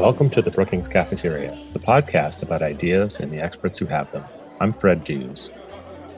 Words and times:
Welcome 0.00 0.30
to 0.30 0.40
the 0.40 0.50
Brookings 0.50 0.88
Cafeteria, 0.88 1.58
the 1.74 1.78
podcast 1.78 2.42
about 2.42 2.62
ideas 2.62 3.20
and 3.20 3.30
the 3.30 3.38
experts 3.38 3.78
who 3.78 3.84
have 3.84 4.10
them. 4.12 4.24
I'm 4.58 4.72
Fred 4.72 5.04
Dews. 5.04 5.50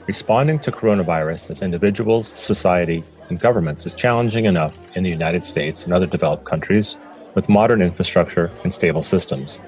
Responding 0.07 0.57
to 0.59 0.71
coronavirus 0.71 1.49
as 1.49 1.61
individuals, 1.61 2.29
society, 2.29 3.03
and 3.27 3.37
governments 3.37 3.85
is 3.85 3.93
challenging 3.93 4.45
enough 4.45 4.77
in 4.95 5.03
the 5.03 5.09
United 5.09 5.43
States 5.43 5.83
and 5.83 5.91
other 5.91 6.07
developed 6.07 6.45
countries 6.45 6.95
with 7.35 7.49
modern 7.49 7.81
infrastructure 7.81 8.49
and 8.63 8.73
stable 8.73 9.03
systems. 9.03 9.59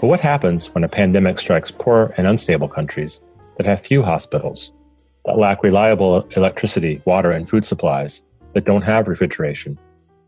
But 0.00 0.08
what 0.08 0.18
happens 0.18 0.74
when 0.74 0.82
a 0.82 0.88
pandemic 0.88 1.38
strikes 1.38 1.70
poor 1.70 2.12
and 2.16 2.26
unstable 2.26 2.68
countries 2.68 3.20
that 3.54 3.66
have 3.66 3.78
few 3.78 4.02
hospitals, 4.02 4.72
that 5.26 5.38
lack 5.38 5.62
reliable 5.62 6.28
electricity, 6.34 7.02
water, 7.04 7.30
and 7.30 7.48
food 7.48 7.64
supplies, 7.64 8.22
that 8.52 8.64
don't 8.64 8.82
have 8.82 9.06
refrigeration, 9.06 9.78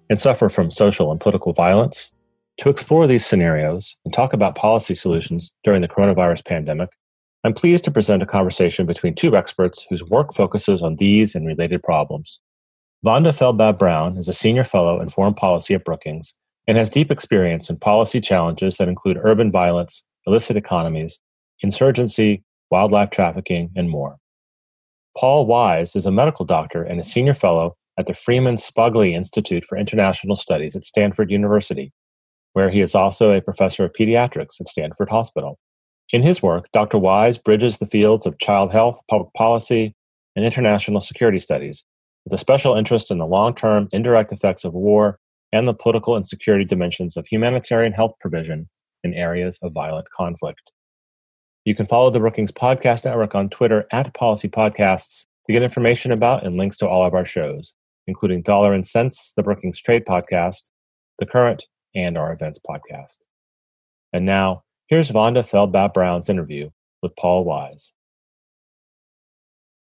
and 0.08 0.20
suffer 0.20 0.48
from 0.48 0.70
social 0.70 1.10
and 1.10 1.20
political 1.20 1.52
violence? 1.52 2.12
To 2.58 2.68
explore 2.68 3.06
these 3.06 3.26
scenarios 3.26 3.96
and 4.04 4.12
talk 4.12 4.32
about 4.32 4.54
policy 4.54 4.94
solutions 4.94 5.52
during 5.64 5.80
the 5.82 5.88
coronavirus 5.88 6.46
pandemic, 6.46 6.90
I'm 7.44 7.54
pleased 7.54 7.84
to 7.86 7.90
present 7.90 8.22
a 8.22 8.26
conversation 8.26 8.86
between 8.86 9.14
two 9.14 9.36
experts 9.36 9.84
whose 9.88 10.04
work 10.04 10.32
focuses 10.32 10.80
on 10.80 10.96
these 10.96 11.34
and 11.34 11.46
related 11.46 11.82
problems. 11.82 12.40
Vanda 13.02 13.30
Felbab-Brown 13.30 14.16
is 14.16 14.28
a 14.28 14.32
senior 14.32 14.62
fellow 14.62 15.00
in 15.00 15.08
foreign 15.08 15.34
policy 15.34 15.74
at 15.74 15.84
Brookings 15.84 16.34
and 16.68 16.78
has 16.78 16.88
deep 16.88 17.10
experience 17.10 17.68
in 17.68 17.78
policy 17.78 18.20
challenges 18.20 18.76
that 18.76 18.88
include 18.88 19.18
urban 19.24 19.50
violence, 19.50 20.04
illicit 20.24 20.56
economies, 20.56 21.18
insurgency, 21.62 22.44
wildlife 22.70 23.10
trafficking, 23.10 23.70
and 23.74 23.90
more. 23.90 24.18
Paul 25.18 25.46
Wise 25.46 25.96
is 25.96 26.06
a 26.06 26.12
medical 26.12 26.44
doctor 26.44 26.84
and 26.84 27.00
a 27.00 27.04
senior 27.04 27.34
fellow 27.34 27.76
at 27.98 28.06
the 28.06 28.14
Freeman 28.14 28.54
Spogli 28.54 29.12
Institute 29.12 29.64
for 29.64 29.76
International 29.76 30.36
Studies 30.36 30.76
at 30.76 30.84
Stanford 30.84 31.30
University, 31.30 31.92
where 32.52 32.70
he 32.70 32.80
is 32.80 32.94
also 32.94 33.32
a 33.32 33.40
professor 33.40 33.84
of 33.84 33.92
pediatrics 33.92 34.60
at 34.60 34.68
Stanford 34.68 35.10
Hospital. 35.10 35.58
In 36.12 36.22
his 36.22 36.42
work, 36.42 36.66
Dr. 36.72 36.98
Wise 36.98 37.38
bridges 37.38 37.78
the 37.78 37.86
fields 37.86 38.26
of 38.26 38.38
child 38.38 38.72
health, 38.72 39.00
public 39.08 39.32
policy, 39.34 39.94
and 40.36 40.44
international 40.44 41.00
security 41.00 41.38
studies, 41.38 41.84
with 42.24 42.34
a 42.34 42.38
special 42.38 42.74
interest 42.74 43.10
in 43.10 43.18
the 43.18 43.26
long 43.26 43.54
term 43.54 43.88
indirect 43.92 44.32
effects 44.32 44.64
of 44.64 44.74
war 44.74 45.18
and 45.52 45.66
the 45.66 45.74
political 45.74 46.16
and 46.16 46.26
security 46.26 46.64
dimensions 46.64 47.16
of 47.16 47.26
humanitarian 47.26 47.92
health 47.92 48.12
provision 48.20 48.68
in 49.04 49.14
areas 49.14 49.58
of 49.62 49.72
violent 49.74 50.06
conflict. 50.16 50.72
You 51.64 51.74
can 51.74 51.86
follow 51.86 52.10
the 52.10 52.20
Brookings 52.20 52.52
Podcast 52.52 53.04
Network 53.04 53.34
on 53.34 53.48
Twitter 53.48 53.86
at 53.92 54.12
Policy 54.14 54.48
Podcasts 54.48 55.26
to 55.46 55.52
get 55.52 55.62
information 55.62 56.12
about 56.12 56.44
and 56.44 56.56
links 56.56 56.76
to 56.78 56.88
all 56.88 57.04
of 57.04 57.14
our 57.14 57.24
shows, 57.24 57.74
including 58.06 58.42
Dollar 58.42 58.72
and 58.72 58.86
Sense, 58.86 59.32
the 59.36 59.42
Brookings 59.42 59.80
Trade 59.80 60.04
Podcast, 60.04 60.70
The 61.18 61.26
Current, 61.26 61.64
and 61.94 62.16
our 62.16 62.32
Events 62.32 62.58
Podcast. 62.58 63.18
And 64.12 64.26
now, 64.26 64.64
here's 64.88 65.10
Vanda 65.10 65.42
Felbab-Brown's 65.42 66.28
interview 66.28 66.70
with 67.02 67.16
Paul 67.16 67.44
Wise. 67.44 67.92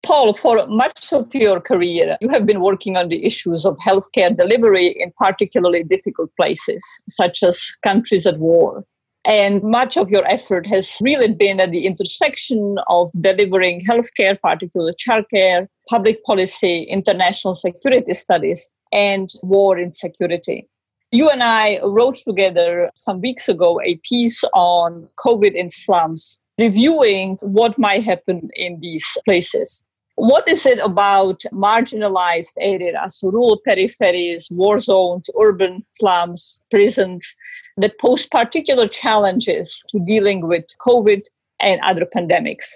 Paul, 0.04 0.34
for 0.34 0.66
much 0.68 1.14
of 1.14 1.34
your 1.34 1.62
career, 1.62 2.18
you 2.22 2.30
have 2.30 2.46
been 2.46 2.62
working 2.62 2.98
on 2.98 3.10
the 3.10 3.24
issues 3.24 3.66
of 3.66 3.78
healthcare 3.78 4.36
delivery 4.36 4.88
in 4.88 5.12
particularly 5.18 5.84
difficult 5.84 6.32
places, 6.36 6.84
such 7.08 7.44
as 7.44 7.72
countries 7.84 8.26
at 8.26 8.40
war. 8.40 8.84
And 9.24 9.62
much 9.62 9.98
of 9.98 10.10
your 10.10 10.26
effort 10.26 10.68
has 10.68 10.98
really 11.04 11.32
been 11.32 11.60
at 11.60 11.70
the 11.70 11.86
intersection 11.86 12.78
of 12.88 13.12
delivering 13.22 13.82
healthcare, 13.82 14.40
particularly 14.42 14.94
childcare, 14.94 15.68
public 15.88 16.24
policy, 16.24 16.84
international 16.84 17.54
security 17.54 18.16
studies, 18.16 18.72
and 18.92 19.30
war 19.44 19.78
insecurity. 19.78 20.68
You 21.14 21.30
and 21.30 21.44
I 21.44 21.80
wrote 21.84 22.16
together 22.16 22.90
some 22.96 23.20
weeks 23.20 23.50
ago 23.50 23.82
a 23.82 23.98
piece 23.98 24.46
on 24.54 25.10
COVID 25.18 25.52
in 25.52 25.70
slums, 25.70 26.40
reviewing 26.58 27.38
what 27.42 27.78
might 27.78 28.06
happen 28.06 28.50
in 28.56 28.80
these 28.80 29.18
places. 29.26 29.86
What 30.16 30.48
is 30.48 30.66
it 30.66 30.80
about 30.80 31.42
marginalized 31.52 32.54
areas, 32.60 33.20
rural 33.24 33.60
peripheries, 33.68 34.50
war 34.52 34.80
zones, 34.80 35.30
urban 35.38 35.84
slums, 35.92 36.64
prisons 36.72 37.36
that 37.76 38.00
pose 38.00 38.26
particular 38.26 38.88
challenges 38.88 39.84
to 39.90 40.00
dealing 40.06 40.48
with 40.48 40.64
COVID 40.80 41.24
and 41.60 41.82
other 41.82 42.06
pandemics? 42.06 42.76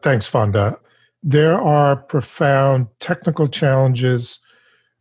Thanks, 0.00 0.26
Vanda. 0.26 0.76
There 1.22 1.60
are 1.60 1.94
profound 1.94 2.88
technical 2.98 3.46
challenges, 3.46 4.40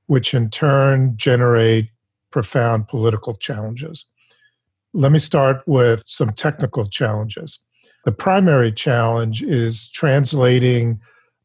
which 0.05 0.35
in 0.35 0.51
turn 0.51 1.13
generate 1.17 1.89
profound 2.31 2.87
political 2.87 3.35
challenges. 3.35 4.05
Let 4.93 5.11
me 5.11 5.19
start 5.19 5.61
with 5.65 6.03
some 6.05 6.33
technical 6.33 6.87
challenges. 6.87 7.59
The 8.03 8.11
primary 8.11 8.71
challenge 8.71 9.43
is 9.43 9.89
translating 9.89 10.99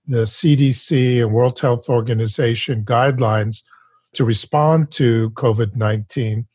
the 0.06 0.24
CDC 0.24 1.22
and 1.22 1.32
World 1.32 1.58
Health 1.58 1.88
Organization 1.88 2.84
guidelines 2.84 3.64
to 4.14 4.24
respond 4.24 4.90
to 4.92 5.30
COVID 5.30 5.76
19 5.76 6.46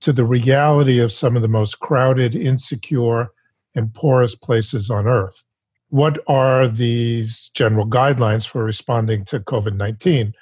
to 0.00 0.12
the 0.12 0.24
reality 0.24 0.98
of 0.98 1.12
some 1.12 1.36
of 1.36 1.42
the 1.42 1.48
most 1.48 1.80
crowded, 1.80 2.34
insecure, 2.34 3.30
and 3.74 3.92
poorest 3.92 4.42
places 4.42 4.90
on 4.90 5.06
earth. 5.06 5.44
What 5.88 6.18
are 6.26 6.68
these 6.68 7.50
general 7.54 7.86
guidelines 7.86 8.46
for 8.46 8.64
responding 8.64 9.24
to 9.26 9.40
COVID 9.40 9.76
19? 9.76 10.34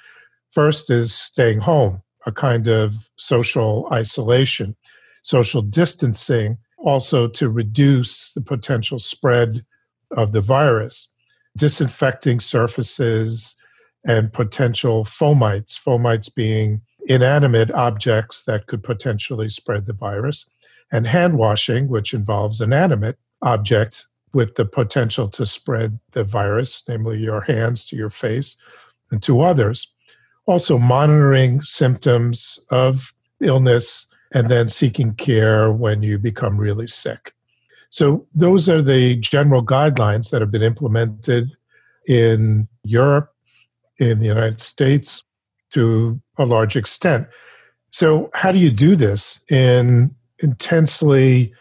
First 0.51 0.89
is 0.89 1.13
staying 1.13 1.59
home, 1.61 2.01
a 2.29 2.31
kind 2.31 2.67
of 2.67 3.09
social 3.17 3.87
isolation, 3.91 4.75
social 5.23 5.61
distancing, 5.61 6.57
also 6.77 7.27
to 7.27 7.49
reduce 7.49 8.31
the 8.33 8.41
potential 8.41 8.99
spread 8.99 9.65
of 10.11 10.31
the 10.31 10.41
virus. 10.41 11.11
Disinfecting 11.57 12.39
surfaces 12.39 13.55
and 14.05 14.31
potential 14.31 15.03
fomites, 15.03 15.77
fomites 15.77 16.33
being 16.33 16.81
inanimate 17.07 17.71
objects 17.71 18.43
that 18.43 18.67
could 18.67 18.83
potentially 18.83 19.49
spread 19.49 19.85
the 19.85 19.93
virus, 19.93 20.49
and 20.91 21.07
hand 21.07 21.37
washing, 21.37 21.87
which 21.87 22.13
involves 22.13 22.61
inanimate 22.61 23.17
objects 23.41 24.07
with 24.33 24.55
the 24.55 24.65
potential 24.65 25.27
to 25.27 25.45
spread 25.45 25.99
the 26.11 26.23
virus, 26.23 26.83
namely 26.87 27.17
your 27.17 27.41
hands 27.41 27.85
to 27.85 27.95
your 27.95 28.09
face 28.09 28.57
and 29.11 29.21
to 29.23 29.41
others. 29.41 29.93
Also, 30.45 30.77
monitoring 30.77 31.61
symptoms 31.61 32.59
of 32.69 33.13
illness 33.39 34.07
and 34.33 34.49
then 34.49 34.69
seeking 34.69 35.13
care 35.13 35.71
when 35.71 36.03
you 36.03 36.17
become 36.17 36.57
really 36.57 36.87
sick. 36.87 37.33
So, 37.89 38.27
those 38.33 38.69
are 38.69 38.81
the 38.81 39.15
general 39.15 39.63
guidelines 39.65 40.31
that 40.31 40.41
have 40.41 40.51
been 40.51 40.63
implemented 40.63 41.51
in 42.07 42.67
Europe, 42.83 43.33
in 43.99 44.19
the 44.19 44.27
United 44.27 44.59
States 44.59 45.23
to 45.71 46.19
a 46.37 46.45
large 46.45 46.75
extent. 46.75 47.27
So, 47.91 48.29
how 48.33 48.51
do 48.51 48.57
you 48.59 48.71
do 48.71 48.95
this 48.95 49.43
in 49.49 50.15
intensely 50.39 51.53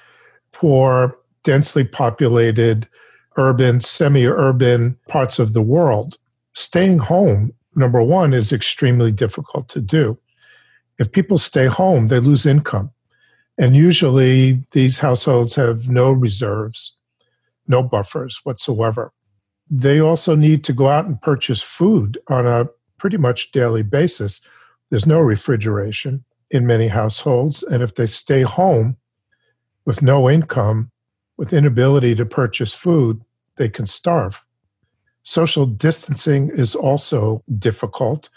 poor, 0.52 1.16
densely 1.42 1.84
populated, 1.84 2.88
urban, 3.36 3.80
semi 3.80 4.26
urban 4.26 4.98
parts 5.08 5.38
of 5.38 5.52
the 5.52 5.62
world? 5.62 6.18
Staying 6.54 6.98
home, 6.98 7.52
number 7.78 8.02
one, 8.02 8.34
is 8.34 8.52
extremely 8.52 9.12
difficult 9.12 9.68
to 9.70 9.80
do. 9.80 10.18
If 10.98 11.12
people 11.12 11.38
stay 11.38 11.66
home, 11.66 12.08
they 12.08 12.20
lose 12.20 12.44
income. 12.44 12.90
And 13.56 13.74
usually 13.74 14.64
these 14.72 14.98
households 14.98 15.54
have 15.54 15.88
no 15.88 16.10
reserves, 16.10 16.96
no 17.66 17.82
buffers 17.82 18.40
whatsoever. 18.44 19.12
They 19.70 20.00
also 20.00 20.34
need 20.34 20.64
to 20.64 20.72
go 20.72 20.88
out 20.88 21.06
and 21.06 21.20
purchase 21.20 21.62
food 21.62 22.18
on 22.28 22.46
a 22.46 22.68
pretty 22.98 23.16
much 23.16 23.52
daily 23.52 23.82
basis. 23.82 24.40
There's 24.90 25.06
no 25.06 25.20
refrigeration 25.20 26.24
in 26.50 26.66
many 26.66 26.88
households. 26.88 27.62
And 27.62 27.82
if 27.82 27.94
they 27.94 28.06
stay 28.06 28.42
home 28.42 28.96
with 29.84 30.02
no 30.02 30.30
income, 30.30 30.90
with 31.36 31.52
inability 31.52 32.14
to 32.16 32.26
purchase 32.26 32.74
food, 32.74 33.22
they 33.56 33.68
can 33.68 33.86
starve. 33.86 34.44
Social 35.28 35.66
distancing 35.66 36.48
is 36.48 36.74
also 36.74 37.44
difficult. 37.58 38.30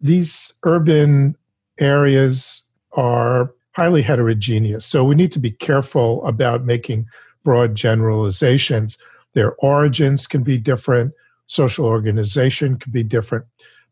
These 0.00 0.54
urban 0.64 1.36
areas 1.78 2.68
are 2.90 3.54
highly 3.76 4.02
heterogeneous. 4.02 4.84
So 4.84 5.04
we 5.04 5.14
need 5.14 5.30
to 5.30 5.38
be 5.38 5.52
careful 5.52 6.26
about 6.26 6.64
making 6.64 7.06
broad 7.44 7.76
generalizations. 7.76 8.98
Their 9.34 9.54
origins 9.60 10.26
can 10.26 10.42
be 10.42 10.58
different, 10.58 11.12
social 11.46 11.86
organization 11.86 12.78
can 12.78 12.90
be 12.90 13.04
different. 13.04 13.44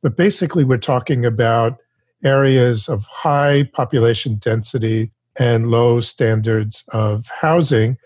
But 0.02 0.16
basically, 0.16 0.64
we're 0.64 0.78
talking 0.78 1.24
about 1.24 1.78
areas 2.24 2.88
of 2.88 3.04
high 3.04 3.70
population 3.72 4.34
density 4.34 5.12
and 5.38 5.70
low 5.70 6.00
standards 6.00 6.82
of 6.88 7.28
housing 7.28 7.98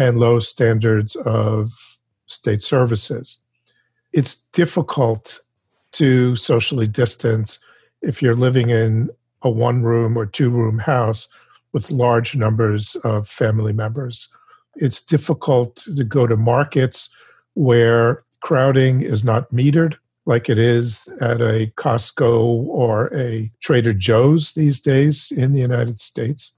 and 0.00 0.18
low 0.18 0.40
standards 0.40 1.14
of 1.14 1.98
state 2.26 2.62
services. 2.62 3.42
It's 4.12 4.36
difficult 4.52 5.40
to 5.92 6.36
socially 6.36 6.86
distance 6.86 7.58
if 8.00 8.22
you're 8.22 8.34
living 8.34 8.70
in 8.70 9.10
a 9.42 9.50
one 9.50 9.82
room 9.82 10.16
or 10.16 10.26
two 10.26 10.50
room 10.50 10.78
house 10.78 11.28
with 11.72 11.90
large 11.90 12.36
numbers 12.36 12.96
of 12.96 13.28
family 13.28 13.72
members. 13.72 14.28
It's 14.76 15.02
difficult 15.02 15.76
to 15.76 16.04
go 16.04 16.26
to 16.26 16.36
markets 16.36 17.14
where 17.54 18.24
crowding 18.40 19.02
is 19.02 19.24
not 19.24 19.50
metered 19.52 19.96
like 20.24 20.48
it 20.48 20.58
is 20.58 21.08
at 21.20 21.40
a 21.40 21.72
Costco 21.76 22.66
or 22.68 23.12
a 23.14 23.50
Trader 23.60 23.92
Joe's 23.92 24.52
these 24.52 24.80
days 24.80 25.32
in 25.32 25.52
the 25.52 25.60
United 25.60 26.00
States. 26.00 26.52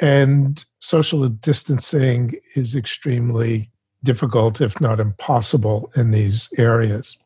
And 0.00 0.64
social 0.78 1.28
distancing 1.28 2.34
is 2.54 2.76
extremely 2.76 3.70
difficult, 4.04 4.60
if 4.60 4.80
not 4.80 5.00
impossible, 5.00 5.90
in 5.96 6.10
these 6.10 6.48
areas. 6.58 7.18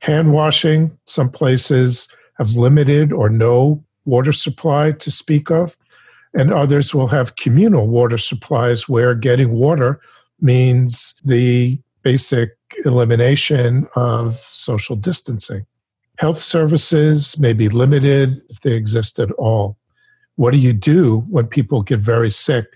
Hand 0.00 0.32
washing, 0.32 0.96
some 1.06 1.30
places 1.30 2.14
have 2.38 2.54
limited 2.54 3.12
or 3.12 3.28
no 3.28 3.84
water 4.04 4.32
supply 4.32 4.92
to 4.92 5.10
speak 5.10 5.50
of, 5.50 5.76
and 6.34 6.52
others 6.52 6.94
will 6.94 7.08
have 7.08 7.36
communal 7.36 7.88
water 7.88 8.18
supplies 8.18 8.88
where 8.88 9.14
getting 9.14 9.52
water 9.52 10.00
means 10.40 11.20
the 11.24 11.78
basic 12.02 12.56
elimination 12.84 13.88
of 13.96 14.36
social 14.36 14.96
distancing. 14.96 15.66
Health 16.18 16.42
services 16.42 17.38
may 17.38 17.52
be 17.52 17.68
limited 17.68 18.40
if 18.48 18.60
they 18.60 18.72
exist 18.72 19.18
at 19.18 19.30
all. 19.32 19.76
What 20.36 20.52
do 20.52 20.58
you 20.58 20.72
do 20.72 21.20
when 21.28 21.46
people 21.46 21.82
get 21.82 22.00
very 22.00 22.30
sick 22.30 22.66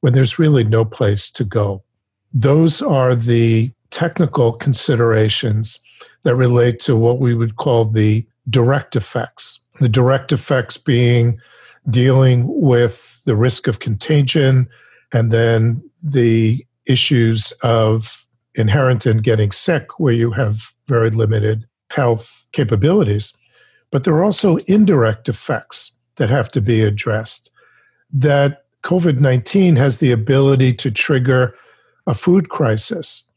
when 0.00 0.12
there's 0.12 0.38
really 0.38 0.64
no 0.64 0.84
place 0.84 1.30
to 1.32 1.44
go? 1.44 1.82
Those 2.32 2.82
are 2.82 3.14
the 3.14 3.70
technical 3.90 4.52
considerations 4.52 5.80
that 6.24 6.34
relate 6.34 6.80
to 6.80 6.96
what 6.96 7.18
we 7.18 7.34
would 7.34 7.56
call 7.56 7.84
the 7.84 8.26
direct 8.50 8.96
effects. 8.96 9.60
The 9.80 9.88
direct 9.88 10.32
effects 10.32 10.76
being 10.76 11.40
dealing 11.88 12.44
with 12.48 13.20
the 13.24 13.36
risk 13.36 13.68
of 13.68 13.78
contagion 13.78 14.68
and 15.12 15.30
then 15.30 15.82
the 16.02 16.66
issues 16.86 17.52
of 17.62 18.26
inherent 18.54 19.06
in 19.06 19.18
getting 19.18 19.52
sick, 19.52 20.00
where 20.00 20.12
you 20.12 20.30
have 20.32 20.74
very 20.88 21.10
limited 21.10 21.66
health 21.90 22.46
capabilities. 22.52 23.36
But 23.90 24.04
there 24.04 24.14
are 24.14 24.24
also 24.24 24.56
indirect 24.66 25.28
effects 25.28 25.92
that 26.16 26.30
have 26.30 26.50
to 26.52 26.60
be 26.60 26.82
addressed. 26.82 27.50
That 28.12 28.64
COVID 28.82 29.20
19 29.20 29.76
has 29.76 29.98
the 29.98 30.12
ability 30.12 30.74
to 30.74 30.90
trigger 30.90 31.54
a 32.06 32.14
food 32.14 32.48
crisis, 32.48 33.28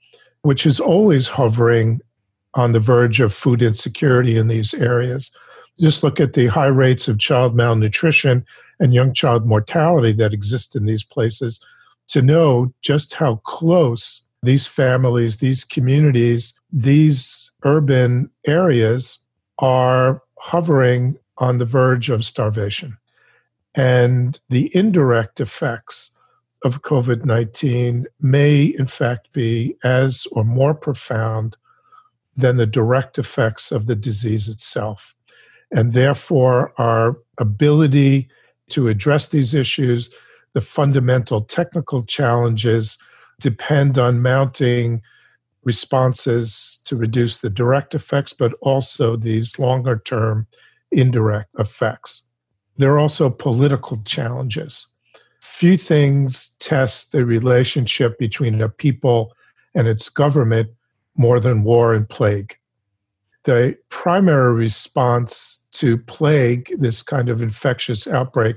which 0.41 0.65
is 0.65 0.79
always 0.79 1.27
hovering 1.27 1.99
on 2.53 2.71
the 2.71 2.79
verge 2.79 3.19
of 3.19 3.33
food 3.33 3.61
insecurity 3.61 4.37
in 4.37 4.47
these 4.47 4.73
areas. 4.73 5.31
Just 5.79 6.03
look 6.03 6.19
at 6.19 6.33
the 6.33 6.47
high 6.47 6.67
rates 6.67 7.07
of 7.07 7.19
child 7.19 7.55
malnutrition 7.55 8.45
and 8.79 8.93
young 8.93 9.13
child 9.13 9.45
mortality 9.45 10.11
that 10.13 10.33
exist 10.33 10.75
in 10.75 10.85
these 10.85 11.03
places 11.03 11.63
to 12.09 12.21
know 12.21 12.73
just 12.81 13.13
how 13.13 13.35
close 13.45 14.27
these 14.41 14.65
families, 14.65 15.37
these 15.37 15.63
communities, 15.63 16.59
these 16.71 17.51
urban 17.63 18.29
areas 18.47 19.19
are 19.59 20.21
hovering 20.39 21.17
on 21.37 21.57
the 21.57 21.65
verge 21.65 22.09
of 22.09 22.25
starvation. 22.25 22.97
And 23.75 24.39
the 24.49 24.71
indirect 24.73 25.39
effects 25.39 26.11
of 26.63 26.81
COVID 26.81 27.25
19 27.25 28.05
may, 28.19 28.63
in 28.63 28.87
fact, 28.87 29.31
be 29.31 29.75
as 29.83 30.27
or 30.31 30.43
more 30.43 30.73
profound 30.73 31.57
than 32.35 32.57
the 32.57 32.65
direct 32.65 33.17
effects 33.17 33.71
of 33.71 33.85
the 33.85 33.95
disease 33.95 34.47
itself. 34.47 35.15
And 35.71 35.93
therefore, 35.93 36.73
our 36.77 37.17
ability 37.37 38.29
to 38.69 38.87
address 38.87 39.29
these 39.29 39.53
issues, 39.53 40.13
the 40.53 40.61
fundamental 40.61 41.41
technical 41.41 42.03
challenges, 42.03 42.97
depend 43.39 43.97
on 43.97 44.21
mounting 44.21 45.01
responses 45.63 46.79
to 46.85 46.95
reduce 46.95 47.39
the 47.39 47.49
direct 47.49 47.93
effects, 47.93 48.33
but 48.33 48.53
also 48.61 49.15
these 49.15 49.59
longer 49.59 50.01
term 50.05 50.47
indirect 50.91 51.49
effects. 51.57 52.23
There 52.77 52.93
are 52.93 52.99
also 52.99 53.29
political 53.29 54.01
challenges. 54.05 54.87
Few 55.49 55.75
things 55.75 56.55
test 56.59 57.11
the 57.11 57.25
relationship 57.25 58.17
between 58.17 58.61
a 58.61 58.69
people 58.69 59.33
and 59.75 59.89
its 59.89 60.07
government 60.07 60.69
more 61.17 61.41
than 61.41 61.65
war 61.65 61.93
and 61.93 62.07
plague. 62.07 62.55
The 63.43 63.75
primary 63.89 64.53
response 64.53 65.61
to 65.73 65.97
plague, 65.97 66.71
this 66.77 67.01
kind 67.01 67.27
of 67.27 67.41
infectious 67.41 68.07
outbreak, 68.07 68.55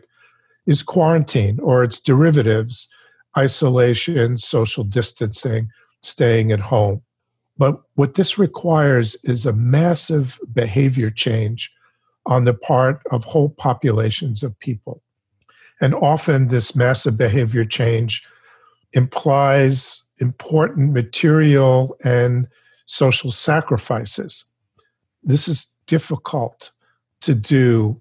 is 0.66 0.84
quarantine 0.84 1.58
or 1.60 1.82
its 1.82 1.98
derivatives, 1.98 2.88
isolation, 3.36 4.38
social 4.38 4.84
distancing, 4.84 5.70
staying 6.02 6.52
at 6.52 6.60
home. 6.60 7.02
But 7.58 7.80
what 7.94 8.14
this 8.14 8.38
requires 8.38 9.16
is 9.24 9.44
a 9.44 9.52
massive 9.52 10.38
behavior 10.52 11.10
change 11.10 11.72
on 12.26 12.44
the 12.44 12.54
part 12.54 13.02
of 13.10 13.24
whole 13.24 13.48
populations 13.48 14.44
of 14.44 14.56
people. 14.60 15.02
And 15.82 15.96
often 15.96 16.48
this 16.48 16.76
massive 16.76 17.18
behavior 17.18 17.64
change 17.64 18.24
implies 18.92 20.04
important 20.18 20.92
material 20.92 21.96
and 22.04 22.46
social 22.86 23.32
sacrifices. 23.32 24.52
This 25.24 25.48
is 25.48 25.74
difficult 25.86 26.70
to 27.22 27.34
do 27.34 28.00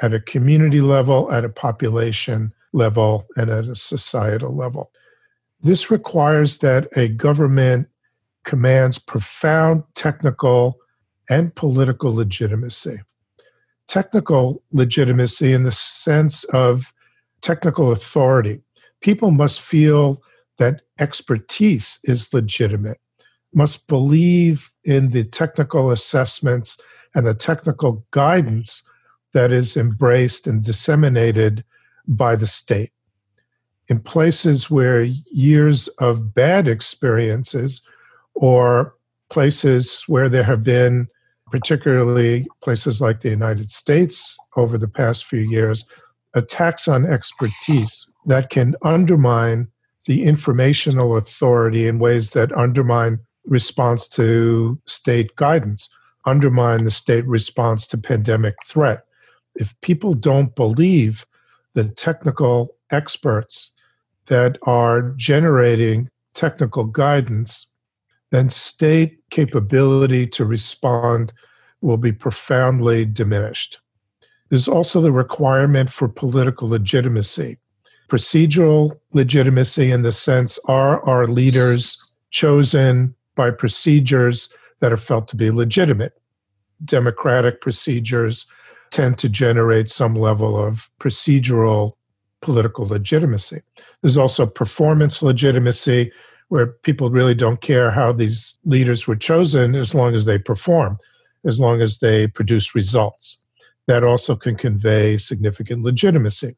at 0.00 0.14
a 0.14 0.20
community 0.20 0.80
level, 0.80 1.30
at 1.30 1.44
a 1.44 1.50
population 1.50 2.54
level, 2.72 3.26
and 3.36 3.50
at 3.50 3.66
a 3.66 3.76
societal 3.76 4.56
level. 4.56 4.90
This 5.60 5.90
requires 5.90 6.58
that 6.58 6.88
a 6.96 7.08
government 7.08 7.88
commands 8.44 8.98
profound 8.98 9.82
technical 9.94 10.78
and 11.28 11.54
political 11.54 12.14
legitimacy 12.14 13.00
technical 13.88 14.62
legitimacy 14.72 15.52
in 15.52 15.64
the 15.64 15.72
sense 15.72 16.44
of 16.44 16.92
technical 17.40 17.90
authority. 17.90 18.60
People 19.00 19.30
must 19.30 19.60
feel 19.60 20.22
that 20.58 20.82
expertise 21.00 21.98
is 22.04 22.32
legitimate, 22.34 22.98
must 23.54 23.88
believe 23.88 24.72
in 24.84 25.10
the 25.10 25.24
technical 25.24 25.90
assessments 25.90 26.80
and 27.14 27.26
the 27.26 27.34
technical 27.34 28.04
guidance 28.10 28.88
that 29.32 29.52
is 29.52 29.76
embraced 29.76 30.46
and 30.46 30.62
disseminated 30.62 31.64
by 32.06 32.36
the 32.36 32.46
state. 32.46 32.90
In 33.88 34.00
places 34.00 34.70
where 34.70 35.02
years 35.02 35.88
of 35.98 36.34
bad 36.34 36.68
experiences 36.68 37.86
or 38.34 38.94
places 39.30 40.04
where 40.06 40.28
there 40.28 40.44
have 40.44 40.62
been 40.62 41.08
particularly 41.50 42.46
places 42.62 43.00
like 43.00 43.20
the 43.20 43.30
United 43.30 43.70
States 43.70 44.38
over 44.56 44.78
the 44.78 44.88
past 44.88 45.24
few 45.24 45.40
years, 45.40 45.86
attacks 46.34 46.88
on 46.88 47.06
expertise 47.06 48.12
that 48.26 48.50
can 48.50 48.74
undermine 48.82 49.68
the 50.06 50.24
informational 50.24 51.16
authority 51.16 51.86
in 51.86 51.98
ways 51.98 52.30
that 52.30 52.56
undermine 52.56 53.18
response 53.44 54.08
to 54.08 54.80
state 54.86 55.34
guidance, 55.36 55.88
undermine 56.26 56.84
the 56.84 56.90
state 56.90 57.26
response 57.26 57.86
to 57.86 57.98
pandemic 57.98 58.54
threat. 58.64 59.04
If 59.54 59.78
people 59.80 60.14
don't 60.14 60.54
believe 60.54 61.26
the 61.74 61.84
technical 61.88 62.76
experts 62.90 63.72
that 64.26 64.58
are 64.62 65.10
generating 65.16 66.08
technical 66.34 66.84
guidance, 66.84 67.66
then 68.30 68.50
state 68.50 69.18
capability 69.30 70.26
to 70.26 70.44
respond 70.44 71.32
will 71.80 71.96
be 71.96 72.12
profoundly 72.12 73.04
diminished. 73.04 73.78
There's 74.48 74.68
also 74.68 75.00
the 75.00 75.12
requirement 75.12 75.90
for 75.90 76.08
political 76.08 76.68
legitimacy. 76.68 77.58
Procedural 78.08 78.98
legitimacy, 79.12 79.90
in 79.90 80.02
the 80.02 80.12
sense, 80.12 80.58
are 80.64 81.04
our 81.04 81.26
leaders 81.26 82.16
chosen 82.30 83.14
by 83.34 83.50
procedures 83.50 84.52
that 84.80 84.92
are 84.92 84.96
felt 84.96 85.28
to 85.28 85.36
be 85.36 85.50
legitimate? 85.50 86.14
Democratic 86.84 87.60
procedures 87.60 88.46
tend 88.90 89.18
to 89.18 89.28
generate 89.28 89.90
some 89.90 90.14
level 90.14 90.56
of 90.56 90.90
procedural 90.98 91.94
political 92.40 92.86
legitimacy. 92.86 93.60
There's 94.00 94.16
also 94.16 94.46
performance 94.46 95.22
legitimacy, 95.22 96.12
where 96.48 96.66
people 96.66 97.10
really 97.10 97.34
don't 97.34 97.60
care 97.60 97.90
how 97.90 98.12
these 98.12 98.58
leaders 98.64 99.06
were 99.06 99.16
chosen 99.16 99.74
as 99.74 99.94
long 99.94 100.14
as 100.14 100.24
they 100.24 100.38
perform, 100.38 100.98
as 101.44 101.60
long 101.60 101.80
as 101.80 101.98
they 101.98 102.26
produce 102.26 102.74
results. 102.74 103.42
That 103.86 104.04
also 104.04 104.36
can 104.36 104.56
convey 104.56 105.18
significant 105.18 105.82
legitimacy. 105.82 106.56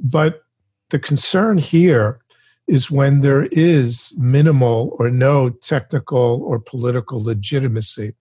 But 0.00 0.42
the 0.90 0.98
concern 0.98 1.58
here 1.58 2.20
is 2.66 2.90
when 2.90 3.20
there 3.20 3.46
is 3.52 4.14
minimal 4.18 4.96
or 4.98 5.10
no 5.10 5.50
technical 5.50 6.42
or 6.44 6.58
political 6.58 7.22
legitimacy, 7.22 8.14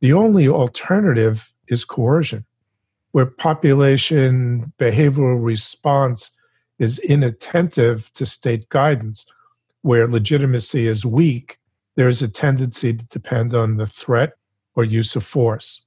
the 0.00 0.12
only 0.12 0.48
alternative 0.48 1.52
is 1.68 1.84
coercion. 1.84 2.44
where 3.12 3.26
population 3.26 4.72
behavioral 4.78 5.42
response 5.42 6.32
is 6.78 6.98
inattentive 6.98 8.10
to 8.14 8.26
state 8.26 8.68
guidance, 8.70 9.30
where 9.82 10.08
legitimacy 10.08 10.88
is 10.88 11.04
weak, 11.04 11.58
there 11.96 12.08
is 12.08 12.22
a 12.22 12.28
tendency 12.28 12.94
to 12.94 13.06
depend 13.06 13.54
on 13.54 13.76
the 13.76 13.86
threat 13.86 14.32
or 14.74 14.84
use 14.84 15.14
of 15.14 15.24
force. 15.24 15.84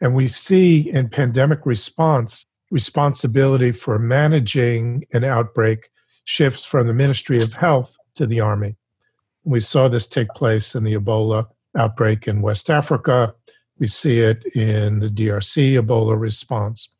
And 0.00 0.14
we 0.14 0.28
see 0.28 0.90
in 0.90 1.08
pandemic 1.08 1.64
response, 1.64 2.46
responsibility 2.70 3.72
for 3.72 3.98
managing 3.98 5.06
an 5.12 5.24
outbreak 5.24 5.90
shifts 6.24 6.64
from 6.64 6.86
the 6.86 6.94
Ministry 6.94 7.42
of 7.42 7.54
Health 7.54 7.96
to 8.16 8.26
the 8.26 8.40
Army. 8.40 8.76
We 9.44 9.60
saw 9.60 9.88
this 9.88 10.08
take 10.08 10.28
place 10.30 10.74
in 10.74 10.82
the 10.82 10.94
Ebola 10.94 11.46
outbreak 11.76 12.26
in 12.26 12.42
West 12.42 12.68
Africa. 12.68 13.34
We 13.78 13.86
see 13.86 14.20
it 14.20 14.44
in 14.56 14.98
the 14.98 15.08
DRC 15.08 15.80
Ebola 15.80 16.18
response. 16.18 16.94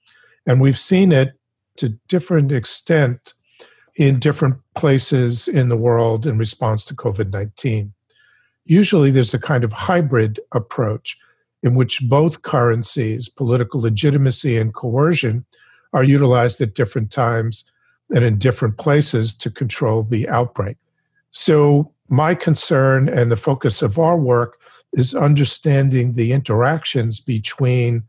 And 0.46 0.60
we've 0.60 0.78
seen 0.78 1.10
it 1.10 1.32
to 1.78 1.98
different 2.08 2.52
extent 2.52 3.34
in 3.96 4.18
different 4.18 4.56
places 4.74 5.48
in 5.48 5.68
the 5.68 5.76
world 5.76 6.26
in 6.26 6.38
response 6.38 6.84
to 6.84 6.94
COVID 6.94 7.30
19. 7.30 7.92
Usually 8.64 9.10
there's 9.10 9.34
a 9.34 9.38
kind 9.38 9.64
of 9.64 9.72
hybrid 9.72 10.40
approach 10.52 11.18
in 11.62 11.74
which 11.74 12.02
both 12.08 12.42
currencies, 12.42 13.28
political 13.28 13.80
legitimacy 13.80 14.56
and 14.56 14.74
coercion, 14.74 15.44
are 15.92 16.04
utilized 16.04 16.60
at 16.60 16.74
different 16.74 17.10
times 17.10 17.70
and 18.14 18.24
in 18.24 18.38
different 18.38 18.76
places 18.76 19.34
to 19.34 19.50
control 19.50 20.02
the 20.02 20.28
outbreak. 20.28 20.76
So, 21.30 21.92
my 22.08 22.34
concern 22.36 23.08
and 23.08 23.32
the 23.32 23.36
focus 23.36 23.82
of 23.82 23.98
our 23.98 24.16
work 24.16 24.60
is 24.92 25.14
understanding 25.14 26.12
the 26.12 26.32
interactions 26.32 27.18
between 27.18 28.04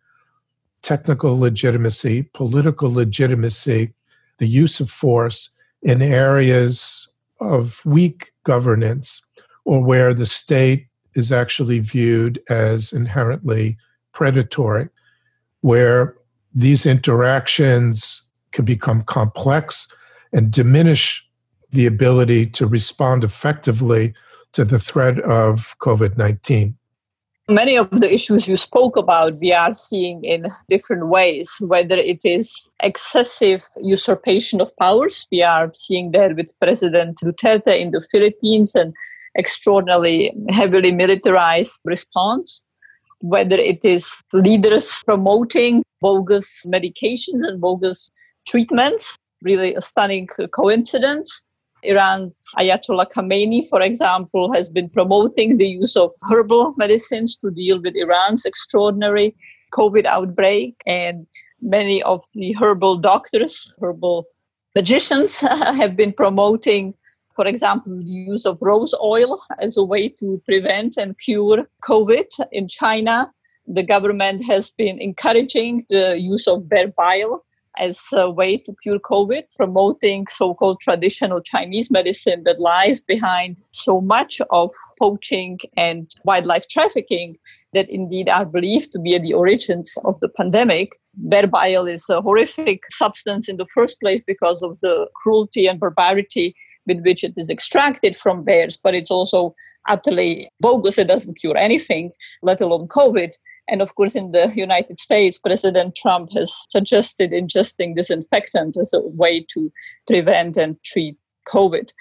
technical 0.84 1.40
legitimacy, 1.40 2.24
political 2.34 2.94
legitimacy, 2.94 3.94
the 4.38 4.48
use 4.48 4.80
of 4.80 4.92
force 4.92 5.57
in 5.82 6.02
areas 6.02 7.14
of 7.40 7.86
weak 7.86 8.32
governance 8.44 9.22
or 9.66 9.84
where 9.84 10.14
the 10.14 10.26
state 10.26 10.88
is 11.16 11.32
actually 11.32 11.80
viewed 11.80 12.42
as 12.50 12.94
inherently 12.94 13.78
predatory, 14.14 14.90
where 15.62 16.16
these 16.54 16.86
interactions 16.86 18.24
can 18.52 18.66
become 18.66 19.04
complex 19.04 19.94
and 20.34 20.52
diminish 20.52 21.28
the 21.72 21.86
ability 21.86 22.46
to 22.46 22.66
respond 22.66 23.24
effectively 23.24 24.14
to 24.54 24.64
the 24.64 24.80
threat 24.80 25.20
of 25.20 25.76
COVID 25.80 26.18
19. 26.18 26.76
Many 27.50 27.78
of 27.78 27.90
the 27.92 28.14
issues 28.14 28.46
you 28.46 28.58
spoke 28.58 28.98
about, 28.98 29.40
we 29.40 29.54
are 29.54 29.74
seeing 29.74 30.22
in 30.26 30.48
different 30.68 31.08
ways, 31.08 31.50
whether 31.62 31.96
it 31.96 32.26
is 32.26 32.70
excessive 32.84 33.66
usurpation 33.82 34.60
of 34.60 34.76
powers. 34.76 35.26
We 35.32 35.44
are 35.44 35.72
seeing 35.72 36.12
there 36.12 36.36
with 36.36 36.54
President 36.60 37.20
Duterte 37.24 37.80
in 37.80 37.92
the 37.92 38.06
Philippines 38.12 38.76
and 38.76 38.94
extraordinarily 39.38 40.34
heavily 40.50 40.92
militarized 40.92 41.80
response, 41.86 42.66
whether 43.22 43.56
it 43.56 43.86
is 43.86 44.22
leaders 44.34 45.02
promoting 45.06 45.84
bogus 46.02 46.66
medications 46.68 47.48
and 47.48 47.62
bogus 47.62 48.10
treatments, 48.46 49.16
really 49.42 49.74
a 49.74 49.80
stunning 49.80 50.28
coincidence. 50.54 51.44
Iran's 51.84 52.52
Ayatollah 52.58 53.12
Khamenei, 53.12 53.68
for 53.70 53.82
example, 53.82 54.52
has 54.54 54.70
been 54.70 54.90
promoting 54.90 55.58
the 55.58 55.68
use 55.68 55.96
of 55.96 56.12
herbal 56.30 56.74
medicines 56.78 57.38
to 57.38 57.52
deal 57.52 57.82
with 57.82 57.96
Iran's 57.96 58.46
extraordinary 58.46 59.36
COVID 59.74 60.06
outbreak. 60.06 60.76
And 60.86 61.28
many 61.62 62.02
of 62.04 62.22
the 62.34 62.54
herbal 62.54 62.98
doctors, 62.98 63.74
herbal 63.82 64.26
magicians, 64.76 65.40
have 65.42 65.96
been 65.96 66.14
promoting, 66.14 66.94
for 67.34 67.46
example, 67.46 67.98
the 67.98 68.04
use 68.04 68.46
of 68.46 68.58
rose 68.62 68.94
oil 69.02 69.42
as 69.60 69.78
a 69.78 69.84
way 69.84 70.10
to 70.10 70.42
prevent 70.46 70.98
and 70.98 71.18
cure 71.20 71.68
COVID 71.84 72.28
in 72.52 72.68
China. 72.68 73.32
The 73.68 73.84
government 73.84 74.46
has 74.46 74.70
been 74.70 75.00
encouraging 75.00 75.86
the 75.90 76.20
use 76.20 76.48
of 76.48 76.70
bear 76.70 76.88
bile 76.88 77.44
as 77.80 78.08
a 78.14 78.30
way 78.30 78.58
to 78.58 78.74
cure 78.82 79.00
COVID, 79.00 79.44
promoting 79.56 80.28
so 80.28 80.54
called 80.54 80.80
traditional 80.80 81.42
Chinese 81.42 81.90
medicine 81.90 82.44
that 82.46 82.60
lies 82.60 83.00
behind 83.00 83.58
so 83.72 84.02
much 84.02 84.42
of 84.52 84.72
poaching 85.00 85.60
and 85.76 86.14
wildlife 86.24 86.68
trafficking 86.68 87.38
that 87.74 87.90
indeed 87.90 88.30
are 88.30 88.46
believed 88.46 88.92
to 88.92 89.00
be 89.00 89.16
at 89.16 89.24
the 89.24 89.34
origins 89.34 89.98
of 90.06 90.20
the 90.20 90.30
pandemic. 90.30 90.92
Bear 91.16 91.48
bile 91.48 91.86
is 91.86 92.10
a 92.10 92.22
horrific 92.22 92.84
substance 92.92 93.50
in 93.50 93.58
the 93.58 93.68
first 93.74 94.00
place 94.00 94.22
because 94.22 94.64
of 94.64 94.80
the 94.82 95.08
cruelty 95.16 95.68
and 95.68 95.80
barbarity 95.80 96.56
with 96.88 97.04
which 97.04 97.24
it 97.24 97.34
is 97.38 97.50
extracted 97.50 98.16
from 98.16 98.44
bears, 98.44 98.78
but 98.78 98.96
it's 98.96 99.12
also 99.12 99.54
utterly 99.88 100.50
bogus. 100.60 100.98
It 100.98 101.08
doesn't 101.08 101.40
cure 101.40 101.58
anything, 101.58 102.12
let 102.42 102.62
alone 102.62 102.88
COVID. 102.88 103.32
And 103.70 103.82
of 103.82 103.96
course, 103.96 104.16
in 104.16 104.32
the 104.32 104.52
United 104.56 104.98
States, 104.98 105.38
President 105.38 105.96
Trump 105.96 106.32
has 106.34 106.54
suggested 106.70 107.32
ingesting 107.32 107.96
disinfectant 107.96 108.78
as 108.78 108.94
a 108.94 109.02
way 109.02 109.46
to 109.50 109.72
prevent 110.08 110.56
and 110.56 110.82
treat 110.84 111.18
COVID. 111.48 111.92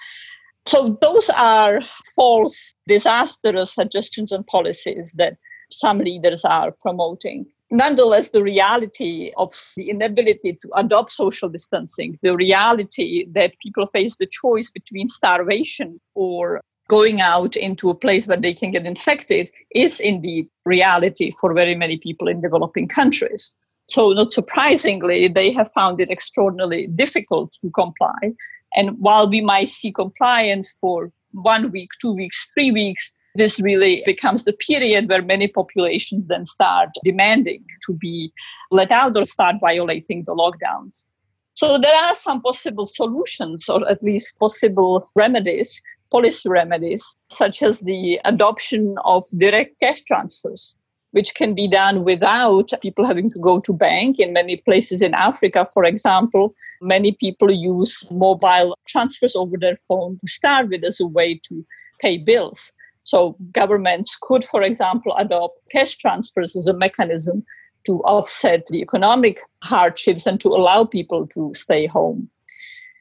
So, 0.65 0.97
those 1.01 1.29
are 1.29 1.79
false, 2.15 2.73
disastrous 2.87 3.73
suggestions 3.73 4.31
and 4.31 4.45
policies 4.47 5.13
that 5.17 5.37
some 5.69 5.99
leaders 5.99 6.45
are 6.45 6.71
promoting. 6.71 7.45
Nonetheless, 7.69 8.29
the 8.29 8.43
reality 8.43 9.31
of 9.35 9.51
the 9.75 9.89
inability 9.89 10.57
to 10.61 10.69
adopt 10.75 11.11
social 11.11 11.49
distancing, 11.49 12.17
the 12.21 12.35
reality 12.35 13.25
that 13.31 13.59
people 13.59 13.85
face 13.87 14.15
the 14.15 14.25
choice 14.25 14.71
between 14.71 15.07
starvation 15.09 15.99
or 16.15 16.61
going 16.87 17.19
out 17.19 17.57
into 17.57 17.89
a 17.89 17.95
place 17.95 18.27
where 18.27 18.37
they 18.37 18.53
can 18.53 18.71
get 18.71 18.85
infected 18.85 19.51
is 19.75 19.99
indeed 19.99 20.47
reality 20.65 21.31
for 21.31 21.53
very 21.53 21.75
many 21.75 21.97
people 21.97 22.29
in 22.29 22.39
developing 22.39 22.87
countries. 22.87 23.53
So, 23.89 24.11
not 24.11 24.31
surprisingly, 24.31 25.27
they 25.27 25.51
have 25.53 25.71
found 25.73 25.99
it 26.01 26.09
extraordinarily 26.09 26.87
difficult 26.87 27.53
to 27.61 27.69
comply. 27.71 28.33
And 28.75 28.97
while 28.99 29.29
we 29.29 29.41
might 29.41 29.69
see 29.69 29.91
compliance 29.91 30.75
for 30.79 31.11
one 31.31 31.71
week, 31.71 31.91
two 32.01 32.13
weeks, 32.13 32.49
three 32.53 32.71
weeks, 32.71 33.11
this 33.37 33.61
really 33.61 34.03
becomes 34.05 34.43
the 34.43 34.53
period 34.53 35.09
where 35.09 35.21
many 35.21 35.47
populations 35.47 36.27
then 36.27 36.45
start 36.45 36.89
demanding 37.03 37.63
to 37.85 37.93
be 37.93 38.31
let 38.71 38.91
out 38.91 39.15
or 39.15 39.25
start 39.25 39.55
violating 39.61 40.23
the 40.25 40.35
lockdowns. 40.35 41.05
So 41.53 41.79
there 41.79 41.95
are 42.05 42.13
some 42.13 42.41
possible 42.41 42.85
solutions, 42.85 43.67
or 43.67 43.89
at 43.89 44.03
least 44.03 44.39
possible 44.39 45.09
remedies, 45.15 45.81
policy 46.11 46.47
remedies, 46.49 47.03
such 47.29 47.63
as 47.63 47.81
the 47.81 48.19
adoption 48.25 48.95
of 49.05 49.25
direct 49.37 49.79
cash 49.79 50.01
transfers, 50.01 50.77
which 51.11 51.33
can 51.33 51.55
be 51.55 51.67
done 51.67 52.03
without 52.03 52.71
people 52.83 53.07
having 53.07 53.31
to 53.31 53.39
go 53.39 53.59
to 53.61 53.73
bank. 53.73 54.19
In 54.19 54.33
many 54.33 54.57
places 54.57 55.01
in 55.01 55.15
Africa, 55.15 55.65
for 55.73 55.83
example, 55.83 56.53
many 56.79 57.11
people 57.11 57.51
use 57.51 58.05
mobile 58.11 58.77
transfers 58.87 59.35
over 59.35 59.57
their 59.57 59.77
phone 59.87 60.19
to 60.23 60.31
start 60.31 60.69
with 60.69 60.83
as 60.83 60.99
a 60.99 61.07
way 61.07 61.39
to 61.47 61.65
pay 61.99 62.19
bills. 62.19 62.71
So 63.07 63.37
governments 63.53 64.17
could, 64.21 64.43
for 64.43 64.61
example, 64.61 65.15
adopt 65.17 65.61
cash 65.71 65.95
transfers 65.95 66.57
as 66.57 66.67
a 66.67 66.73
mechanism 66.73 67.45
to 67.85 68.01
offset 68.03 68.65
the 68.65 68.81
economic 68.81 69.39
hardships 69.63 70.25
and 70.25 70.41
to 70.41 70.49
allow 70.49 70.83
people 70.83 71.25
to 71.27 71.53
stay 71.53 71.87
home. 71.87 72.29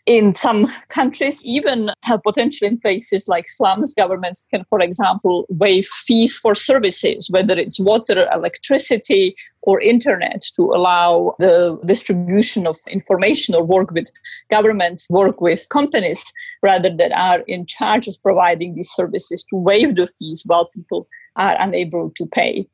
In 0.07 0.35
some 0.35 0.69
countries, 0.89 1.43
even 1.45 1.91
potentially 2.25 2.69
in 2.69 2.79
places 2.79 3.27
like 3.29 3.47
slums, 3.49 3.93
governments 3.95 4.47
can, 4.51 4.65
for 4.65 4.81
example, 4.81 5.47
waive 5.49 5.87
fees 5.87 6.37
for 6.39 6.55
services, 6.55 7.29
whether 7.31 7.59
it's 7.59 7.81
water, 7.81 8.29
electricity, 8.33 9.35
or 9.63 9.81
internet, 9.81 10.43
to 10.55 10.63
allow 10.63 11.35
the 11.41 11.79
distribution 11.85 12.67
of 12.67 12.77
information 12.89 13.55
or 13.55 13.65
work 13.65 13.91
with 13.91 14.11
governments, 14.49 15.11
work 15.11 15.41
with 15.41 15.67
companies, 15.71 16.33
rather 16.63 16.91
that 16.97 17.13
are 17.19 17.41
in 17.49 17.67
charge 17.67 18.07
of 18.07 18.17
providing 18.23 18.75
these 18.77 18.91
services 18.91 19.43
to 19.43 19.57
waive 19.57 19.97
the 19.97 20.07
fees 20.07 20.45
while 20.47 20.67
people 20.67 21.09
are 21.37 21.57
unable 21.61 22.11
to 22.11 22.27
pay. 22.27 22.67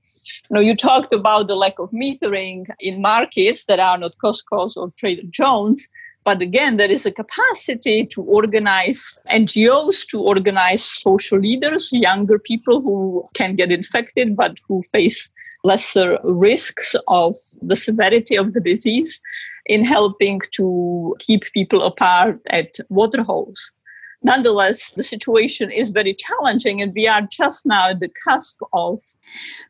Know, 0.51 0.61
you 0.61 0.77
talked 0.77 1.13
about 1.13 1.49
the 1.49 1.57
lack 1.57 1.79
of 1.79 1.91
metering 1.91 2.67
in 2.81 3.01
markets 3.01 3.65
that 3.65 3.81
are 3.81 3.99
not 3.99 4.17
Costco's 4.23 4.77
or 4.77 4.93
Trader 4.97 5.23
Joe's. 5.31 5.89
But 6.25 6.41
again, 6.41 6.77
there 6.77 6.91
is 6.91 7.05
a 7.05 7.11
capacity 7.11 8.07
to 8.07 8.23
organize 8.23 9.19
NGOs, 9.31 10.07
to 10.09 10.21
organize 10.21 10.85
social 10.85 11.39
leaders, 11.39 11.93
younger 11.93 12.39
people 12.39 12.81
who 12.81 13.29
can 13.35 13.57
get 13.57 13.73
infected 13.73 14.37
but 14.37 14.59
who 14.69 14.83
face 14.93 15.33
lesser 15.65 16.19
risks 16.23 16.95
of 17.09 17.35
the 17.61 17.77
severity 17.77 18.37
of 18.37 18.53
the 18.53 18.61
disease 18.61 19.21
in 19.67 19.85
helping 19.85 20.41
to 20.53 21.17
keep 21.19 21.45
people 21.53 21.83
apart 21.83 22.41
at 22.51 22.77
water 22.89 23.23
holes. 23.23 23.73
Nonetheless, 24.25 24.91
the 24.91 25.03
situation 25.03 25.71
is 25.71 25.91
very 25.91 26.15
challenging, 26.15 26.81
and 26.81 26.93
we 26.95 27.09
are 27.09 27.23
just 27.31 27.67
now 27.67 27.91
at 27.91 28.01
the 28.01 28.11
cusp 28.29 28.61
of 28.73 29.03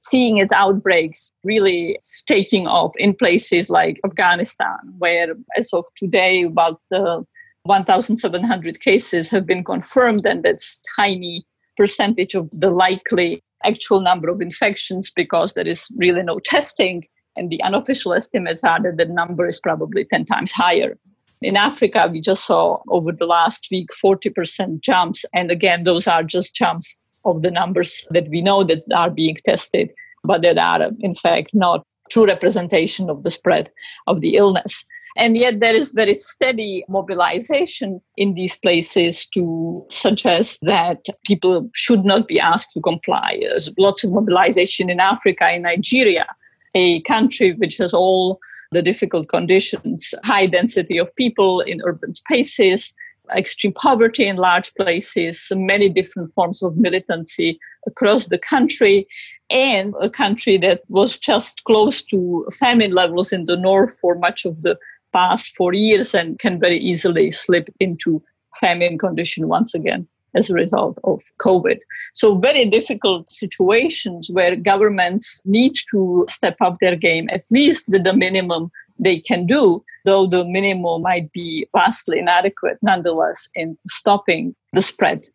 seeing 0.00 0.38
its 0.38 0.52
outbreaks 0.52 1.30
really 1.44 1.98
taking 2.26 2.66
off 2.66 2.92
in 2.98 3.14
places 3.14 3.70
like 3.70 4.00
Afghanistan, 4.04 4.76
where, 4.98 5.34
as 5.56 5.72
of 5.72 5.86
today, 5.96 6.42
about 6.42 6.80
uh, 6.92 7.22
1,700 7.64 8.80
cases 8.80 9.30
have 9.30 9.46
been 9.46 9.64
confirmed, 9.64 10.26
and 10.26 10.42
that's 10.42 10.80
tiny 10.96 11.46
percentage 11.76 12.34
of 12.34 12.50
the 12.52 12.70
likely 12.70 13.40
actual 13.64 14.00
number 14.00 14.28
of 14.28 14.40
infections 14.40 15.10
because 15.10 15.54
there 15.54 15.66
is 15.66 15.88
really 15.96 16.22
no 16.22 16.38
testing. 16.40 17.04
And 17.36 17.48
the 17.48 17.62
unofficial 17.62 18.12
estimates 18.12 18.62
are 18.64 18.82
that 18.82 18.98
the 18.98 19.06
number 19.06 19.46
is 19.46 19.60
probably 19.60 20.04
10 20.04 20.26
times 20.26 20.52
higher. 20.52 20.98
In 21.42 21.56
Africa, 21.56 22.08
we 22.10 22.20
just 22.20 22.46
saw 22.46 22.80
over 22.88 23.12
the 23.12 23.26
last 23.26 23.66
week 23.70 23.88
40% 23.90 24.80
jumps. 24.80 25.24
And 25.34 25.50
again, 25.50 25.84
those 25.84 26.06
are 26.06 26.22
just 26.22 26.54
jumps 26.54 26.96
of 27.24 27.42
the 27.42 27.50
numbers 27.50 28.06
that 28.10 28.28
we 28.28 28.40
know 28.40 28.64
that 28.64 28.82
are 28.96 29.10
being 29.10 29.36
tested, 29.44 29.90
but 30.24 30.42
that 30.42 30.58
are, 30.58 30.90
in 31.00 31.14
fact, 31.14 31.50
not 31.52 31.84
true 32.10 32.26
representation 32.26 33.08
of 33.10 33.22
the 33.22 33.30
spread 33.30 33.70
of 34.06 34.20
the 34.20 34.36
illness. 34.36 34.84
And 35.16 35.36
yet, 35.36 35.60
there 35.60 35.74
is 35.74 35.92
very 35.92 36.14
steady 36.14 36.84
mobilization 36.88 38.00
in 38.16 38.34
these 38.34 38.56
places 38.56 39.26
to 39.34 39.84
suggest 39.90 40.60
that 40.62 41.04
people 41.26 41.68
should 41.74 42.04
not 42.04 42.28
be 42.28 42.40
asked 42.40 42.70
to 42.74 42.80
comply. 42.80 43.38
There's 43.42 43.68
lots 43.78 44.04
of 44.04 44.12
mobilization 44.12 44.88
in 44.88 45.00
Africa, 45.00 45.52
in 45.52 45.62
Nigeria, 45.62 46.26
a 46.74 47.02
country 47.02 47.52
which 47.52 47.76
has 47.76 47.92
all 47.92 48.40
the 48.72 48.82
difficult 48.82 49.28
conditions, 49.28 50.14
high 50.24 50.46
density 50.46 50.98
of 50.98 51.14
people 51.16 51.60
in 51.60 51.80
urban 51.84 52.14
spaces, 52.14 52.94
extreme 53.36 53.72
poverty 53.72 54.26
in 54.26 54.36
large 54.36 54.74
places, 54.74 55.52
many 55.54 55.88
different 55.88 56.32
forms 56.34 56.62
of 56.62 56.76
militancy 56.76 57.58
across 57.86 58.26
the 58.26 58.38
country, 58.38 59.06
and 59.50 59.94
a 60.00 60.10
country 60.10 60.56
that 60.56 60.82
was 60.88 61.16
just 61.16 61.64
close 61.64 62.02
to 62.02 62.46
famine 62.52 62.92
levels 62.92 63.32
in 63.32 63.44
the 63.44 63.56
north 63.56 63.98
for 64.00 64.14
much 64.16 64.44
of 64.44 64.62
the 64.62 64.78
past 65.12 65.54
four 65.54 65.74
years 65.74 66.14
and 66.14 66.38
can 66.38 66.58
very 66.58 66.78
easily 66.78 67.30
slip 67.30 67.68
into 67.78 68.22
famine 68.58 68.98
condition 68.98 69.48
once 69.48 69.74
again 69.74 70.06
as 70.34 70.50
a 70.50 70.54
result 70.54 70.98
of 71.04 71.22
COVID. 71.40 71.78
So, 72.14 72.36
very 72.36 72.64
difficult 72.68 73.30
situations 73.30 74.30
where 74.32 74.56
governments 74.56 75.40
need 75.44 75.74
to 75.90 76.26
step 76.28 76.56
up 76.60 76.78
their 76.80 76.96
game, 76.96 77.28
at 77.32 77.44
least 77.50 77.88
with 77.88 78.04
the 78.04 78.14
minimum 78.14 78.70
they 78.98 79.18
can 79.18 79.46
do, 79.46 79.84
though 80.04 80.26
the 80.26 80.44
minimum 80.44 81.02
might 81.02 81.32
be 81.32 81.66
vastly 81.76 82.18
inadequate 82.18 82.78
nonetheless 82.82 83.48
in 83.54 83.76
stopping 83.86 84.54
the 84.72 84.82
spread. 84.82 85.26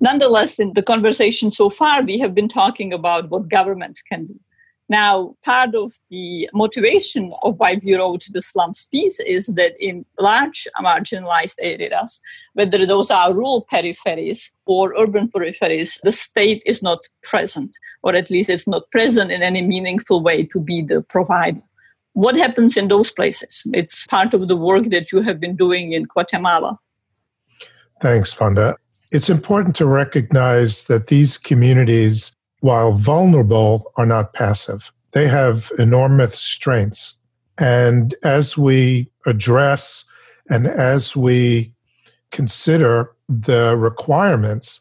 Nonetheless, 0.00 0.58
in 0.58 0.72
the 0.72 0.82
conversation 0.82 1.50
so 1.50 1.70
far, 1.70 2.02
we 2.02 2.18
have 2.18 2.34
been 2.34 2.48
talking 2.48 2.92
about 2.92 3.30
what 3.30 3.48
governments 3.48 4.02
can 4.02 4.26
do. 4.26 4.40
Now, 4.88 5.34
part 5.44 5.74
of 5.74 5.92
the 6.10 6.48
motivation 6.54 7.32
of 7.42 7.56
why 7.58 7.78
we 7.84 7.96
wrote 7.96 8.26
the 8.32 8.40
slums 8.40 8.86
piece 8.92 9.18
is 9.20 9.48
that 9.48 9.74
in 9.80 10.04
large 10.20 10.68
marginalized 10.80 11.56
areas, 11.60 12.20
whether 12.54 12.86
those 12.86 13.10
are 13.10 13.34
rural 13.34 13.66
peripheries 13.72 14.50
or 14.64 14.94
urban 14.96 15.28
peripheries, 15.28 16.00
the 16.02 16.12
state 16.12 16.62
is 16.64 16.84
not 16.84 17.00
present, 17.28 17.76
or 18.04 18.14
at 18.14 18.30
least 18.30 18.48
it's 18.48 18.68
not 18.68 18.88
present 18.92 19.32
in 19.32 19.42
any 19.42 19.60
meaningful 19.60 20.22
way 20.22 20.44
to 20.44 20.60
be 20.60 20.82
the 20.82 21.02
provider. 21.02 21.62
What 22.12 22.36
happens 22.36 22.76
in 22.76 22.86
those 22.86 23.10
places? 23.10 23.66
It's 23.74 24.06
part 24.06 24.34
of 24.34 24.46
the 24.46 24.56
work 24.56 24.84
that 24.84 25.10
you 25.10 25.20
have 25.22 25.40
been 25.40 25.56
doing 25.56 25.92
in 25.92 26.04
Guatemala. 26.04 26.78
Thanks, 28.00 28.32
Vanda. 28.32 28.76
It's 29.10 29.30
important 29.30 29.74
to 29.76 29.86
recognize 29.86 30.84
that 30.84 31.08
these 31.08 31.38
communities 31.38 32.35
while 32.66 32.94
vulnerable, 32.94 33.92
are 33.96 34.04
not 34.04 34.32
passive. 34.32 34.92
They 35.12 35.28
have 35.28 35.70
enormous 35.78 36.36
strengths. 36.36 37.20
And 37.58 38.12
as 38.24 38.58
we 38.58 39.08
address 39.24 40.04
and 40.50 40.66
as 40.66 41.14
we 41.14 41.72
consider 42.32 43.12
the 43.28 43.76
requirements 43.76 44.80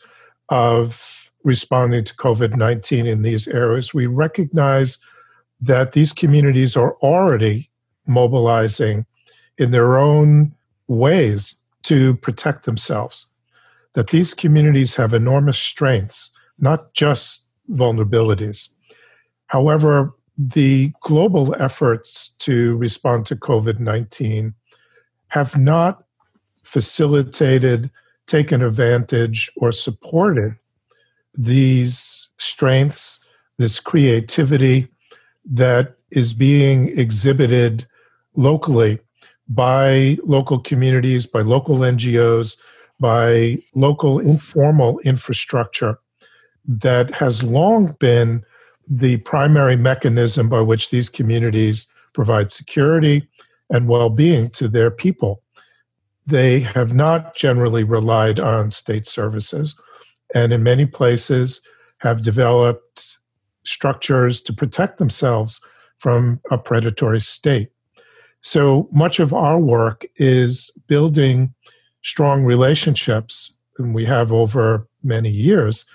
of 0.50 1.30
responding 1.43 2.04
to 2.06 2.15
COVID 2.15 2.58
19 2.58 3.06
in 3.06 3.21
these 3.21 3.48
areas, 3.48 3.93
we 3.93 4.08
recognize 4.08 4.98
that 5.62 5.91
these 5.91 6.12
communities 6.12 6.76
are 6.76 6.95
already 7.04 7.69
mobilizing 8.08 9.06
in 9.60 9.69
their 9.69 9.95
own 9.95 10.56
ways 10.88 11.54
to 11.84 12.15
protect 12.15 12.65
themselves. 12.65 13.28
That 13.93 14.08
these 14.08 14.34
communities 14.34 14.95
have 14.95 15.13
enormous 15.13 15.60
strengths, 15.60 16.32
not 16.58 16.91
just 16.95 17.44
vulnerabilities. 17.71 18.69
However, 19.47 20.13
the 20.38 20.91
global 21.01 21.56
efforts 21.60 22.30
to 22.39 22.75
respond 22.78 23.25
to 23.28 23.36
COVID 23.36 23.80
19 23.80 24.54
have 25.30 25.58
not 25.58 26.04
facilitated, 26.63 27.89
taken 28.28 28.62
advantage, 28.62 29.49
or 29.58 29.71
supported 29.71 30.56
these 31.38 32.30
strengths, 32.38 33.23
this 33.58 33.80
creativity 33.80 34.88
that 35.45 35.95
is 36.12 36.34
being 36.34 36.97
exhibited 36.97 37.86
locally 38.36 38.99
by 39.47 40.17
local 40.23 40.60
communities, 40.60 41.28
by 41.28 41.41
local 41.41 41.78
NGOs, 41.78 42.58
by 42.99 43.58
local 43.73 44.19
informal 44.19 44.99
infrastructure 44.99 45.99
that 46.67 47.13
has 47.13 47.43
long 47.43 47.95
been 47.99 48.43
the 48.88 49.17
primary 49.17 49.75
mechanism 49.75 50.49
by 50.49 50.62
which 50.62 50.89
these 50.89 51.10
communities 51.10 51.88
provide 52.13 52.51
security 52.51 53.28
and 53.69 53.88
well 53.88 54.10
being 54.10 54.49
to 54.51 54.67
their 54.67 54.91
people. 54.91 55.41
They 56.28 56.60
have 56.60 56.93
not 56.93 57.36
generally 57.36 57.84
relied 57.84 58.39
on 58.39 58.71
state 58.71 59.08
services, 59.08 59.80
and 60.34 60.51
in 60.54 60.63
many 60.63 60.86
places 60.86 61.62
have 61.99 62.21
developed 62.21 63.19
structures 63.63 64.41
to 64.43 64.54
protect 64.54 64.97
themselves 64.97 65.62
from 65.97 66.39
a 66.51 66.58
predatory 66.58 67.21
state. 67.21 67.69
So 68.41 68.88
much 68.91 69.19
of 69.19 69.34
our 69.34 69.60
work 69.60 70.06
is 70.17 70.69
building 70.88 71.54
strong 72.04 72.43
relationships, 72.43 73.56
and 73.80 73.95
we 73.95 74.06
have 74.06 74.32
over 74.32 74.88
many 75.04 75.30
years 75.30 75.86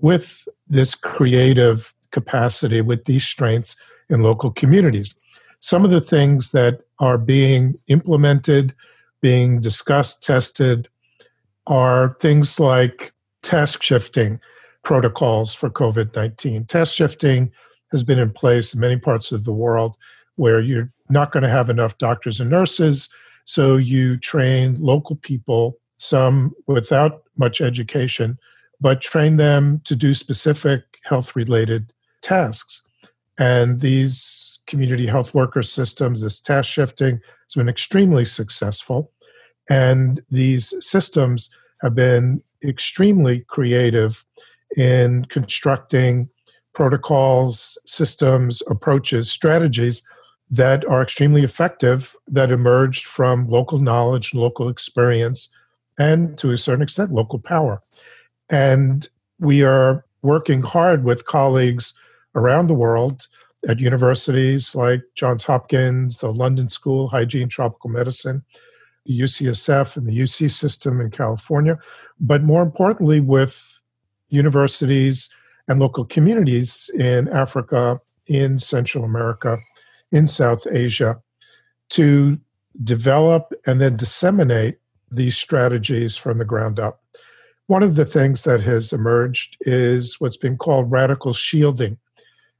with 0.00 0.48
this 0.68 0.94
creative 0.94 1.94
capacity, 2.10 2.80
with 2.80 3.04
these 3.04 3.24
strengths 3.24 3.76
in 4.08 4.22
local 4.22 4.50
communities. 4.50 5.14
Some 5.60 5.84
of 5.84 5.90
the 5.90 6.00
things 6.00 6.52
that 6.52 6.80
are 6.98 7.18
being 7.18 7.78
implemented, 7.86 8.74
being 9.20 9.60
discussed, 9.60 10.22
tested, 10.22 10.88
are 11.66 12.16
things 12.20 12.58
like 12.58 13.12
task 13.42 13.82
shifting 13.82 14.40
protocols 14.82 15.54
for 15.54 15.70
COVID 15.70 16.14
19. 16.16 16.64
Task 16.64 16.94
shifting 16.94 17.52
has 17.92 18.02
been 18.02 18.18
in 18.18 18.30
place 18.30 18.74
in 18.74 18.80
many 18.80 18.96
parts 18.96 19.32
of 19.32 19.44
the 19.44 19.52
world 19.52 19.96
where 20.36 20.60
you're 20.60 20.90
not 21.08 21.32
going 21.32 21.42
to 21.42 21.48
have 21.48 21.68
enough 21.68 21.98
doctors 21.98 22.40
and 22.40 22.48
nurses. 22.48 23.12
So 23.44 23.76
you 23.76 24.16
train 24.16 24.80
local 24.80 25.16
people, 25.16 25.78
some 25.98 26.54
without 26.66 27.24
much 27.36 27.60
education, 27.60 28.38
but 28.80 29.00
train 29.00 29.36
them 29.36 29.80
to 29.84 29.94
do 29.94 30.14
specific 30.14 30.82
health 31.04 31.36
related 31.36 31.92
tasks. 32.22 32.82
And 33.38 33.80
these 33.80 34.60
community 34.66 35.06
health 35.06 35.34
worker 35.34 35.62
systems, 35.62 36.20
this 36.20 36.40
task 36.40 36.70
shifting, 36.70 37.20
has 37.46 37.54
been 37.56 37.68
extremely 37.68 38.24
successful. 38.24 39.12
And 39.68 40.22
these 40.30 40.74
systems 40.84 41.50
have 41.82 41.94
been 41.94 42.42
extremely 42.64 43.40
creative 43.48 44.24
in 44.76 45.24
constructing 45.26 46.28
protocols, 46.72 47.78
systems, 47.86 48.62
approaches, 48.68 49.30
strategies 49.30 50.02
that 50.50 50.84
are 50.86 51.02
extremely 51.02 51.42
effective 51.42 52.14
that 52.28 52.50
emerged 52.50 53.06
from 53.06 53.46
local 53.46 53.78
knowledge, 53.78 54.34
local 54.34 54.68
experience, 54.68 55.48
and 55.98 56.36
to 56.38 56.50
a 56.50 56.58
certain 56.58 56.82
extent, 56.82 57.12
local 57.12 57.38
power. 57.38 57.82
And 58.50 59.08
we 59.38 59.62
are 59.62 60.04
working 60.22 60.62
hard 60.62 61.04
with 61.04 61.26
colleagues 61.26 61.94
around 62.34 62.66
the 62.66 62.74
world 62.74 63.26
at 63.68 63.78
universities 63.78 64.74
like 64.74 65.02
Johns 65.14 65.44
Hopkins, 65.44 66.18
the 66.18 66.32
London 66.32 66.68
School, 66.68 67.06
of 67.06 67.10
Hygiene 67.10 67.48
Tropical 67.48 67.90
Medicine, 67.90 68.42
the 69.06 69.20
UCSF, 69.20 69.96
and 69.96 70.06
the 70.06 70.18
UC 70.18 70.50
system 70.50 71.00
in 71.00 71.10
California, 71.10 71.78
but 72.18 72.42
more 72.42 72.62
importantly, 72.62 73.20
with 73.20 73.80
universities 74.28 75.32
and 75.68 75.80
local 75.80 76.04
communities 76.04 76.90
in 76.94 77.28
Africa, 77.28 78.00
in 78.26 78.58
Central 78.58 79.04
America, 79.04 79.58
in 80.10 80.26
South 80.26 80.66
Asia, 80.70 81.20
to 81.90 82.38
develop 82.82 83.52
and 83.66 83.80
then 83.80 83.96
disseminate 83.96 84.78
these 85.10 85.36
strategies 85.36 86.16
from 86.16 86.38
the 86.38 86.44
ground 86.44 86.78
up. 86.78 86.99
One 87.70 87.84
of 87.84 87.94
the 87.94 88.04
things 88.04 88.42
that 88.42 88.62
has 88.62 88.92
emerged 88.92 89.56
is 89.60 90.20
what's 90.20 90.36
been 90.36 90.56
called 90.56 90.90
radical 90.90 91.32
shielding, 91.32 91.98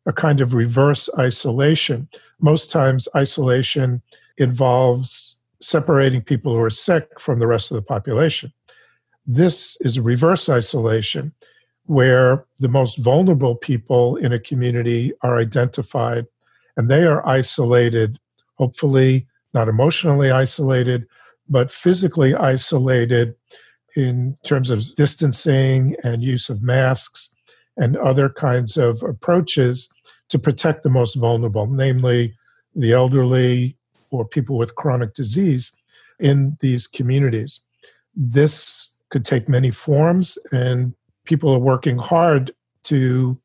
a 0.07 0.12
kind 0.12 0.40
of 0.40 0.55
reverse 0.55 1.11
isolation. 1.18 2.09
Most 2.40 2.70
times, 2.70 3.09
isolation 3.16 4.03
involves 4.38 5.40
separating 5.61 6.23
people 6.23 6.53
who 6.53 6.61
are 6.61 6.70
sick 6.70 7.18
from 7.18 7.40
the 7.40 7.49
rest 7.49 7.73
of 7.73 7.75
the 7.75 7.83
population. 7.83 8.53
This 9.27 9.77
is 9.81 9.96
a 9.96 10.03
reverse 10.03 10.49
isolation 10.49 11.35
where 11.87 12.44
the 12.61 12.68
most 12.68 12.96
vulnerable 12.96 13.57
people 13.57 14.14
in 14.14 14.33
a 14.33 14.38
community 14.38 15.12
are 15.23 15.40
identified 15.40 16.25
and 16.77 16.88
they 16.88 17.03
are 17.03 17.27
isolated, 17.27 18.20
hopefully 18.59 19.27
not 19.55 19.68
emotionally 19.68 20.31
isolated, 20.31 21.09
but 21.49 21.68
physically 21.68 22.33
isolated 22.37 23.35
in 23.96 24.37
terms 24.44 24.70
of 24.70 24.85
distancing 24.96 25.96
and 26.05 26.22
use 26.22 26.48
of 26.48 26.62
masks 26.62 27.35
and 27.76 27.96
other 27.96 28.29
kinds 28.29 28.76
of 28.76 29.03
approaches 29.03 29.88
to 30.29 30.38
protect 30.38 30.83
the 30.83 30.90
most 30.90 31.14
vulnerable, 31.14 31.66
namely 31.66 32.35
the 32.74 32.92
elderly 32.92 33.76
or 34.11 34.24
people 34.24 34.57
with 34.57 34.74
chronic 34.74 35.14
disease 35.14 35.72
in 36.18 36.57
these 36.61 36.87
communities. 36.87 37.61
This 38.14 38.94
could 39.09 39.24
take 39.24 39.48
many 39.48 39.70
forms, 39.70 40.38
and 40.53 40.94
people 41.24 41.53
are 41.53 41.59
working 41.59 41.98
hard 41.98 42.53
to 42.85 43.38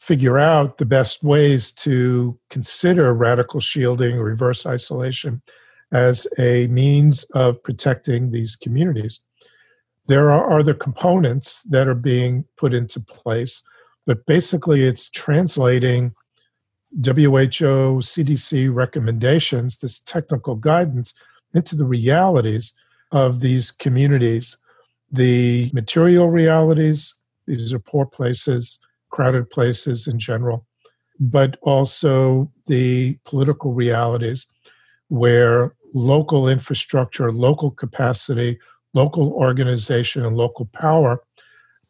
figure 0.00 0.38
out 0.38 0.78
the 0.78 0.86
best 0.86 1.22
ways 1.22 1.72
to 1.72 2.38
consider 2.50 3.12
radical 3.12 3.60
shielding, 3.60 4.18
reverse 4.18 4.64
isolation 4.64 5.42
as 5.92 6.26
a 6.38 6.66
means 6.68 7.24
of 7.34 7.62
protecting 7.62 8.30
these 8.30 8.56
communities. 8.56 9.20
There 10.08 10.30
are 10.30 10.58
other 10.58 10.72
components 10.72 11.62
that 11.64 11.86
are 11.86 11.94
being 11.94 12.46
put 12.56 12.72
into 12.72 12.98
place, 12.98 13.62
but 14.06 14.24
basically 14.24 14.84
it's 14.84 15.10
translating 15.10 16.14
WHO, 17.04 18.00
CDC 18.00 18.74
recommendations, 18.74 19.76
this 19.76 20.00
technical 20.00 20.56
guidance, 20.56 21.12
into 21.52 21.76
the 21.76 21.84
realities 21.84 22.72
of 23.12 23.40
these 23.40 23.70
communities. 23.70 24.56
The 25.12 25.70
material 25.74 26.30
realities, 26.30 27.14
these 27.46 27.74
are 27.74 27.78
poor 27.78 28.06
places, 28.06 28.78
crowded 29.10 29.50
places 29.50 30.06
in 30.06 30.18
general, 30.18 30.66
but 31.20 31.58
also 31.60 32.50
the 32.66 33.18
political 33.24 33.74
realities 33.74 34.46
where 35.08 35.74
local 35.92 36.48
infrastructure, 36.48 37.30
local 37.30 37.70
capacity, 37.70 38.58
local 39.02 39.32
organization, 39.32 40.24
and 40.26 40.36
local 40.36 40.66
power 40.72 41.12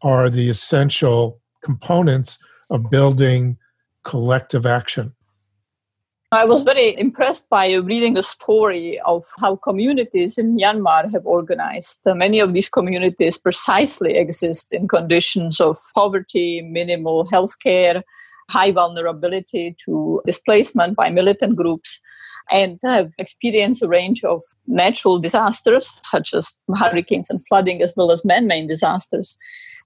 are 0.02 0.28
the 0.30 0.46
essential 0.50 1.20
components 1.68 2.38
of 2.70 2.90
building 2.90 3.56
collective 4.04 4.64
action. 4.66 5.06
I 6.30 6.44
was 6.44 6.62
very 6.62 6.88
impressed 7.06 7.46
by 7.48 7.66
reading 7.90 8.18
a 8.18 8.22
story 8.22 9.00
of 9.12 9.24
how 9.40 9.56
communities 9.56 10.36
in 10.36 10.58
Myanmar 10.58 11.04
have 11.14 11.24
organized. 11.24 12.00
Many 12.24 12.38
of 12.40 12.52
these 12.52 12.68
communities 12.68 13.38
precisely 13.38 14.12
exist 14.24 14.66
in 14.70 14.88
conditions 14.88 15.54
of 15.68 15.76
poverty, 15.94 16.50
minimal 16.60 17.26
health 17.34 17.54
care, 17.68 18.02
high 18.50 18.72
vulnerability 18.72 19.74
to 19.84 20.20
displacement 20.26 20.96
by 21.00 21.08
militant 21.10 21.56
groups 21.56 21.90
and 22.50 22.78
have 22.84 23.12
experienced 23.18 23.82
a 23.82 23.88
range 23.88 24.24
of 24.24 24.42
natural 24.66 25.18
disasters, 25.18 25.98
such 26.02 26.34
as 26.34 26.54
hurricanes 26.76 27.30
and 27.30 27.44
flooding, 27.46 27.82
as 27.82 27.94
well 27.96 28.10
as 28.10 28.24
man 28.24 28.46
made 28.46 28.68
disasters. 28.68 29.36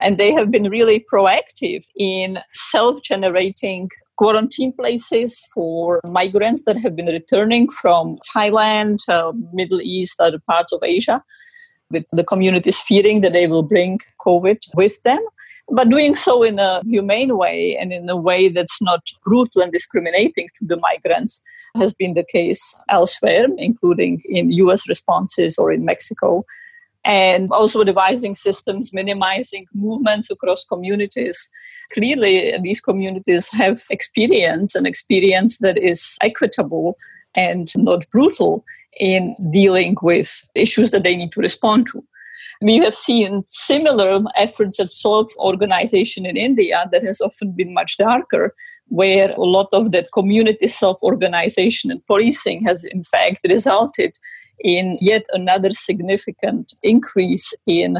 And 0.01 0.17
they 0.17 0.31
have 0.33 0.51
been 0.51 0.69
really 0.69 1.05
proactive 1.11 1.85
in 1.95 2.39
self 2.53 3.01
generating 3.03 3.89
quarantine 4.17 4.73
places 4.73 5.43
for 5.53 5.99
migrants 6.05 6.63
that 6.65 6.79
have 6.79 6.95
been 6.95 7.07
returning 7.07 7.67
from 7.69 8.17
Thailand, 8.35 8.99
uh, 9.09 9.33
Middle 9.53 9.81
East, 9.81 10.19
other 10.19 10.39
parts 10.47 10.71
of 10.71 10.81
Asia 10.83 11.23
with 11.93 12.05
the 12.11 12.23
communities 12.23 12.79
fearing 12.79 13.21
that 13.21 13.31
they 13.31 13.47
will 13.47 13.63
bring 13.63 13.99
COVID 14.25 14.57
with 14.75 15.01
them, 15.03 15.23
but 15.69 15.89
doing 15.89 16.15
so 16.15 16.43
in 16.43 16.59
a 16.59 16.81
humane 16.83 17.37
way 17.37 17.77
and 17.79 17.93
in 17.93 18.09
a 18.09 18.17
way 18.17 18.49
that's 18.49 18.81
not 18.81 19.01
brutal 19.23 19.61
and 19.61 19.71
discriminating 19.71 20.49
to 20.57 20.65
the 20.65 20.77
migrants 20.77 21.41
has 21.77 21.93
been 21.93 22.13
the 22.13 22.25
case 22.25 22.75
elsewhere, 22.89 23.45
including 23.57 24.21
in 24.25 24.51
US 24.51 24.89
responses 24.89 25.57
or 25.57 25.71
in 25.71 25.85
Mexico. 25.85 26.43
And 27.05 27.49
also 27.51 27.83
devising 27.83 28.33
systems 28.33 28.93
minimizing 28.93 29.65
movements 29.73 30.31
across 30.31 30.63
communities. 30.63 31.49
Clearly, 31.91 32.57
these 32.63 32.79
communities 32.79 33.49
have 33.51 33.81
experience, 33.89 34.73
an 34.73 34.85
experience 34.85 35.57
that 35.57 35.77
is 35.77 36.17
equitable 36.21 36.97
and 37.35 37.67
not 37.75 38.09
brutal 38.09 38.63
in 38.99 39.35
dealing 39.51 39.95
with 40.01 40.47
issues 40.55 40.91
that 40.91 41.03
they 41.03 41.15
need 41.15 41.31
to 41.33 41.39
respond 41.41 41.87
to. 41.91 42.03
We 42.61 42.77
have 42.77 42.95
seen 42.95 43.43
similar 43.47 44.21
efforts 44.37 44.79
at 44.79 44.89
self 44.89 45.35
organization 45.37 46.25
in 46.25 46.37
India 46.37 46.85
that 46.91 47.03
has 47.03 47.19
often 47.19 47.51
been 47.51 47.73
much 47.73 47.97
darker, 47.97 48.55
where 48.87 49.31
a 49.31 49.43
lot 49.43 49.67
of 49.73 49.91
that 49.91 50.11
community 50.13 50.67
self 50.67 51.01
organization 51.03 51.91
and 51.91 52.05
policing 52.05 52.63
has, 52.65 52.83
in 52.83 53.03
fact, 53.03 53.45
resulted 53.49 54.13
in 54.59 54.97
yet 55.01 55.25
another 55.33 55.71
significant 55.71 56.73
increase 56.83 57.53
in 57.67 57.97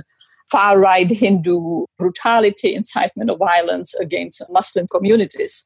far 0.49 0.79
right 0.79 1.09
Hindu 1.09 1.85
brutality, 1.97 2.75
incitement 2.75 3.29
of 3.31 3.39
violence 3.39 3.93
against 3.95 4.43
Muslim 4.49 4.87
communities. 4.87 5.65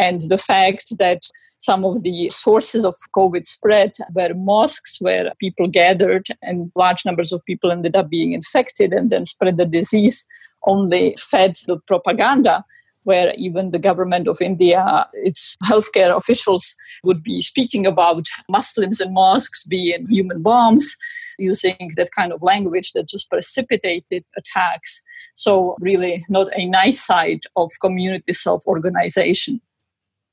And 0.00 0.22
the 0.22 0.38
fact 0.38 0.96
that 0.98 1.22
some 1.58 1.84
of 1.84 2.02
the 2.02 2.30
sources 2.30 2.86
of 2.86 2.94
COVID 3.14 3.44
spread 3.44 3.92
were 4.14 4.30
mosques 4.34 4.96
where 4.98 5.30
people 5.38 5.68
gathered 5.68 6.26
and 6.40 6.72
large 6.74 7.04
numbers 7.04 7.32
of 7.32 7.44
people 7.44 7.70
ended 7.70 7.94
up 7.94 8.08
being 8.08 8.32
infected 8.32 8.94
and 8.94 9.10
then 9.10 9.26
spread 9.26 9.58
the 9.58 9.66
disease 9.66 10.26
only 10.66 11.14
fed 11.18 11.56
the 11.66 11.78
propaganda 11.86 12.64
where 13.04 13.32
even 13.36 13.70
the 13.70 13.78
government 13.78 14.28
of 14.28 14.40
India, 14.40 15.06
its 15.14 15.56
healthcare 15.64 16.14
officials 16.16 16.74
would 17.02 17.22
be 17.22 17.40
speaking 17.40 17.86
about 17.86 18.26
Muslims 18.50 19.00
and 19.00 19.14
mosques 19.14 19.64
being 19.64 20.06
human 20.08 20.42
bombs, 20.42 20.96
using 21.38 21.76
that 21.96 22.10
kind 22.16 22.32
of 22.32 22.42
language 22.42 22.92
that 22.92 23.08
just 23.08 23.30
precipitated 23.30 24.24
attacks. 24.36 25.00
So, 25.34 25.76
really, 25.80 26.24
not 26.28 26.48
a 26.54 26.66
nice 26.66 27.04
side 27.04 27.40
of 27.56 27.70
community 27.80 28.34
self 28.34 28.66
organization. 28.66 29.60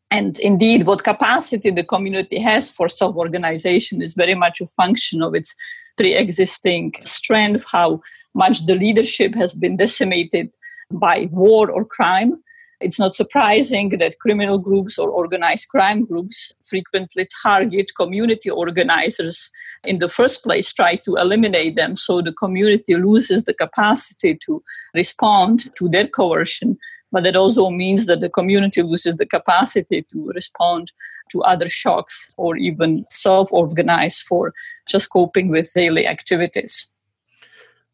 And 0.09 0.39
indeed, 0.39 0.85
what 0.85 1.03
capacity 1.03 1.69
the 1.69 1.83
community 1.83 2.39
has 2.39 2.71
for 2.71 2.87
self 2.87 3.15
organization 3.15 4.01
is 4.01 4.13
very 4.13 4.35
much 4.35 4.61
a 4.61 4.67
function 4.67 5.21
of 5.21 5.35
its 5.35 5.53
pre 5.97 6.15
existing 6.15 6.93
strength, 7.03 7.65
how 7.69 8.01
much 8.33 8.65
the 8.65 8.75
leadership 8.75 9.35
has 9.35 9.53
been 9.53 9.75
decimated 9.75 10.49
by 10.91 11.27
war 11.31 11.69
or 11.69 11.83
crime. 11.83 12.41
It's 12.79 12.99
not 12.99 13.15
surprising 13.15 13.89
that 13.89 14.19
criminal 14.19 14.59
groups 14.59 14.99
or 14.99 15.09
organized 15.09 15.69
crime 15.69 16.05
groups 16.05 16.51
frequently 16.63 17.27
target 17.41 17.91
community 17.99 18.49
organizers 18.51 19.49
in 19.83 19.97
the 19.97 20.09
first 20.09 20.43
place, 20.43 20.71
try 20.71 20.95
to 20.97 21.15
eliminate 21.15 21.75
them 21.75 21.95
so 21.95 22.21
the 22.21 22.33
community 22.33 22.95
loses 22.95 23.45
the 23.45 23.53
capacity 23.53 24.35
to 24.45 24.63
respond 24.93 25.75
to 25.75 25.89
their 25.89 26.07
coercion 26.07 26.77
but 27.11 27.23
that 27.23 27.35
also 27.35 27.69
means 27.69 28.05
that 28.05 28.19
the 28.19 28.29
community 28.29 28.81
loses 28.81 29.15
the 29.15 29.25
capacity 29.25 30.05
to 30.11 30.31
respond 30.35 30.91
to 31.31 31.41
other 31.43 31.69
shocks 31.69 32.31
or 32.37 32.57
even 32.57 33.05
self 33.09 33.51
organize 33.51 34.19
for 34.19 34.53
just 34.87 35.09
coping 35.09 35.49
with 35.49 35.71
daily 35.73 36.05
activities. 36.05 36.91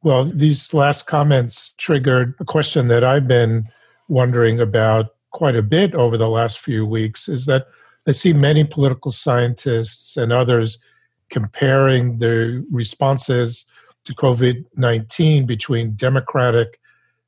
Well, 0.01 0.25
these 0.25 0.73
last 0.73 1.05
comments 1.05 1.75
triggered 1.77 2.35
a 2.39 2.45
question 2.45 2.87
that 2.89 3.03
I've 3.03 3.27
been 3.27 3.67
wondering 4.07 4.59
about 4.59 5.15
quite 5.31 5.55
a 5.55 5.61
bit 5.61 5.93
over 5.95 6.17
the 6.17 6.29
last 6.29 6.59
few 6.59 6.85
weeks 6.85 7.27
is 7.27 7.45
that 7.45 7.67
I 8.07 8.11
see 8.11 8.33
many 8.33 8.63
political 8.63 9.11
scientists 9.11 10.17
and 10.17 10.31
others 10.31 10.83
comparing 11.29 12.19
the 12.19 12.65
responses 12.71 13.65
to 14.05 14.13
COVID 14.13 14.65
19 14.75 15.45
between 15.45 15.95
democratic 15.95 16.79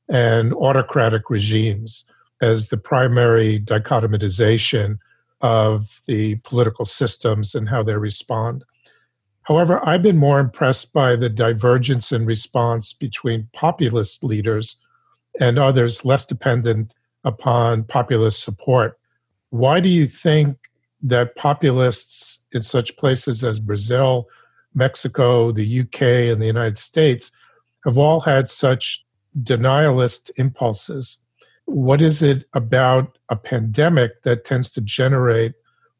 and 0.08 0.52
autocratic 0.54 1.30
regimes 1.30 2.04
as 2.40 2.68
the 2.68 2.76
primary 2.76 3.58
dichotomization 3.58 4.98
of 5.40 6.00
the 6.06 6.36
political 6.36 6.84
systems 6.84 7.54
and 7.54 7.68
how 7.68 7.82
they 7.82 7.96
respond. 7.96 8.64
However, 9.42 9.86
I've 9.86 10.02
been 10.02 10.18
more 10.18 10.38
impressed 10.38 10.92
by 10.92 11.16
the 11.16 11.28
divergence 11.28 12.12
in 12.12 12.26
response 12.26 12.92
between 12.92 13.48
populist 13.52 14.24
leaders 14.24 14.80
and 15.40 15.58
others 15.58 16.04
less 16.04 16.26
dependent 16.26 16.94
upon 17.24 17.84
populist 17.84 18.42
support. 18.42 18.98
Why 19.50 19.80
do 19.80 19.88
you 19.88 20.06
think 20.06 20.58
that 21.02 21.36
populists 21.36 22.46
in 22.52 22.62
such 22.62 22.96
places 22.96 23.44
as 23.44 23.60
Brazil, 23.60 24.28
Mexico, 24.74 25.52
the 25.52 25.80
UK, 25.80 26.02
and 26.02 26.40
the 26.40 26.46
United 26.46 26.78
States 26.78 27.32
have 27.84 27.98
all 27.98 28.20
had 28.20 28.50
such 28.50 29.04
denialist 29.42 30.30
impulses. 30.36 31.18
What 31.64 32.00
is 32.00 32.22
it 32.22 32.44
about 32.52 33.18
a 33.28 33.36
pandemic 33.36 34.22
that 34.22 34.44
tends 34.44 34.70
to 34.72 34.80
generate 34.80 35.54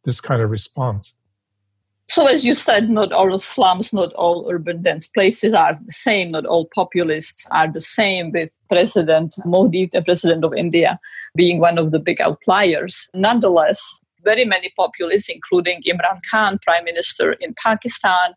this 0.05 0.20
kind 0.20 0.42
of 0.42 0.51
response? 0.51 1.14
So, 2.09 2.27
as 2.27 2.45
you 2.45 2.55
said, 2.55 2.88
not 2.88 3.12
all 3.12 3.38
slums, 3.38 3.92
not 3.92 4.12
all 4.14 4.49
urban 4.51 4.83
dense 4.83 5.09
places 5.09 5.53
are 5.53 5.79
the 5.85 5.92
same, 5.92 6.31
not 6.31 6.47
all 6.47 6.69
populists 6.75 7.47
are 7.51 7.71
the 7.71 7.81
same, 7.81 8.31
with 8.33 8.51
President 8.69 9.35
Modi, 9.45 9.87
the 9.87 10.03
president 10.03 10.45
of 10.45 10.55
India, 10.55 11.01
being 11.35 11.59
one 11.59 11.79
of 11.79 11.90
the 11.90 11.99
big 11.99 12.21
outliers. 12.21 13.11
Nonetheless, 13.12 14.01
very 14.25 14.45
many 14.45 14.71
populists, 14.77 15.29
including 15.29 15.83
Imran 15.83 16.21
Khan, 16.31 16.59
prime 16.62 16.85
minister 16.85 17.33
in 17.35 17.55
Pakistan, 17.62 18.35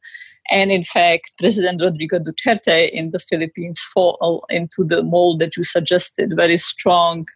and 0.52 0.72
in 0.72 0.84
fact, 0.84 1.34
President 1.40 1.82
Rodrigo 1.82 2.20
Duterte 2.20 2.90
in 2.90 3.12
the 3.12 3.20
Philippines 3.20 3.80
fall 3.94 4.46
into 4.50 4.84
the 4.84 5.04
mold 5.04 5.40
that 5.40 5.56
you 5.56 5.64
suggested, 5.64 6.34
very 6.36 6.58
strong 6.58 7.28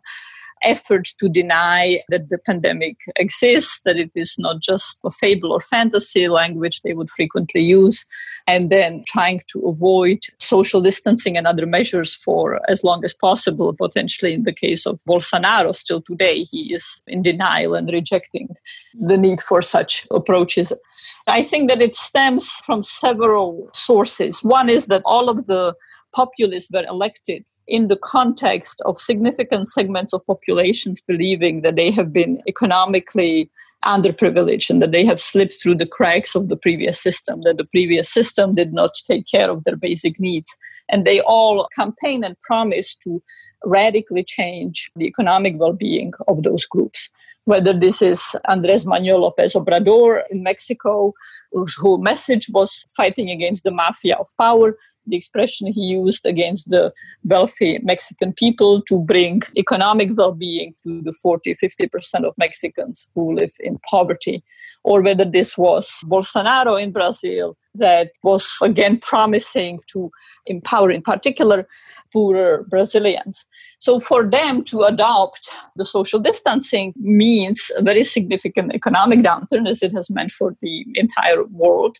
effort 0.63 1.09
to 1.19 1.29
deny 1.29 2.01
that 2.09 2.29
the 2.29 2.37
pandemic 2.37 2.97
exists, 3.15 3.81
that 3.85 3.97
it 3.97 4.11
is 4.15 4.35
not 4.37 4.61
just 4.61 4.99
a 5.03 5.11
fable 5.11 5.51
or 5.51 5.59
fantasy 5.59 6.27
language 6.27 6.81
they 6.81 6.93
would 6.93 7.09
frequently 7.09 7.61
use, 7.61 8.05
and 8.47 8.69
then 8.69 9.03
trying 9.07 9.39
to 9.47 9.59
avoid 9.67 10.19
social 10.39 10.81
distancing 10.81 11.37
and 11.37 11.47
other 11.47 11.65
measures 11.65 12.15
for 12.15 12.59
as 12.69 12.83
long 12.83 13.03
as 13.03 13.13
possible. 13.13 13.73
Potentially, 13.73 14.33
in 14.33 14.43
the 14.43 14.53
case 14.53 14.85
of 14.85 14.99
Bolsonaro, 15.07 15.75
still 15.75 16.01
today, 16.01 16.43
he 16.43 16.73
is 16.73 17.01
in 17.07 17.21
denial 17.21 17.75
and 17.75 17.89
rejecting 17.91 18.49
the 18.93 19.17
need 19.17 19.41
for 19.41 19.61
such 19.61 20.05
approaches. 20.11 20.73
I 21.27 21.41
think 21.41 21.69
that 21.69 21.81
it 21.81 21.95
stems 21.95 22.49
from 22.65 22.83
several 22.83 23.69
sources. 23.73 24.43
One 24.43 24.69
is 24.69 24.87
that 24.87 25.01
all 25.05 25.29
of 25.29 25.47
the 25.47 25.75
populists 26.13 26.69
were 26.71 26.83
elected 26.83 27.45
in 27.67 27.87
the 27.87 27.97
context 27.97 28.81
of 28.85 28.97
significant 28.97 29.67
segments 29.67 30.13
of 30.13 30.25
populations 30.25 31.01
believing 31.01 31.61
that 31.61 31.75
they 31.75 31.91
have 31.91 32.11
been 32.11 32.41
economically 32.47 33.49
underprivileged 33.85 34.69
and 34.69 34.81
that 34.81 34.91
they 34.91 35.05
have 35.05 35.19
slipped 35.19 35.55
through 35.61 35.75
the 35.75 35.85
cracks 35.85 36.35
of 36.35 36.49
the 36.49 36.55
previous 36.55 37.01
system, 37.01 37.41
that 37.43 37.57
the 37.57 37.65
previous 37.65 38.09
system 38.09 38.53
did 38.53 38.73
not 38.73 38.93
take 39.05 39.27
care 39.27 39.49
of 39.49 39.63
their 39.63 39.75
basic 39.75 40.19
needs. 40.19 40.57
And 40.89 41.05
they 41.05 41.21
all 41.21 41.67
campaign 41.75 42.23
and 42.23 42.39
promise 42.41 42.95
to 43.03 43.21
radically 43.65 44.23
change 44.23 44.91
the 44.95 45.05
economic 45.05 45.57
well 45.57 45.73
being 45.73 46.13
of 46.27 46.43
those 46.43 46.65
groups. 46.65 47.09
Whether 47.45 47.73
this 47.73 48.01
is 48.01 48.35
Andres 48.47 48.85
Manuel 48.85 49.21
Lopez 49.21 49.53
Obrador 49.53 50.23
in 50.29 50.43
Mexico, 50.43 51.13
whose 51.51 51.75
whole 51.75 51.97
message 51.97 52.49
was 52.49 52.85
fighting 52.95 53.29
against 53.29 53.63
the 53.63 53.71
mafia 53.71 54.15
of 54.15 54.27
power, 54.37 54.77
the 55.05 55.15
expression 55.15 55.71
he 55.71 55.81
used 55.81 56.25
against 56.25 56.69
the 56.69 56.93
wealthy 57.23 57.79
Mexican 57.83 58.33
people 58.33 58.81
to 58.83 58.99
bring 58.99 59.41
economic 59.57 60.09
well 60.15 60.33
being 60.33 60.73
to 60.83 61.01
the 61.01 61.11
40 61.11 61.55
50% 61.55 62.23
of 62.23 62.33
Mexicans 62.37 63.07
who 63.13 63.35
live 63.35 63.53
in 63.59 63.77
poverty, 63.89 64.43
or 64.83 65.01
whether 65.01 65.25
this 65.25 65.57
was 65.57 66.01
Bolsonaro 66.05 66.81
in 66.81 66.91
Brazil 66.91 67.57
that 67.75 68.11
was 68.23 68.57
again 68.61 68.99
promising 68.99 69.79
to 69.87 70.11
empower, 70.45 70.91
in 70.91 71.01
particular, 71.01 71.65
poorer 72.11 72.63
Brazilians. 72.69 73.45
So, 73.79 73.99
for 73.99 74.29
them 74.29 74.63
to 74.65 74.83
adopt 74.83 75.49
the 75.75 75.85
social 75.85 76.19
distancing 76.19 76.93
means 77.33 77.59
a 77.77 77.81
very 77.81 78.03
significant 78.03 78.73
economic 78.79 79.19
downturn, 79.29 79.65
as 79.73 79.81
it 79.87 79.93
has 79.97 80.09
meant 80.09 80.31
for 80.31 80.49
the 80.61 80.75
entire 81.03 81.43
world. 81.63 81.95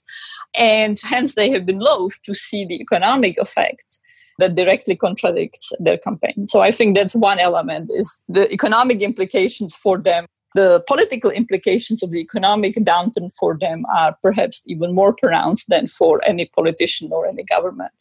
And 0.54 0.96
hence, 1.14 1.36
they 1.36 1.50
have 1.52 1.66
been 1.66 1.80
loath 1.92 2.16
to 2.28 2.34
see 2.46 2.62
the 2.66 2.80
economic 2.86 3.36
effect 3.38 4.00
that 4.40 4.56
directly 4.56 4.96
contradicts 4.96 5.72
their 5.86 6.00
campaign. 6.08 6.48
So 6.54 6.58
I 6.62 6.72
think 6.72 6.90
that's 6.96 7.16
one 7.32 7.40
element 7.40 7.86
is 8.02 8.24
the 8.28 8.46
economic 8.58 9.00
implications 9.10 9.76
for 9.76 9.98
them 10.10 10.26
the 10.56 10.84
political 10.88 11.32
implications 11.32 12.04
of 12.04 12.12
the 12.12 12.20
economic 12.20 12.76
downturn 12.76 13.34
for 13.40 13.58
them 13.60 13.86
are 14.00 14.16
perhaps 14.22 14.62
even 14.68 14.94
more 14.94 15.14
pronounced 15.14 15.68
than 15.70 15.88
for 15.88 16.22
any 16.26 16.46
politician 16.46 17.10
or 17.12 17.26
any 17.26 17.44
government. 17.44 17.92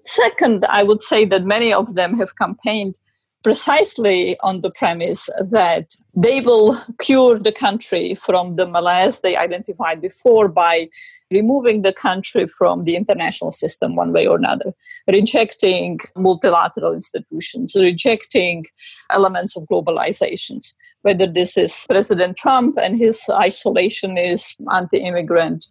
Second, 0.00 0.64
I 0.68 0.82
would 0.82 1.02
say 1.02 1.24
that 1.26 1.44
many 1.44 1.72
of 1.72 1.94
them 1.94 2.18
have 2.18 2.36
campaigned 2.36 2.96
precisely 3.42 4.38
on 4.40 4.60
the 4.60 4.70
premise 4.70 5.28
that 5.40 5.94
they 6.14 6.40
will 6.40 6.76
cure 7.00 7.38
the 7.38 7.52
country 7.52 8.14
from 8.14 8.56
the 8.56 8.66
malaise 8.66 9.20
they 9.20 9.36
identified 9.36 10.00
before 10.00 10.48
by 10.48 10.88
removing 11.30 11.82
the 11.82 11.92
country 11.92 12.46
from 12.46 12.84
the 12.84 12.94
international 12.94 13.50
system 13.50 13.96
one 13.96 14.12
way 14.12 14.26
or 14.26 14.36
another, 14.36 14.72
rejecting 15.10 15.98
multilateral 16.16 16.92
institutions, 16.92 17.74
rejecting 17.74 18.66
elements 19.10 19.56
of 19.56 19.64
globalizations, 19.64 20.74
whether 21.02 21.26
this 21.26 21.56
is 21.56 21.86
President 21.88 22.36
Trump 22.36 22.76
and 22.80 22.98
his 22.98 23.24
isolationist 23.30 24.60
anti 24.72 24.98
immigrant 24.98 25.66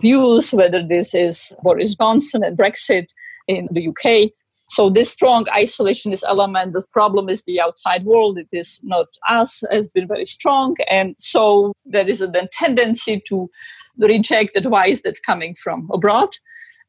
views, 0.00 0.52
whether 0.52 0.82
this 0.82 1.14
is 1.14 1.54
Boris 1.62 1.94
Johnson 1.94 2.42
and 2.42 2.58
Brexit 2.58 3.12
in 3.46 3.68
the 3.70 3.88
UK. 3.88 4.32
So 4.68 4.90
this 4.90 5.10
strong 5.10 5.44
isolationist 5.46 6.22
element, 6.26 6.72
the 6.72 6.84
problem 6.92 7.28
is 7.28 7.42
the 7.42 7.60
outside 7.60 8.04
world. 8.04 8.38
It 8.38 8.48
is 8.52 8.80
not 8.82 9.06
us, 9.28 9.62
has 9.70 9.88
been 9.88 10.08
very 10.08 10.24
strong. 10.24 10.76
And 10.90 11.14
so 11.18 11.74
there 11.84 12.08
is 12.08 12.20
a 12.20 12.26
then 12.26 12.48
tendency 12.52 13.22
to 13.28 13.50
reject 13.98 14.56
advice 14.56 15.02
that's 15.02 15.20
coming 15.20 15.54
from 15.62 15.88
abroad. 15.92 16.30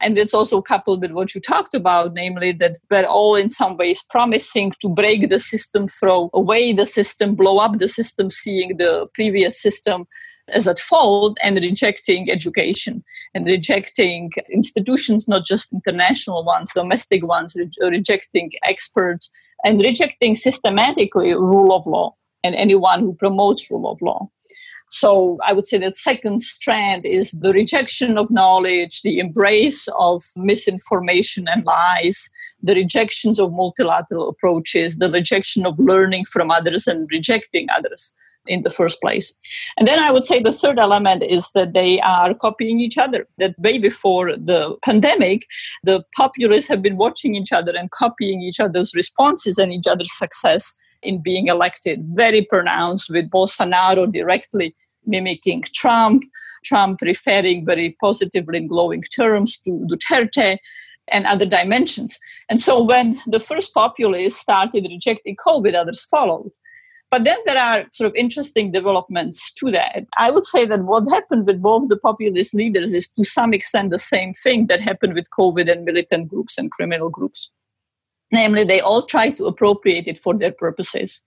And 0.01 0.17
it's 0.17 0.33
also 0.33 0.61
coupled 0.61 1.01
with 1.01 1.11
what 1.11 1.33
you 1.33 1.41
talked 1.41 1.73
about, 1.73 2.13
namely 2.13 2.51
that 2.53 2.77
we're 2.91 3.05
all 3.05 3.35
in 3.35 3.49
some 3.49 3.77
ways 3.77 4.03
promising 4.09 4.73
to 4.81 4.89
break 4.89 5.29
the 5.29 5.39
system, 5.39 5.87
throw 5.87 6.29
away 6.33 6.73
the 6.73 6.85
system, 6.85 7.35
blow 7.35 7.59
up 7.59 7.77
the 7.77 7.87
system, 7.87 8.29
seeing 8.29 8.77
the 8.77 9.07
previous 9.13 9.61
system 9.61 10.05
as 10.49 10.67
at 10.67 10.79
fault 10.79 11.37
and 11.41 11.57
rejecting 11.57 12.29
education 12.29 13.03
and 13.33 13.47
rejecting 13.47 14.31
institutions, 14.51 15.27
not 15.27 15.45
just 15.45 15.73
international 15.73 16.43
ones, 16.43 16.71
domestic 16.73 17.25
ones, 17.25 17.55
re- 17.55 17.69
rejecting 17.81 18.51
experts 18.63 19.31
and 19.63 19.81
rejecting 19.81 20.35
systematically 20.35 21.33
rule 21.33 21.73
of 21.73 21.85
law 21.87 22.15
and 22.43 22.55
anyone 22.55 22.99
who 22.99 23.13
promotes 23.13 23.69
rule 23.71 23.89
of 23.89 24.01
law. 24.01 24.29
So 24.91 25.39
I 25.45 25.51
would 25.51 25.65
say 25.65 25.79
that 25.79 25.95
second 25.95 26.41
strand 26.41 27.05
is 27.05 27.31
the 27.31 27.51
rejection 27.51 28.17
of 28.17 28.29
knowledge, 28.29 29.01
the 29.01 29.17
embrace 29.17 29.87
of 29.97 30.23
misinformation 30.37 31.47
and 31.47 31.65
lies, 31.65 32.29
the 32.61 32.75
rejections 32.75 33.39
of 33.39 33.51
multilateral 33.51 34.29
approaches, 34.29 34.97
the 34.97 35.11
rejection 35.11 35.65
of 35.65 35.77
learning 35.79 36.25
from 36.25 36.51
others 36.51 36.85
and 36.85 37.09
rejecting 37.11 37.67
others 37.75 38.13
in 38.47 38.61
the 38.61 38.69
first 38.69 39.01
place. 39.01 39.33
And 39.77 39.87
then 39.87 39.99
I 39.99 40.11
would 40.11 40.25
say 40.25 40.39
the 40.39 40.51
third 40.51 40.79
element 40.79 41.23
is 41.23 41.51
that 41.51 41.73
they 41.73 41.99
are 42.01 42.33
copying 42.33 42.79
each 42.79 42.97
other. 42.97 43.27
That 43.37 43.57
way 43.59 43.77
before 43.77 44.35
the 44.37 44.75
pandemic, 44.83 45.45
the 45.83 46.03
populists 46.15 46.67
have 46.67 46.81
been 46.81 46.97
watching 46.97 47.35
each 47.35 47.51
other 47.51 47.75
and 47.75 47.91
copying 47.91 48.41
each 48.41 48.59
other's 48.59 48.95
responses 48.95 49.57
and 49.57 49.71
each 49.71 49.87
other's 49.87 50.13
success 50.13 50.73
in 51.01 51.21
being 51.21 51.47
elected. 51.47 52.05
Very 52.13 52.43
pronounced 52.43 53.09
with 53.09 53.29
Bolsonaro 53.29 54.11
directly 54.11 54.75
mimicking 55.05 55.63
Trump, 55.73 56.23
Trump 56.63 56.99
referring 57.01 57.65
very 57.65 57.95
positively 58.01 58.57
in 58.57 58.67
glowing 58.67 59.03
terms 59.03 59.57
to 59.59 59.71
Duterte 59.89 60.57
and 61.09 61.27
other 61.27 61.45
dimensions. 61.45 62.17
And 62.49 62.59
so 62.59 62.81
when 62.81 63.17
the 63.27 63.39
first 63.39 63.73
populists 63.73 64.39
started 64.39 64.87
rejecting 64.89 65.35
COVID, 65.35 65.75
others 65.75 66.03
followed. 66.05 66.49
But 67.15 67.23
then 67.23 67.37
there 67.45 67.57
are 67.57 67.85
sort 67.93 68.09
of 68.09 68.15
interesting 68.17 68.73
developments 68.73 69.53
to 69.53 69.71
that. 69.71 70.05
I 70.17 70.29
would 70.29 70.43
say 70.43 70.65
that 70.65 70.83
what 70.83 71.09
happened 71.09 71.47
with 71.47 71.61
both 71.61 71.87
the 71.87 71.95
populist 71.95 72.53
leaders 72.53 72.91
is 72.91 73.09
to 73.11 73.23
some 73.23 73.53
extent 73.53 73.91
the 73.91 73.97
same 73.97 74.33
thing 74.33 74.67
that 74.67 74.81
happened 74.81 75.13
with 75.13 75.29
COVID 75.29 75.71
and 75.71 75.85
militant 75.85 76.27
groups 76.27 76.57
and 76.57 76.69
criminal 76.69 77.09
groups. 77.09 77.53
Namely, 78.33 78.65
they 78.65 78.81
all 78.81 79.03
tried 79.03 79.37
to 79.37 79.45
appropriate 79.45 80.07
it 80.07 80.19
for 80.19 80.37
their 80.37 80.51
purposes. 80.51 81.23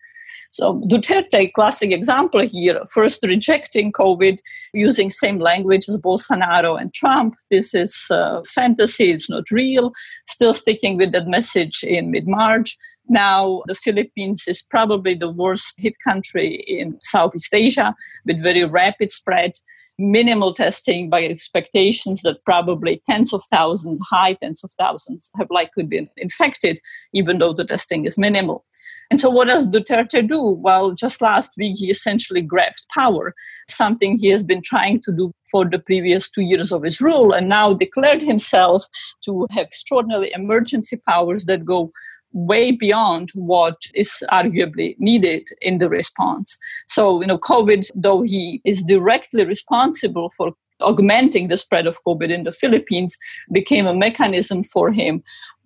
So 0.51 0.81
Duterte, 0.81 1.55
classic 1.55 1.91
example 1.91 2.41
here, 2.41 2.83
first 2.91 3.23
rejecting 3.23 3.91
COVID 3.91 4.41
using 4.75 5.09
same 5.09 5.39
language 5.39 5.89
as 5.89 5.97
Bolsonaro 5.97 6.79
and 6.79 6.93
Trump. 6.93 7.35
This 7.51 7.75
is 7.75 8.09
uh, 8.11 8.43
fantasy, 8.47 9.11
it's 9.11 9.31
not 9.31 9.51
real. 9.51 9.93
Still 10.27 10.53
sticking 10.53 10.99
with 10.99 11.13
that 11.13 11.29
message 11.29 11.83
in 11.83 12.11
mid-March. 12.11 12.77
Now, 13.09 13.63
the 13.67 13.75
Philippines 13.75 14.45
is 14.47 14.63
probably 14.63 15.15
the 15.15 15.31
worst 15.31 15.75
hit 15.79 15.95
country 16.05 16.65
in 16.67 16.99
Southeast 17.01 17.55
Asia 17.55 17.95
with 18.27 18.43
very 18.43 18.65
rapid 18.65 19.11
spread, 19.11 19.53
minimal 19.99 20.53
testing 20.53 21.09
by 21.09 21.25
expectations 21.25 22.23
that 22.23 22.45
probably 22.45 23.03
tens 23.09 23.33
of 23.33 23.43
thousands, 23.51 24.01
high 24.11 24.35
tens 24.35 24.63
of 24.63 24.71
thousands, 24.79 25.31
have 25.39 25.49
likely 25.51 25.85
been 25.85 26.09
infected, 26.17 26.79
even 27.13 27.39
though 27.39 27.53
the 27.53 27.65
testing 27.65 28.05
is 28.05 28.19
minimal. 28.19 28.65
And 29.11 29.19
so, 29.19 29.31
what 29.31 29.49
does 29.49 29.67
Duterte 29.67 30.27
do? 30.27 30.43
Well, 30.43 30.93
just 30.93 31.23
last 31.23 31.53
week, 31.57 31.77
he 31.79 31.91
essentially 31.91 32.43
grabbed 32.43 32.87
power, 32.95 33.35
something 33.69 34.19
he 34.19 34.29
has 34.29 34.45
been 34.45 34.61
trying 34.63 35.01
to 35.03 35.13
do 35.13 35.33
for 35.51 35.65
the 35.65 35.79
previous 35.79 36.31
two 36.31 36.43
years 36.43 36.73
of 36.73 36.83
his 36.83 37.01
rule, 37.01 37.33
and 37.33 37.49
now 37.49 37.73
declared 37.73 38.23
himself 38.23 38.85
to 39.25 39.47
have 39.51 39.67
extraordinary 39.67 40.31
emergency 40.35 41.01
powers 41.09 41.47
that 41.47 41.65
go 41.65 41.91
way 42.33 42.71
beyond 42.71 43.31
what 43.35 43.77
is 43.95 44.23
arguably 44.31 44.95
needed 44.99 45.49
in 45.63 45.79
the 45.79 45.89
response. 45.89 46.59
So, 46.87 47.23
you 47.23 47.27
know, 47.27 47.39
COVID, 47.39 47.89
though 47.95 48.23
he 48.23 48.61
is 48.65 48.83
directly 48.83 49.47
responsible 49.47 50.31
for 50.37 50.53
augmenting 50.81 51.49
the 51.49 51.57
spread 51.57 51.87
of 51.87 51.99
COVID 52.07 52.31
in 52.31 52.45
the 52.45 52.53
Philippines, 52.53 53.17
became 53.51 53.87
a 53.87 53.95
mechanism 53.95 54.63
for 54.63 54.93
him 54.93 55.23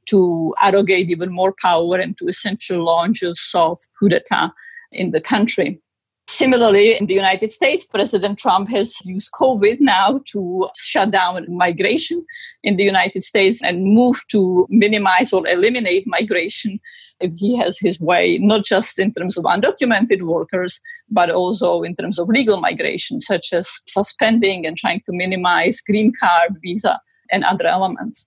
to 0.07 0.55
arrogate 0.63 1.11
even 1.11 1.33
more 1.33 1.55
power 1.61 1.97
and 1.97 2.17
to 2.19 2.27
essentially 2.27 2.79
launch 2.79 3.23
a 3.23 3.35
soft 3.35 3.89
coup 3.99 4.09
d'etat 4.09 4.53
in 4.91 5.11
the 5.11 5.21
country. 5.21 5.81
Similarly, 6.29 6.97
in 6.97 7.07
the 7.07 7.15
United 7.15 7.51
States, 7.51 7.85
President 7.85 8.39
Trump 8.39 8.71
has 8.71 8.97
used 9.05 9.33
COVID 9.33 9.81
now 9.81 10.21
to 10.33 10.69
shut 10.77 11.11
down 11.11 11.45
migration 11.49 12.25
in 12.63 12.77
the 12.77 12.85
United 12.85 13.23
States 13.23 13.61
and 13.63 13.85
move 13.85 14.23
to 14.29 14.67
minimize 14.71 15.33
or 15.33 15.47
eliminate 15.49 16.05
migration 16.07 16.81
if 17.21 17.33
he 17.35 17.57
has 17.57 17.79
his 17.79 18.01
way, 18.01 18.39
not 18.39 18.65
just 18.65 18.99
in 18.99 19.13
terms 19.13 19.37
of 19.37 19.45
undocumented 19.45 20.23
workers, 20.23 20.81
but 21.11 21.31
also 21.31 21.83
in 21.83 21.95
terms 21.95 22.19
of 22.19 22.29
legal 22.29 22.61
migration, 22.61 23.21
such 23.21 23.53
as 23.53 23.81
suspending 23.87 24.65
and 24.67 24.77
trying 24.77 25.01
to 25.07 25.13
minimize 25.13 25.81
green 25.81 26.13
card, 26.19 26.57
visa, 26.63 27.01
and 27.31 27.45
other 27.45 27.67
elements. 27.67 28.27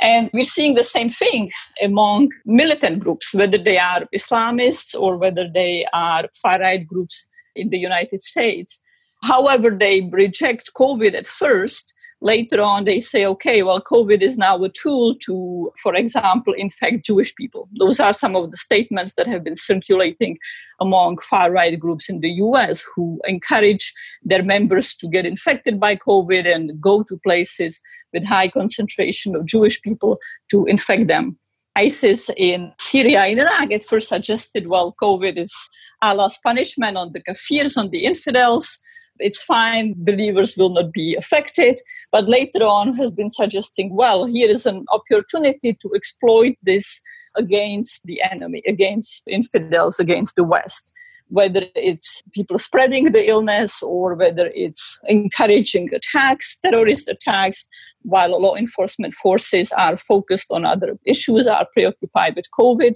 And 0.00 0.30
we're 0.32 0.44
seeing 0.44 0.74
the 0.74 0.84
same 0.84 1.10
thing 1.10 1.50
among 1.82 2.30
militant 2.44 3.00
groups, 3.00 3.34
whether 3.34 3.58
they 3.58 3.78
are 3.78 4.06
Islamists 4.14 4.94
or 4.98 5.16
whether 5.16 5.48
they 5.52 5.86
are 5.92 6.28
far 6.34 6.60
right 6.60 6.86
groups 6.86 7.28
in 7.54 7.70
the 7.70 7.78
United 7.78 8.22
States. 8.22 8.82
However, 9.22 9.70
they 9.70 10.08
reject 10.12 10.72
COVID 10.74 11.14
at 11.14 11.26
first. 11.26 11.92
Later 12.22 12.60
on, 12.60 12.84
they 12.84 13.00
say, 13.00 13.24
okay, 13.24 13.62
well, 13.62 13.80
COVID 13.80 14.20
is 14.20 14.36
now 14.36 14.58
a 14.58 14.68
tool 14.68 15.14
to, 15.20 15.72
for 15.82 15.94
example, 15.94 16.52
infect 16.54 17.06
Jewish 17.06 17.34
people. 17.34 17.68
Those 17.78 17.98
are 17.98 18.12
some 18.12 18.36
of 18.36 18.50
the 18.50 18.58
statements 18.58 19.14
that 19.14 19.26
have 19.26 19.42
been 19.42 19.56
circulating 19.56 20.36
among 20.80 21.18
far 21.18 21.50
right 21.50 21.78
groups 21.78 22.10
in 22.10 22.20
the 22.20 22.30
US 22.32 22.84
who 22.94 23.20
encourage 23.26 23.94
their 24.22 24.42
members 24.42 24.94
to 24.96 25.08
get 25.08 25.24
infected 25.24 25.80
by 25.80 25.96
COVID 25.96 26.46
and 26.46 26.78
go 26.78 27.02
to 27.04 27.16
places 27.18 27.80
with 28.12 28.26
high 28.26 28.48
concentration 28.48 29.34
of 29.34 29.46
Jewish 29.46 29.80
people 29.80 30.18
to 30.50 30.66
infect 30.66 31.08
them. 31.08 31.38
ISIS 31.76 32.28
in 32.36 32.72
Syria 32.78 33.22
and 33.22 33.40
Iraq 33.40 33.72
at 33.72 33.84
first 33.84 34.08
suggested, 34.08 34.66
well, 34.66 34.94
COVID 35.00 35.38
is 35.38 35.54
Allah's 36.02 36.38
punishment 36.42 36.96
on 36.96 37.12
the 37.12 37.22
kafirs, 37.22 37.78
on 37.78 37.90
the 37.90 38.04
infidels. 38.04 38.78
It's 39.20 39.42
fine, 39.42 39.94
believers 39.96 40.56
will 40.56 40.70
not 40.70 40.92
be 40.92 41.14
affected. 41.14 41.78
But 42.12 42.28
later 42.28 42.60
on 42.60 42.94
has 42.94 43.10
been 43.10 43.30
suggesting, 43.30 43.94
well, 43.94 44.26
here 44.26 44.48
is 44.48 44.66
an 44.66 44.84
opportunity 44.92 45.74
to 45.74 45.90
exploit 45.94 46.56
this 46.62 47.00
against 47.36 48.04
the 48.04 48.20
enemy, 48.22 48.62
against 48.66 49.22
infidels, 49.26 50.00
against 50.00 50.36
the 50.36 50.44
West 50.44 50.92
whether 51.30 51.62
it's 51.74 52.20
people 52.32 52.58
spreading 52.58 53.12
the 53.12 53.28
illness 53.28 53.82
or 53.82 54.14
whether 54.14 54.50
it's 54.54 55.00
encouraging 55.06 55.88
attacks, 55.94 56.58
terrorist 56.58 57.08
attacks, 57.08 57.64
while 58.02 58.40
law 58.40 58.54
enforcement 58.56 59.14
forces 59.14 59.72
are 59.72 59.96
focused 59.96 60.48
on 60.50 60.64
other 60.64 60.98
issues, 61.06 61.46
are 61.46 61.66
preoccupied 61.72 62.34
with 62.34 62.46
COVID, 62.58 62.94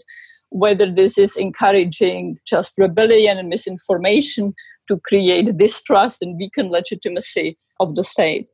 whether 0.55 0.90
this 0.90 1.19
is 1.19 1.37
encouraging 1.37 2.38
just 2.47 2.75
rebellion 2.79 3.38
and 3.38 3.49
misinformation 3.49 4.55
to 4.88 4.99
create 5.01 5.57
distrust 5.57 6.23
and 6.23 6.37
weaken 6.38 6.71
legitimacy 6.71 7.59
of 7.81 7.95
the 7.95 8.05
state. 8.05 8.47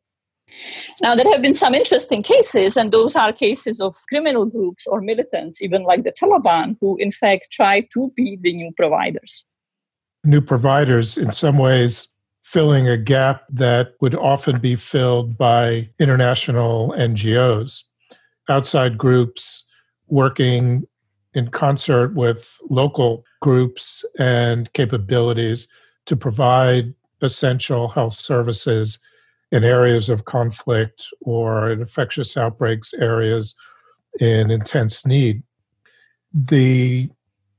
Now, 1.00 1.14
there 1.14 1.30
have 1.30 1.42
been 1.42 1.54
some 1.54 1.74
interesting 1.74 2.22
cases, 2.22 2.76
and 2.76 2.90
those 2.90 3.14
are 3.14 3.32
cases 3.32 3.80
of 3.80 3.94
criminal 4.08 4.46
groups 4.46 4.86
or 4.86 5.00
militants, 5.00 5.62
even 5.62 5.84
like 5.84 6.02
the 6.02 6.12
Taliban, 6.12 6.76
who 6.80 6.96
in 6.96 7.12
fact 7.12 7.52
try 7.52 7.86
to 7.92 8.10
be 8.16 8.36
the 8.40 8.52
new 8.54 8.72
providers 8.76 9.44
new 10.24 10.40
providers 10.40 11.16
in 11.16 11.32
some 11.32 11.58
ways 11.58 12.08
filling 12.44 12.88
a 12.88 12.96
gap 12.96 13.44
that 13.48 13.92
would 14.00 14.14
often 14.14 14.58
be 14.60 14.74
filled 14.74 15.38
by 15.38 15.88
international 15.98 16.92
NGOs, 16.98 17.84
outside 18.48 18.98
groups 18.98 19.66
working 20.08 20.84
in 21.34 21.48
concert 21.48 22.14
with 22.14 22.58
local 22.68 23.24
groups 23.40 24.04
and 24.18 24.72
capabilities 24.72 25.68
to 26.06 26.16
provide 26.16 26.94
essential 27.22 27.88
health 27.88 28.14
services 28.14 28.98
in 29.52 29.64
areas 29.64 30.08
of 30.08 30.24
conflict 30.24 31.06
or 31.22 31.70
in 31.70 31.80
infectious 31.80 32.36
outbreaks 32.36 32.94
areas 32.94 33.54
in 34.18 34.50
intense 34.50 35.06
need. 35.06 35.42
The 36.32 37.10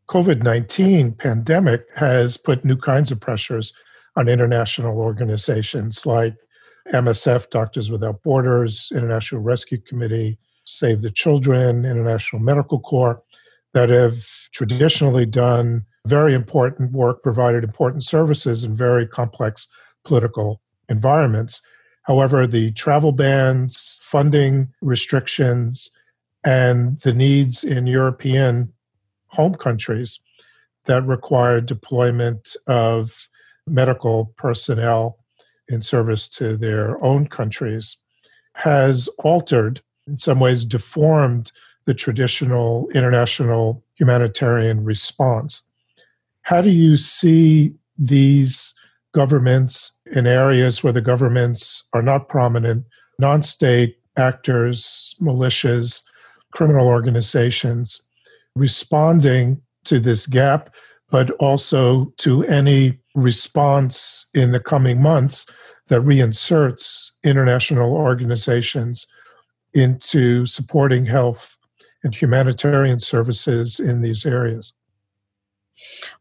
COVID 0.07 0.43
19 0.43 1.13
pandemic 1.13 1.86
has 1.95 2.38
put 2.38 2.65
new 2.65 2.77
kinds 2.77 3.12
of 3.12 3.21
pressures 3.21 3.73
on 4.15 4.27
international 4.27 4.97
organizations 4.97 6.05
like 6.05 6.36
MSF, 6.93 7.49
Doctors 7.49 7.91
Without 7.91 8.21
Borders, 8.23 8.91
International 8.93 9.41
Rescue 9.41 9.77
Committee, 9.77 10.38
Save 10.65 11.01
the 11.01 11.12
Children, 11.12 11.86
International 11.86 12.41
Medical 12.41 12.79
Corps, 12.79 13.21
that 13.73 13.89
have 13.89 14.25
traditionally 14.51 15.25
done 15.25 15.86
very 16.05 16.34
important 16.34 16.91
work, 16.91 17.23
provided 17.23 17.63
important 17.63 18.03
services 18.03 18.63
in 18.63 18.75
very 18.75 19.07
complex 19.07 19.67
political 20.03 20.62
environments. 20.89 21.62
However, 22.03 22.47
the 22.47 22.71
travel 22.71 23.12
bans, 23.12 23.99
funding 24.01 24.69
restrictions, 24.81 25.91
and 26.43 26.99
the 27.01 27.13
needs 27.13 27.63
in 27.63 27.86
European 27.86 28.73
home 29.27 29.53
countries 29.53 30.19
that 30.86 31.05
require 31.05 31.62
deployment 31.62 32.55
of 32.67 33.27
medical 33.67 34.34
personnel 34.38 35.19
in 35.67 35.81
service 35.81 36.27
to 36.27 36.57
their 36.57 37.01
own 37.03 37.27
countries 37.27 37.97
has 38.55 39.07
altered, 39.19 39.81
in 40.07 40.17
some 40.17 40.39
ways, 40.39 40.65
deformed 40.65 41.51
the 41.86 41.94
traditional 41.94 42.88
international 42.94 43.84
humanitarian 43.96 44.84
response. 44.84 45.63
How 46.44 46.62
do 46.62 46.70
you 46.70 46.98
see 46.98 47.74
these 47.98 48.74
governments 49.13 50.00
in 50.13 50.26
areas 50.26 50.84
where 50.84 50.94
the 50.94 51.02
governments 51.02 51.88
are 51.94 52.02
not 52.02 52.30
prominent, 52.30 52.86
non 53.20 53.44
state 53.44 53.98
actors, 54.17 55.15
militias, 55.22 56.04
criminal 56.52 56.88
organizations? 56.88 58.02
responding 58.56 59.62
to 59.86 60.00
this 60.00 60.28
gap, 60.28 60.74
but 61.10 61.32
also 61.32 62.13
to 62.17 62.44
any 62.46 63.00
response 63.15 64.28
in 64.34 64.52
the 64.52 64.60
coming 64.60 65.02
months 65.02 65.50
that 65.88 66.02
reinserts 66.02 67.12
international 67.24 67.94
organizations 67.94 69.08
into 69.74 70.46
supporting 70.46 71.06
health 71.06 71.58
and 72.03 72.15
humanitarian 72.15 72.99
services 72.99 73.79
in 73.79 74.01
these 74.01 74.25
areas. 74.25 74.73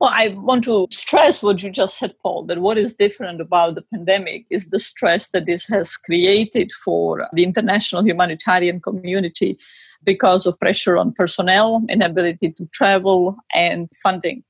Well, 0.00 0.10
I 0.12 0.28
want 0.28 0.64
to 0.64 0.86
stress 0.90 1.42
what 1.42 1.62
you 1.62 1.70
just 1.70 1.98
said, 1.98 2.14
Paul, 2.22 2.44
that 2.44 2.58
what 2.58 2.78
is 2.78 2.94
different 2.94 3.40
about 3.40 3.74
the 3.74 3.82
pandemic 3.82 4.46
is 4.48 4.68
the 4.68 4.78
stress 4.78 5.30
that 5.30 5.46
this 5.46 5.66
has 5.68 5.96
created 5.96 6.72
for 6.72 7.28
the 7.32 7.44
international 7.44 8.04
humanitarian 8.04 8.80
community 8.80 9.58
because 10.04 10.46
of 10.46 10.58
pressure 10.58 10.96
on 10.96 11.12
personnel, 11.12 11.82
inability 11.88 12.52
to 12.52 12.66
travel, 12.72 13.36
and 13.52 13.88
funding. 14.02 14.44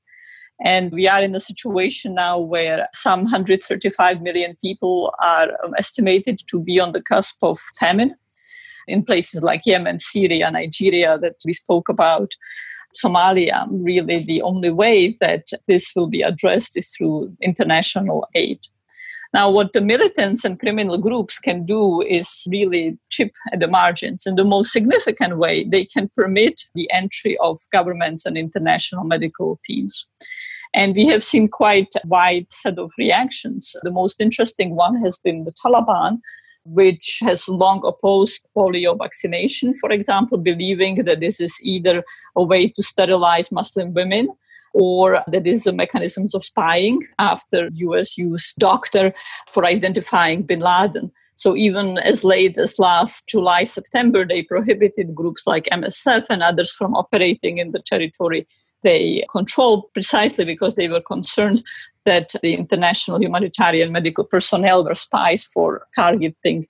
And 0.63 0.91
we 0.91 1.07
are 1.07 1.23
in 1.23 1.35
a 1.35 1.39
situation 1.39 2.13
now 2.13 2.37
where 2.37 2.87
some 2.93 3.23
135 3.23 4.21
million 4.21 4.55
people 4.63 5.13
are 5.21 5.47
estimated 5.77 6.41
to 6.47 6.61
be 6.61 6.79
on 6.79 6.91
the 6.93 7.01
cusp 7.01 7.43
of 7.43 7.59
famine 7.79 8.15
in 8.91 9.03
places 9.03 9.41
like 9.41 9.65
Yemen, 9.65 9.99
Syria, 9.99 10.51
Nigeria, 10.51 11.17
that 11.17 11.35
we 11.45 11.53
spoke 11.53 11.89
about. 11.89 12.33
Somalia, 12.93 13.67
really 13.71 14.19
the 14.19 14.41
only 14.41 14.69
way 14.69 15.15
that 15.21 15.45
this 15.67 15.93
will 15.95 16.07
be 16.07 16.21
addressed 16.21 16.77
is 16.77 16.89
through 16.89 17.33
international 17.41 18.27
aid. 18.35 18.59
Now, 19.33 19.49
what 19.49 19.71
the 19.71 19.79
militants 19.79 20.43
and 20.43 20.59
criminal 20.59 20.97
groups 20.97 21.39
can 21.39 21.65
do 21.65 22.01
is 22.01 22.45
really 22.51 22.97
chip 23.09 23.31
at 23.53 23.61
the 23.61 23.69
margins. 23.69 24.25
In 24.25 24.35
the 24.35 24.43
most 24.43 24.73
significant 24.73 25.37
way, 25.37 25.63
they 25.63 25.85
can 25.85 26.11
permit 26.17 26.65
the 26.75 26.89
entry 26.91 27.37
of 27.37 27.59
governments 27.71 28.25
and 28.25 28.37
international 28.37 29.05
medical 29.05 29.57
teams. 29.63 30.05
And 30.73 30.95
we 30.95 31.05
have 31.07 31.23
seen 31.23 31.47
quite 31.47 31.93
a 31.95 32.07
wide 32.07 32.47
set 32.51 32.77
of 32.77 32.91
reactions. 32.97 33.75
The 33.83 33.91
most 33.91 34.19
interesting 34.19 34.75
one 34.75 35.01
has 35.01 35.17
been 35.17 35.45
the 35.45 35.53
Taliban, 35.53 36.19
which 36.65 37.19
has 37.21 37.47
long 37.47 37.81
opposed 37.85 38.47
polio 38.55 38.97
vaccination, 38.97 39.73
for 39.75 39.91
example, 39.91 40.37
believing 40.37 41.03
that 41.05 41.19
this 41.19 41.39
is 41.39 41.59
either 41.63 42.03
a 42.35 42.43
way 42.43 42.67
to 42.67 42.83
sterilize 42.83 43.51
Muslim 43.51 43.93
women 43.93 44.29
or 44.73 45.23
there 45.27 45.41
is 45.43 45.67
mechanisms 45.73 46.33
of 46.33 46.43
spying 46.43 47.01
after 47.19 47.69
US 47.73 48.17
used 48.17 48.57
doctor 48.57 49.13
for 49.49 49.65
identifying 49.65 50.43
bin 50.43 50.59
Laden. 50.59 51.11
So 51.35 51.55
even 51.57 51.97
as 51.97 52.23
late 52.23 52.57
as 52.57 52.77
last 52.77 53.27
July, 53.27 53.63
September, 53.63 54.25
they 54.25 54.43
prohibited 54.43 55.15
groups 55.15 55.47
like 55.47 55.65
MSF 55.71 56.25
and 56.29 56.43
others 56.43 56.73
from 56.73 56.95
operating 56.95 57.57
in 57.57 57.71
the 57.71 57.81
territory 57.81 58.47
they 58.83 59.23
controlled 59.31 59.91
precisely 59.93 60.45
because 60.45 60.75
they 60.75 60.87
were 60.87 61.01
concerned 61.01 61.63
that 62.05 62.33
the 62.41 62.55
international 62.55 63.21
humanitarian 63.21 63.91
medical 63.91 64.23
personnel 64.23 64.83
were 64.83 64.95
spies 64.95 65.47
for 65.53 65.87
targeting 65.95 66.67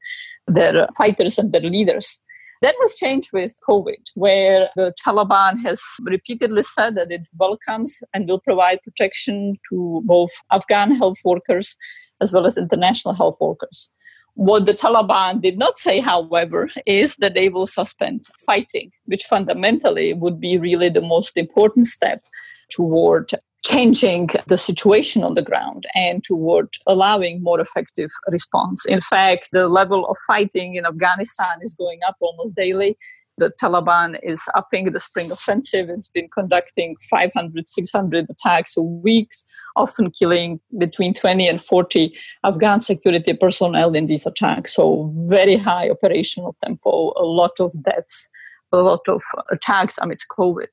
their 0.47 0.87
fighters 0.97 1.37
and 1.37 1.51
their 1.51 1.61
leaders. 1.61 2.21
That 2.61 2.75
has 2.81 2.93
changed 2.93 3.29
with 3.33 3.57
COVID, 3.67 4.11
where 4.13 4.69
the 4.75 4.93
Taliban 5.03 5.59
has 5.63 5.81
repeatedly 6.03 6.61
said 6.61 6.93
that 6.93 7.11
it 7.11 7.21
welcomes 7.35 7.97
and 8.13 8.27
will 8.29 8.39
provide 8.39 8.83
protection 8.83 9.57
to 9.69 10.01
both 10.05 10.29
Afghan 10.51 10.95
health 10.95 11.17
workers 11.25 11.75
as 12.21 12.31
well 12.31 12.45
as 12.45 12.57
international 12.57 13.15
health 13.15 13.37
workers. 13.41 13.89
What 14.35 14.65
the 14.65 14.73
Taliban 14.73 15.41
did 15.41 15.57
not 15.57 15.77
say, 15.77 15.99
however, 15.99 16.69
is 16.85 17.17
that 17.17 17.35
they 17.35 17.49
will 17.49 17.67
suspend 17.67 18.23
fighting, 18.45 18.91
which 19.05 19.23
fundamentally 19.23 20.13
would 20.13 20.39
be 20.39 20.57
really 20.57 20.89
the 20.89 21.01
most 21.01 21.37
important 21.37 21.87
step 21.87 22.23
toward 22.69 23.31
changing 23.63 24.29
the 24.47 24.57
situation 24.57 25.23
on 25.23 25.35
the 25.35 25.41
ground 25.41 25.85
and 25.93 26.23
toward 26.23 26.69
allowing 26.87 27.43
more 27.43 27.59
effective 27.59 28.09
response. 28.27 28.85
In 28.85 29.01
fact, 29.01 29.49
the 29.51 29.67
level 29.67 30.07
of 30.07 30.17
fighting 30.25 30.75
in 30.75 30.85
Afghanistan 30.85 31.59
is 31.61 31.75
going 31.75 31.99
up 32.07 32.15
almost 32.19 32.55
daily 32.55 32.97
the 33.41 33.51
Taliban 33.59 34.19
is 34.21 34.47
upping 34.53 34.91
the 34.91 34.99
spring 34.99 35.31
offensive. 35.31 35.89
It's 35.89 36.07
been 36.07 36.29
conducting 36.29 36.95
500, 37.09 37.67
600 37.67 38.27
attacks 38.29 38.77
a 38.77 38.83
week, 38.83 39.31
often 39.75 40.11
killing 40.11 40.59
between 40.77 41.15
20 41.15 41.47
and 41.47 41.59
40 41.59 42.15
Afghan 42.43 42.79
security 42.81 43.33
personnel 43.33 43.95
in 43.95 44.05
these 44.05 44.27
attacks. 44.27 44.75
So, 44.75 45.11
very 45.27 45.55
high 45.55 45.89
operational 45.89 46.55
tempo, 46.63 47.13
a 47.17 47.25
lot 47.25 47.59
of 47.59 47.73
deaths, 47.83 48.29
a 48.71 48.77
lot 48.77 49.01
of 49.07 49.23
attacks 49.51 49.97
amidst 49.97 50.27
COVID. 50.29 50.67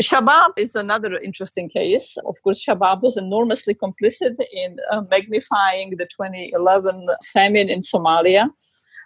Shabab 0.00 0.52
is 0.56 0.74
another 0.74 1.18
interesting 1.18 1.68
case. 1.68 2.16
Of 2.24 2.42
course, 2.42 2.64
Shabab 2.64 3.02
was 3.02 3.18
enormously 3.18 3.74
complicit 3.74 4.36
in 4.50 4.78
uh, 4.90 5.02
magnifying 5.10 5.90
the 5.98 6.06
2011 6.06 7.06
famine 7.34 7.68
in 7.68 7.80
Somalia 7.80 8.48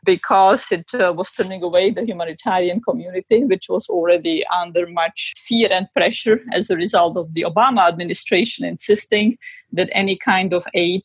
because 0.07 0.71
it 0.71 0.95
uh, 0.95 1.13
was 1.15 1.31
turning 1.33 1.63
away 1.63 1.91
the 1.91 2.07
humanitarian 2.07 2.81
community, 2.81 3.45
which 3.45 3.67
was 3.69 3.89
already 3.89 4.45
under 4.63 4.87
much 4.87 5.35
fear 5.37 5.69
and 5.71 5.87
pressure 5.95 6.41
as 6.53 6.71
a 6.71 6.77
result 6.77 7.17
of 7.17 7.35
the 7.35 7.43
Obama 7.43 7.87
administration 7.89 8.65
insisting 8.65 9.37
that 9.73 9.91
any 9.93 10.17
kind 10.17 10.55
of 10.55 10.65
aid 10.73 11.03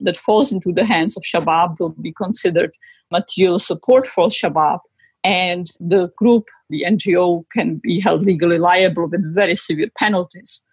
that 0.00 0.16
falls 0.16 0.52
into 0.52 0.72
the 0.72 0.84
hands 0.84 1.16
of 1.16 1.22
Shabab 1.22 1.78
will 1.78 1.90
be 1.90 2.12
considered 2.12 2.72
material 3.10 3.58
support 3.58 4.06
for 4.06 4.28
Shabab. 4.28 4.78
And 5.22 5.66
the 5.80 6.10
group, 6.16 6.48
the 6.70 6.84
NGO, 6.86 7.44
can 7.50 7.80
be 7.82 8.00
held 8.00 8.24
legally 8.24 8.58
liable 8.58 9.08
with 9.08 9.34
very 9.34 9.56
severe 9.56 9.90
penalties 9.98 10.63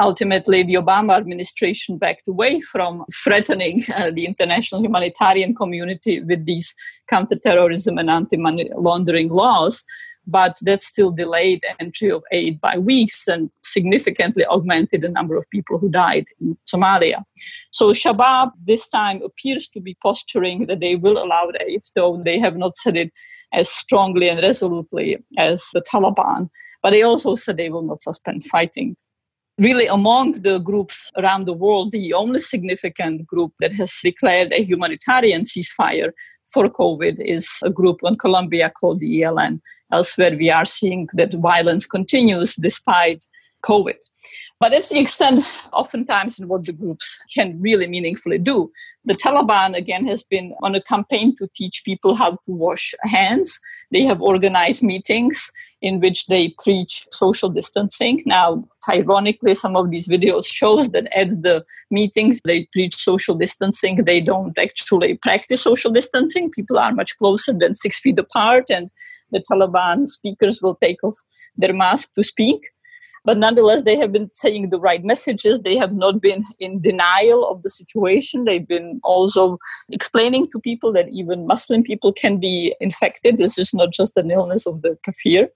ultimately 0.00 0.62
the 0.62 0.74
Obama 0.74 1.16
administration 1.16 1.98
backed 1.98 2.28
away 2.28 2.60
from 2.60 3.04
threatening 3.22 3.84
uh, 3.94 4.10
the 4.10 4.26
international 4.26 4.82
humanitarian 4.82 5.54
community 5.54 6.20
with 6.20 6.44
these 6.46 6.74
counterterrorism 7.08 7.98
and 7.98 8.10
anti-money 8.10 8.70
laundering 8.76 9.28
laws. 9.28 9.84
But 10.26 10.56
that 10.62 10.82
still 10.82 11.10
delayed 11.10 11.62
entry 11.78 12.10
of 12.10 12.22
aid 12.32 12.58
by 12.58 12.78
weeks 12.78 13.28
and 13.28 13.50
significantly 13.62 14.46
augmented 14.46 15.02
the 15.02 15.10
number 15.10 15.36
of 15.36 15.44
people 15.50 15.78
who 15.78 15.90
died 15.90 16.24
in 16.40 16.56
Somalia. 16.66 17.22
So 17.70 17.90
Shabab 17.90 18.52
this 18.66 18.88
time 18.88 19.20
appears 19.22 19.68
to 19.68 19.80
be 19.80 19.98
posturing 20.02 20.66
that 20.66 20.80
they 20.80 20.96
will 20.96 21.22
allow 21.22 21.50
aid, 21.60 21.82
though 21.94 22.22
they 22.22 22.38
have 22.38 22.56
not 22.56 22.74
said 22.74 22.96
it 22.96 23.12
as 23.52 23.68
strongly 23.68 24.30
and 24.30 24.40
resolutely 24.40 25.18
as 25.36 25.68
the 25.74 25.82
Taliban. 25.82 26.48
But 26.82 26.90
they 26.90 27.02
also 27.02 27.34
said 27.34 27.58
they 27.58 27.68
will 27.68 27.86
not 27.86 28.00
suspend 28.00 28.44
fighting 28.44 28.96
really 29.58 29.86
among 29.86 30.42
the 30.42 30.58
groups 30.58 31.10
around 31.16 31.46
the 31.46 31.52
world, 31.52 31.92
the 31.92 32.12
only 32.12 32.40
significant 32.40 33.26
group 33.26 33.52
that 33.60 33.72
has 33.72 34.00
declared 34.02 34.52
a 34.52 34.64
humanitarian 34.64 35.42
ceasefire 35.42 36.12
for 36.46 36.68
COVID 36.68 37.16
is 37.24 37.48
a 37.64 37.70
group 37.70 38.00
in 38.04 38.16
Colombia 38.16 38.70
called 38.78 39.00
the 39.00 39.22
ELN. 39.22 39.60
Elsewhere, 39.92 40.36
we 40.36 40.50
are 40.50 40.64
seeing 40.64 41.08
that 41.14 41.34
violence 41.34 41.86
continues 41.86 42.56
despite 42.56 43.24
COVID. 43.64 43.96
But 44.60 44.72
it's 44.72 44.88
the 44.88 45.00
extent, 45.00 45.44
oftentimes, 45.72 46.38
in 46.38 46.48
what 46.48 46.64
the 46.64 46.72
groups 46.72 47.18
can 47.34 47.60
really 47.60 47.86
meaningfully 47.86 48.38
do. 48.38 48.70
The 49.04 49.14
Taliban, 49.14 49.74
again, 49.74 50.06
has 50.06 50.22
been 50.22 50.54
on 50.62 50.74
a 50.74 50.80
campaign 50.80 51.36
to 51.36 51.48
teach 51.54 51.82
people 51.84 52.14
how 52.14 52.30
to 52.32 52.38
wash 52.46 52.94
hands. 53.02 53.60
They 53.90 54.02
have 54.04 54.22
organized 54.22 54.82
meetings 54.82 55.50
in 55.82 56.00
which 56.00 56.26
they 56.26 56.54
preach 56.62 57.06
social 57.10 57.50
distancing. 57.50 58.22
Now, 58.24 58.66
ironically, 58.88 59.54
some 59.54 59.76
of 59.76 59.90
these 59.90 60.08
videos 60.08 60.46
shows 60.46 60.90
that 60.90 61.08
at 61.14 61.42
the 61.42 61.64
meetings 61.90 62.40
they 62.44 62.66
preach 62.72 62.96
social 62.96 63.34
distancing. 63.34 63.96
They 63.96 64.22
don't 64.22 64.56
actually 64.58 65.18
practice 65.18 65.62
social 65.62 65.90
distancing. 65.90 66.50
People 66.50 66.78
are 66.78 66.92
much 66.92 67.18
closer 67.18 67.52
than 67.52 67.74
six 67.74 68.00
feet 68.00 68.18
apart, 68.18 68.70
and 68.70 68.90
the 69.30 69.42
Taliban 69.50 70.06
speakers 70.06 70.60
will 70.62 70.76
take 70.76 71.04
off 71.04 71.16
their 71.56 71.74
mask 71.74 72.14
to 72.14 72.22
speak. 72.22 72.70
But 73.24 73.38
nonetheless, 73.38 73.82
they 73.82 73.96
have 73.96 74.12
been 74.12 74.30
saying 74.32 74.68
the 74.68 74.78
right 74.78 75.02
messages. 75.02 75.60
They 75.60 75.76
have 75.76 75.94
not 75.94 76.20
been 76.20 76.44
in 76.60 76.82
denial 76.82 77.48
of 77.48 77.62
the 77.62 77.70
situation. 77.70 78.44
They've 78.44 78.66
been 78.66 79.00
also 79.02 79.58
explaining 79.90 80.50
to 80.50 80.60
people 80.60 80.92
that 80.92 81.08
even 81.10 81.46
Muslim 81.46 81.82
people 81.82 82.12
can 82.12 82.38
be 82.38 82.74
infected. 82.80 83.38
This 83.38 83.56
is 83.56 83.72
not 83.72 83.92
just 83.92 84.16
an 84.16 84.30
illness 84.30 84.66
of 84.66 84.82
the 84.82 84.98
kafir. 85.02 85.48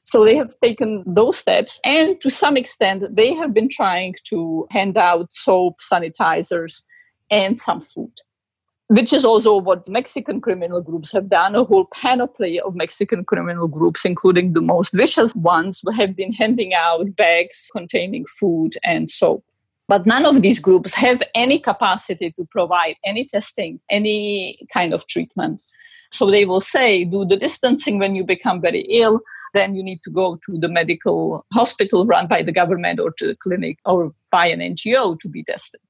So 0.00 0.24
they 0.24 0.36
have 0.36 0.50
taken 0.62 1.04
those 1.06 1.38
steps. 1.38 1.80
And 1.84 2.20
to 2.20 2.30
some 2.30 2.56
extent, 2.56 3.04
they 3.10 3.32
have 3.34 3.54
been 3.54 3.68
trying 3.68 4.14
to 4.28 4.66
hand 4.70 4.98
out 4.98 5.34
soap, 5.34 5.78
sanitizers, 5.80 6.82
and 7.30 7.58
some 7.58 7.80
food 7.80 8.12
which 8.88 9.12
is 9.12 9.24
also 9.24 9.56
what 9.56 9.88
Mexican 9.88 10.40
criminal 10.40 10.80
groups 10.80 11.12
have 11.12 11.28
done. 11.28 11.54
A 11.54 11.64
whole 11.64 11.86
panoply 11.86 12.60
of 12.60 12.76
Mexican 12.76 13.24
criminal 13.24 13.66
groups, 13.66 14.04
including 14.04 14.52
the 14.52 14.60
most 14.60 14.92
vicious 14.92 15.34
ones, 15.34 15.82
have 15.96 16.14
been 16.14 16.32
handing 16.32 16.72
out 16.74 17.16
bags 17.16 17.68
containing 17.72 18.26
food 18.26 18.74
and 18.84 19.10
soap. 19.10 19.44
But 19.88 20.06
none 20.06 20.26
of 20.26 20.42
these 20.42 20.58
groups 20.58 20.94
have 20.94 21.22
any 21.34 21.58
capacity 21.58 22.32
to 22.32 22.46
provide 22.50 22.96
any 23.04 23.24
testing, 23.24 23.80
any 23.90 24.58
kind 24.72 24.92
of 24.92 25.06
treatment. 25.06 25.60
So 26.10 26.30
they 26.30 26.44
will 26.44 26.60
say, 26.60 27.04
do 27.04 27.24
the 27.24 27.36
distancing 27.36 27.98
when 27.98 28.16
you 28.16 28.24
become 28.24 28.60
very 28.60 28.80
ill, 28.90 29.20
then 29.54 29.74
you 29.74 29.82
need 29.82 30.02
to 30.04 30.10
go 30.10 30.38
to 30.46 30.58
the 30.58 30.68
medical 30.68 31.44
hospital 31.52 32.04
run 32.06 32.26
by 32.26 32.42
the 32.42 32.52
government 32.52 33.00
or 33.00 33.12
to 33.12 33.26
the 33.26 33.36
clinic 33.36 33.78
or 33.84 34.12
by 34.30 34.46
an 34.46 34.60
NGO 34.60 35.18
to 35.18 35.28
be 35.28 35.42
tested. 35.42 35.80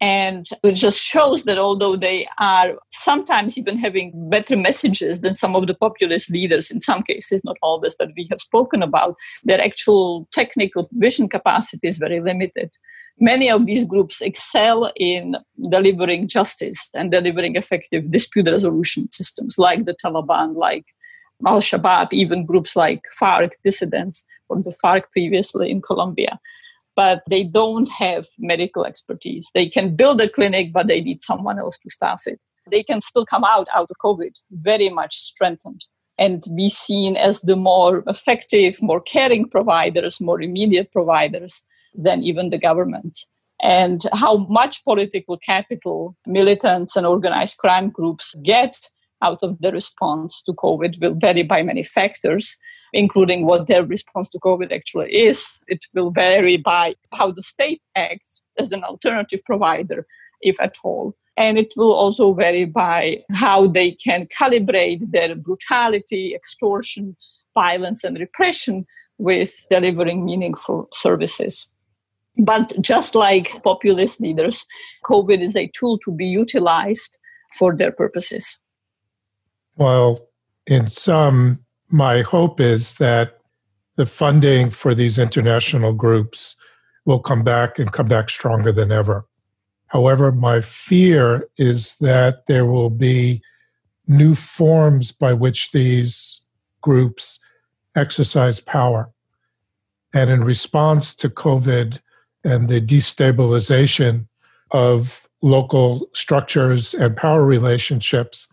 And 0.00 0.46
it 0.62 0.72
just 0.72 1.02
shows 1.02 1.44
that 1.44 1.56
although 1.56 1.96
they 1.96 2.28
are 2.38 2.74
sometimes 2.90 3.56
even 3.56 3.78
having 3.78 4.12
better 4.28 4.56
messages 4.56 5.20
than 5.20 5.34
some 5.34 5.56
of 5.56 5.66
the 5.66 5.74
populist 5.74 6.30
leaders, 6.30 6.70
in 6.70 6.80
some 6.80 7.02
cases, 7.02 7.42
not 7.44 7.56
always 7.62 7.96
that 7.96 8.10
we 8.16 8.26
have 8.30 8.40
spoken 8.40 8.82
about, 8.82 9.16
their 9.44 9.60
actual 9.60 10.28
technical 10.32 10.88
vision 10.92 11.28
capacity 11.28 11.88
is 11.88 11.96
very 11.96 12.20
limited. 12.20 12.70
Many 13.18 13.50
of 13.50 13.64
these 13.64 13.86
groups 13.86 14.20
excel 14.20 14.92
in 14.96 15.36
delivering 15.70 16.28
justice 16.28 16.90
and 16.94 17.10
delivering 17.10 17.56
effective 17.56 18.10
dispute 18.10 18.50
resolution 18.50 19.10
systems, 19.10 19.56
like 19.56 19.86
the 19.86 19.94
Taliban, 19.94 20.56
like 20.56 20.84
Al 21.46 21.60
Shabaab, 21.60 22.12
even 22.12 22.44
groups 22.44 22.76
like 22.76 23.00
FARC 23.18 23.52
dissidents 23.64 24.26
or 24.50 24.62
the 24.62 24.76
FARC 24.84 25.10
previously 25.12 25.70
in 25.70 25.80
Colombia 25.80 26.38
but 26.96 27.22
they 27.28 27.44
don't 27.44 27.90
have 27.90 28.26
medical 28.38 28.84
expertise. 28.84 29.50
They 29.54 29.68
can 29.68 29.94
build 29.94 30.20
a 30.20 30.28
clinic, 30.28 30.72
but 30.72 30.88
they 30.88 31.02
need 31.02 31.22
someone 31.22 31.58
else 31.58 31.78
to 31.78 31.90
staff 31.90 32.22
it. 32.26 32.40
They 32.70 32.82
can 32.82 33.00
still 33.00 33.26
come 33.26 33.44
out 33.44 33.68
out 33.74 33.90
of 33.90 33.96
COVID 34.02 34.40
very 34.50 34.88
much 34.88 35.14
strengthened 35.14 35.84
and 36.18 36.42
be 36.56 36.68
seen 36.68 37.16
as 37.16 37.42
the 37.42 37.56
more 37.56 38.02
effective, 38.06 38.80
more 38.80 39.00
caring 39.00 39.48
providers, 39.48 40.20
more 40.20 40.40
immediate 40.40 40.90
providers 40.90 41.62
than 41.94 42.22
even 42.22 42.50
the 42.50 42.58
government. 42.58 43.18
And 43.62 44.02
how 44.12 44.46
much 44.48 44.84
political 44.84 45.38
capital 45.38 46.16
militants 46.26 46.96
and 46.96 47.06
organized 47.06 47.58
crime 47.58 47.90
groups 47.90 48.34
get 48.42 48.76
out 49.22 49.38
of 49.42 49.58
the 49.60 49.72
response 49.72 50.42
to 50.42 50.52
COVID 50.52 51.00
will 51.00 51.14
vary 51.14 51.42
by 51.42 51.62
many 51.62 51.82
factors, 51.82 52.56
including 52.92 53.46
what 53.46 53.66
their 53.66 53.84
response 53.84 54.30
to 54.30 54.38
COVID 54.38 54.72
actually 54.72 55.14
is. 55.14 55.58
It 55.68 55.84
will 55.94 56.10
vary 56.10 56.56
by 56.56 56.94
how 57.12 57.30
the 57.30 57.42
state 57.42 57.82
acts 57.94 58.42
as 58.58 58.72
an 58.72 58.84
alternative 58.84 59.40
provider, 59.44 60.06
if 60.40 60.60
at 60.60 60.76
all. 60.84 61.16
And 61.36 61.58
it 61.58 61.72
will 61.76 61.92
also 61.92 62.32
vary 62.32 62.64
by 62.64 63.22
how 63.32 63.66
they 63.66 63.92
can 63.92 64.26
calibrate 64.26 65.10
their 65.10 65.34
brutality, 65.34 66.34
extortion, 66.34 67.16
violence, 67.54 68.04
and 68.04 68.18
repression 68.18 68.86
with 69.18 69.66
delivering 69.70 70.24
meaningful 70.24 70.88
services. 70.92 71.70
But 72.38 72.74
just 72.80 73.14
like 73.14 73.62
populist 73.62 74.20
leaders, 74.20 74.66
COVID 75.04 75.40
is 75.40 75.56
a 75.56 75.70
tool 75.74 75.98
to 76.00 76.12
be 76.12 76.26
utilized 76.26 77.18
for 77.58 77.74
their 77.74 77.92
purposes. 77.92 78.60
Well, 79.76 80.28
in 80.66 80.88
some, 80.88 81.60
my 81.88 82.22
hope 82.22 82.60
is 82.60 82.94
that 82.94 83.38
the 83.96 84.06
funding 84.06 84.70
for 84.70 84.94
these 84.94 85.18
international 85.18 85.92
groups 85.92 86.56
will 87.04 87.20
come 87.20 87.42
back 87.42 87.78
and 87.78 87.92
come 87.92 88.06
back 88.06 88.28
stronger 88.30 88.72
than 88.72 88.90
ever. 88.90 89.26
However, 89.86 90.32
my 90.32 90.60
fear 90.60 91.48
is 91.56 91.96
that 91.98 92.46
there 92.46 92.66
will 92.66 92.90
be 92.90 93.42
new 94.06 94.34
forms 94.34 95.12
by 95.12 95.32
which 95.32 95.72
these 95.72 96.46
groups 96.80 97.38
exercise 97.94 98.60
power. 98.60 99.10
And 100.12 100.30
in 100.30 100.44
response 100.44 101.14
to 101.16 101.28
COVID 101.28 102.00
and 102.44 102.68
the 102.68 102.80
destabilization 102.80 104.26
of 104.70 105.28
local 105.42 106.08
structures 106.14 106.94
and 106.94 107.16
power 107.16 107.44
relationships, 107.44 108.48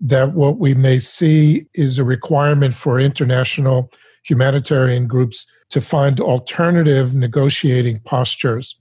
that 0.00 0.32
what 0.32 0.58
we 0.58 0.74
may 0.74 0.98
see 0.98 1.66
is 1.74 1.98
a 1.98 2.04
requirement 2.04 2.74
for 2.74 2.98
international 2.98 3.90
humanitarian 4.24 5.06
groups 5.06 5.50
to 5.70 5.80
find 5.80 6.20
alternative 6.20 7.14
negotiating 7.14 8.00
postures 8.00 8.80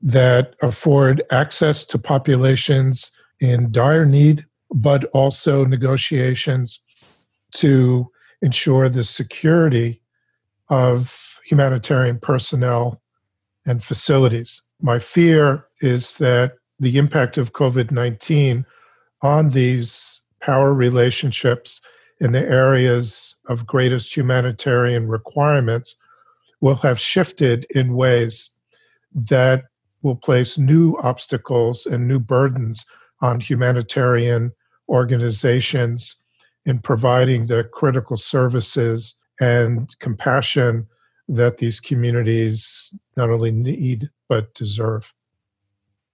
that 0.00 0.54
afford 0.62 1.22
access 1.30 1.86
to 1.86 1.98
populations 1.98 3.10
in 3.40 3.70
dire 3.70 4.04
need, 4.04 4.44
but 4.70 5.04
also 5.06 5.64
negotiations 5.64 6.80
to 7.52 8.10
ensure 8.40 8.88
the 8.88 9.04
security 9.04 10.02
of 10.68 11.38
humanitarian 11.44 12.18
personnel 12.18 13.00
and 13.66 13.84
facilities. 13.84 14.62
My 14.80 14.98
fear 14.98 15.66
is 15.80 16.16
that 16.18 16.54
the 16.80 16.98
impact 16.98 17.38
of 17.38 17.52
COVID 17.52 17.90
19 17.92 18.66
on 19.22 19.50
these 19.50 20.11
power 20.42 20.74
relationships 20.74 21.80
in 22.20 22.32
the 22.32 22.46
areas 22.46 23.36
of 23.48 23.66
greatest 23.66 24.14
humanitarian 24.14 25.08
requirements 25.08 25.96
will 26.60 26.76
have 26.76 27.00
shifted 27.00 27.66
in 27.70 27.94
ways 27.94 28.50
that 29.14 29.64
will 30.02 30.16
place 30.16 30.58
new 30.58 30.96
obstacles 31.02 31.86
and 31.86 32.06
new 32.06 32.18
burdens 32.18 32.84
on 33.20 33.40
humanitarian 33.40 34.52
organizations 34.88 36.16
in 36.66 36.78
providing 36.78 37.46
the 37.46 37.64
critical 37.64 38.16
services 38.16 39.18
and 39.40 39.96
compassion 39.98 40.86
that 41.28 41.58
these 41.58 41.80
communities 41.80 42.94
not 43.16 43.30
only 43.30 43.50
need 43.50 44.10
but 44.28 44.52
deserve. 44.54 45.12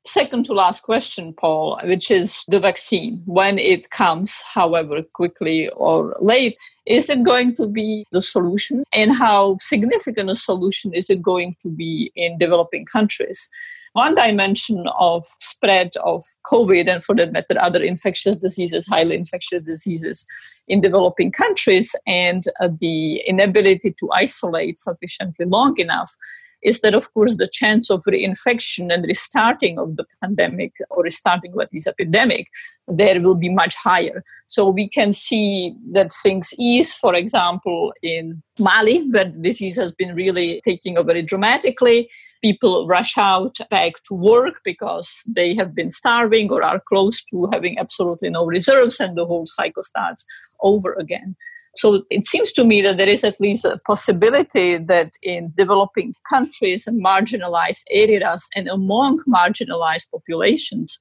Second 0.08 0.46
to 0.46 0.54
last 0.54 0.84
question, 0.84 1.34
Paul, 1.34 1.78
which 1.84 2.10
is 2.10 2.42
the 2.48 2.58
vaccine. 2.58 3.22
When 3.26 3.58
it 3.58 3.90
comes, 3.90 4.42
however 4.42 5.02
quickly 5.02 5.68
or 5.68 6.16
late, 6.18 6.56
is 6.86 7.10
it 7.10 7.24
going 7.24 7.54
to 7.56 7.68
be 7.68 8.06
the 8.10 8.22
solution? 8.22 8.84
And 8.94 9.14
how 9.14 9.58
significant 9.60 10.30
a 10.30 10.34
solution 10.34 10.94
is 10.94 11.10
it 11.10 11.20
going 11.20 11.56
to 11.62 11.68
be 11.68 12.10
in 12.16 12.38
developing 12.38 12.86
countries? 12.86 13.50
one 13.94 14.14
dimension 14.14 14.84
of 15.00 15.24
spread 15.40 15.90
of 16.04 16.22
COVID 16.46 16.88
and 16.88 17.04
for 17.04 17.14
that 17.16 17.32
matter, 17.32 17.58
other 17.58 17.82
infectious 17.82 18.36
diseases, 18.36 18.86
highly 18.86 19.16
infectious 19.16 19.62
diseases 19.62 20.26
in 20.68 20.80
developing 20.80 21.32
countries, 21.32 21.96
and 22.06 22.44
the 22.80 23.16
inability 23.26 23.92
to 23.98 24.08
isolate 24.12 24.78
sufficiently 24.78 25.46
long 25.46 25.76
enough 25.78 26.14
is 26.62 26.80
that, 26.80 26.94
of 26.94 27.12
course, 27.14 27.36
the 27.36 27.48
chance 27.48 27.90
of 27.90 28.02
reinfection 28.04 28.92
and 28.92 29.04
restarting 29.04 29.78
of 29.78 29.96
the 29.96 30.04
pandemic 30.22 30.72
or 30.90 31.02
restarting 31.02 31.52
what 31.52 31.68
is 31.72 31.86
epidemic, 31.86 32.48
there 32.86 33.20
will 33.20 33.34
be 33.34 33.48
much 33.48 33.76
higher. 33.76 34.24
So 34.46 34.68
we 34.68 34.88
can 34.88 35.12
see 35.12 35.74
that 35.92 36.12
things 36.12 36.54
ease, 36.58 36.94
for 36.94 37.14
example, 37.14 37.92
in 38.02 38.42
Mali, 38.58 39.08
where 39.10 39.26
disease 39.26 39.76
has 39.76 39.92
been 39.92 40.14
really 40.14 40.60
taking 40.64 40.98
over 40.98 41.20
dramatically. 41.22 42.08
People 42.42 42.86
rush 42.86 43.18
out 43.18 43.58
back 43.70 43.94
to 44.04 44.14
work 44.14 44.60
because 44.64 45.22
they 45.26 45.54
have 45.56 45.74
been 45.74 45.90
starving 45.90 46.50
or 46.50 46.62
are 46.62 46.80
close 46.80 47.22
to 47.24 47.48
having 47.52 47.78
absolutely 47.78 48.30
no 48.30 48.46
reserves, 48.46 49.00
and 49.00 49.16
the 49.16 49.26
whole 49.26 49.46
cycle 49.46 49.82
starts 49.82 50.24
over 50.62 50.94
again. 50.94 51.36
So 51.76 52.02
it 52.10 52.26
seems 52.26 52.52
to 52.52 52.64
me 52.64 52.82
that 52.82 52.96
there 52.96 53.08
is 53.08 53.22
at 53.24 53.40
least 53.40 53.64
a 53.64 53.80
possibility 53.86 54.78
that 54.78 55.12
in 55.22 55.52
developing 55.56 56.14
countries 56.28 56.86
and 56.86 57.04
marginalized 57.04 57.84
areas 57.90 58.48
and 58.56 58.68
among 58.68 59.20
marginalized 59.28 60.10
populations, 60.10 61.00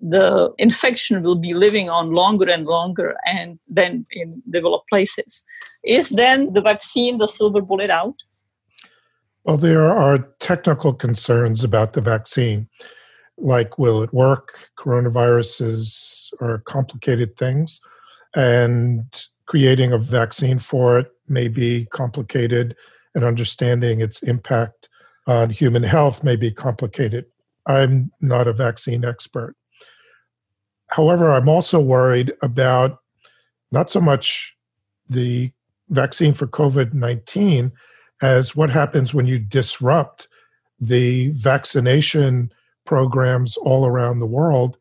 the 0.00 0.52
infection 0.58 1.22
will 1.22 1.36
be 1.36 1.54
living 1.54 1.88
on 1.88 2.12
longer 2.12 2.50
and 2.50 2.66
longer 2.66 3.16
and 3.24 3.58
then 3.68 4.04
in 4.10 4.42
developed 4.50 4.88
places. 4.88 5.44
Is 5.84 6.10
then 6.10 6.52
the 6.52 6.60
vaccine 6.60 7.18
the 7.18 7.28
silver 7.28 7.62
bullet 7.62 7.90
out? 7.90 8.16
Well, 9.46 9.58
there 9.58 9.96
are 9.96 10.18
technical 10.40 10.92
concerns 10.92 11.62
about 11.62 11.92
the 11.92 12.00
vaccine, 12.00 12.68
like 13.38 13.78
will 13.78 14.02
it 14.02 14.12
work? 14.12 14.70
Coronaviruses 14.76 16.32
are 16.40 16.64
complicated 16.66 17.36
things. 17.36 17.80
And 18.34 19.04
creating 19.46 19.92
a 19.92 19.98
vaccine 19.98 20.58
for 20.58 20.98
it 20.98 21.12
may 21.28 21.46
be 21.46 21.86
complicated, 21.92 22.74
and 23.14 23.22
understanding 23.22 24.00
its 24.00 24.20
impact 24.24 24.88
on 25.28 25.50
human 25.50 25.84
health 25.84 26.24
may 26.24 26.34
be 26.34 26.50
complicated. 26.50 27.26
I'm 27.66 28.10
not 28.20 28.48
a 28.48 28.52
vaccine 28.52 29.04
expert. 29.04 29.54
However, 30.88 31.32
I'm 31.32 31.48
also 31.48 31.78
worried 31.78 32.32
about 32.42 32.98
not 33.70 33.92
so 33.92 34.00
much 34.00 34.56
the 35.08 35.52
vaccine 35.88 36.34
for 36.34 36.48
COVID 36.48 36.94
19 36.94 37.70
as 38.22 38.56
what 38.56 38.70
happens 38.70 39.12
when 39.12 39.26
you 39.26 39.38
disrupt 39.38 40.28
the 40.80 41.28
vaccination 41.30 42.52
programs 42.84 43.56
all 43.58 43.86
around 43.86 44.18
the 44.18 44.26
world 44.26 44.76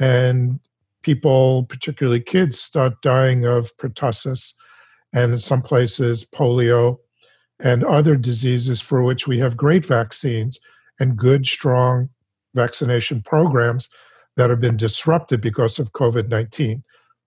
and 0.00 0.60
people, 1.02 1.64
particularly 1.64 2.20
kids, 2.20 2.60
start 2.60 3.00
dying 3.02 3.44
of 3.44 3.76
pertussis 3.76 4.54
and 5.12 5.32
in 5.32 5.40
some 5.40 5.62
places 5.62 6.24
polio 6.24 6.98
and 7.60 7.84
other 7.84 8.16
diseases 8.16 8.80
for 8.80 9.02
which 9.02 9.26
we 9.26 9.38
have 9.38 9.56
great 9.56 9.84
vaccines 9.84 10.60
and 11.00 11.16
good, 11.16 11.46
strong 11.46 12.08
vaccination 12.54 13.22
programs 13.22 13.88
that 14.36 14.50
have 14.50 14.60
been 14.60 14.76
disrupted 14.76 15.40
because 15.40 15.78
of 15.78 15.92
COVID 15.92 16.28
19. 16.28 16.82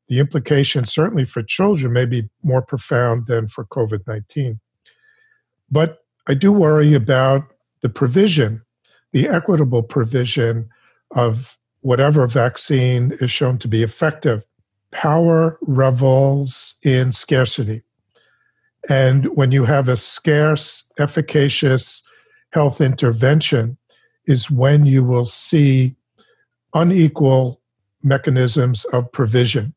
The 0.08 0.20
implications, 0.20 0.92
certainly 0.92 1.26
for 1.26 1.42
children, 1.42 1.94
may 1.94 2.06
be 2.06 2.30
more 2.44 2.62
profound 2.62 3.28
than 3.28 3.48
for 3.48 3.66
COVID 3.66 4.08
19. 4.08 4.60
But 5.72 6.04
I 6.28 6.34
do 6.34 6.52
worry 6.52 6.94
about 6.94 7.44
the 7.82 7.90
provision, 7.90 8.62
the 9.12 9.28
equitable 9.28 9.84
provision 9.84 10.70
of 11.16 11.58
whatever 11.82 12.28
vaccine 12.28 13.14
is 13.22 13.32
shown 13.32 13.58
to 13.60 13.68
be 13.68 13.82
effective. 13.82 14.46
Power 14.92 15.58
revels 15.62 16.76
in 16.84 17.12
scarcity. 17.12 17.82
And 18.90 19.26
when 19.36 19.52
you 19.52 19.66
have 19.66 19.88
a 19.88 19.96
scarce, 19.96 20.90
efficacious 21.00 22.04
health 22.52 22.82
intervention, 22.82 23.78
is 24.28 24.52
when 24.52 24.86
you 24.86 25.04
will 25.04 25.26
see 25.26 25.96
unequal 26.74 27.62
mechanisms 28.04 28.86
of 28.86 29.12
provision, 29.12 29.74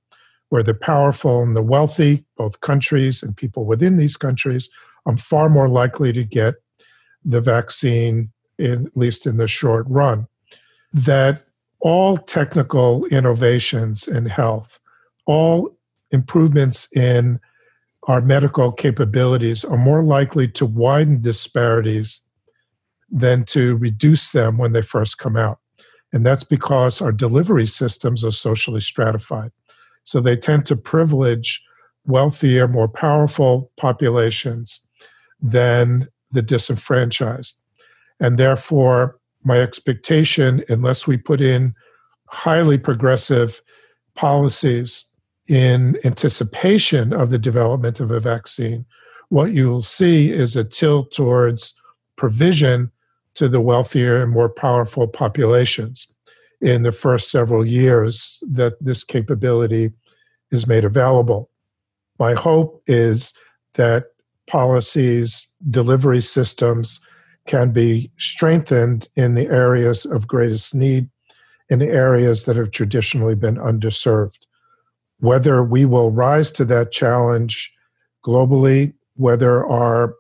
where 0.48 0.62
the 0.62 0.74
powerful 0.74 1.42
and 1.42 1.56
the 1.56 1.62
wealthy, 1.62 2.24
both 2.36 2.60
countries 2.60 3.22
and 3.22 3.36
people 3.36 3.64
within 3.64 3.96
these 3.96 4.16
countries, 4.16 4.70
are 5.06 5.16
far 5.16 5.48
more 5.48 5.68
likely 5.68 6.12
to 6.12 6.24
get 6.24 6.54
the 7.24 7.40
vaccine, 7.40 8.30
in, 8.58 8.86
at 8.86 8.96
least 8.96 9.26
in 9.26 9.36
the 9.36 9.48
short 9.48 9.86
run. 9.88 10.26
That 10.92 11.44
all 11.80 12.16
technical 12.16 13.04
innovations 13.06 14.08
in 14.08 14.26
health, 14.26 14.80
all 15.26 15.76
improvements 16.10 16.88
in 16.96 17.40
our 18.04 18.20
medical 18.20 18.70
capabilities 18.72 19.64
are 19.64 19.76
more 19.76 20.02
likely 20.02 20.46
to 20.48 20.66
widen 20.66 21.20
disparities 21.20 22.26
than 23.10 23.44
to 23.44 23.76
reduce 23.76 24.30
them 24.30 24.58
when 24.58 24.72
they 24.72 24.82
first 24.82 25.18
come 25.18 25.36
out. 25.36 25.58
And 26.12 26.24
that's 26.24 26.44
because 26.44 27.02
our 27.02 27.12
delivery 27.12 27.66
systems 27.66 28.24
are 28.24 28.32
socially 28.32 28.80
stratified. 28.80 29.52
So 30.04 30.20
they 30.20 30.36
tend 30.36 30.66
to 30.66 30.76
privilege 30.76 31.64
wealthier, 32.06 32.68
more 32.68 32.88
powerful 32.88 33.70
populations 33.76 34.86
than 35.40 36.08
the 36.32 36.42
disenfranchised. 36.42 37.62
And 38.20 38.38
therefore, 38.38 39.18
my 39.42 39.58
expectation, 39.58 40.64
unless 40.68 41.06
we 41.06 41.16
put 41.16 41.40
in 41.40 41.74
highly 42.26 42.78
progressive 42.78 43.60
policies 44.14 45.04
in 45.46 45.98
anticipation 46.04 47.12
of 47.12 47.30
the 47.30 47.38
development 47.38 48.00
of 48.00 48.10
a 48.10 48.20
vaccine, 48.20 48.84
what 49.28 49.52
you 49.52 49.68
will 49.68 49.82
see 49.82 50.30
is 50.30 50.56
a 50.56 50.64
tilt 50.64 51.10
towards 51.12 51.74
provision 52.16 52.90
to 53.34 53.48
the 53.48 53.60
wealthier 53.60 54.22
and 54.22 54.32
more 54.32 54.48
powerful 54.48 55.06
populations 55.06 56.06
in 56.60 56.82
the 56.82 56.92
first 56.92 57.30
several 57.30 57.66
years 57.66 58.42
that 58.50 58.74
this 58.80 59.04
capability 59.04 59.92
is 60.50 60.66
made 60.66 60.84
available. 60.84 61.50
My 62.18 62.34
hope 62.34 62.82
is 62.86 63.34
that 63.74 64.13
policies, 64.46 65.48
delivery 65.70 66.20
systems 66.20 67.00
can 67.46 67.70
be 67.72 68.10
strengthened 68.18 69.08
in 69.16 69.34
the 69.34 69.46
areas 69.46 70.04
of 70.06 70.28
greatest 70.28 70.74
need, 70.74 71.08
in 71.68 71.78
the 71.78 71.88
areas 71.88 72.44
that 72.44 72.56
have 72.56 72.70
traditionally 72.70 73.34
been 73.34 73.56
underserved. 73.56 74.46
Whether 75.20 75.62
we 75.62 75.84
will 75.84 76.10
rise 76.10 76.52
to 76.52 76.64
that 76.66 76.92
challenge 76.92 77.72
globally, 78.24 78.94
whether 79.16 79.64
our 79.66 80.14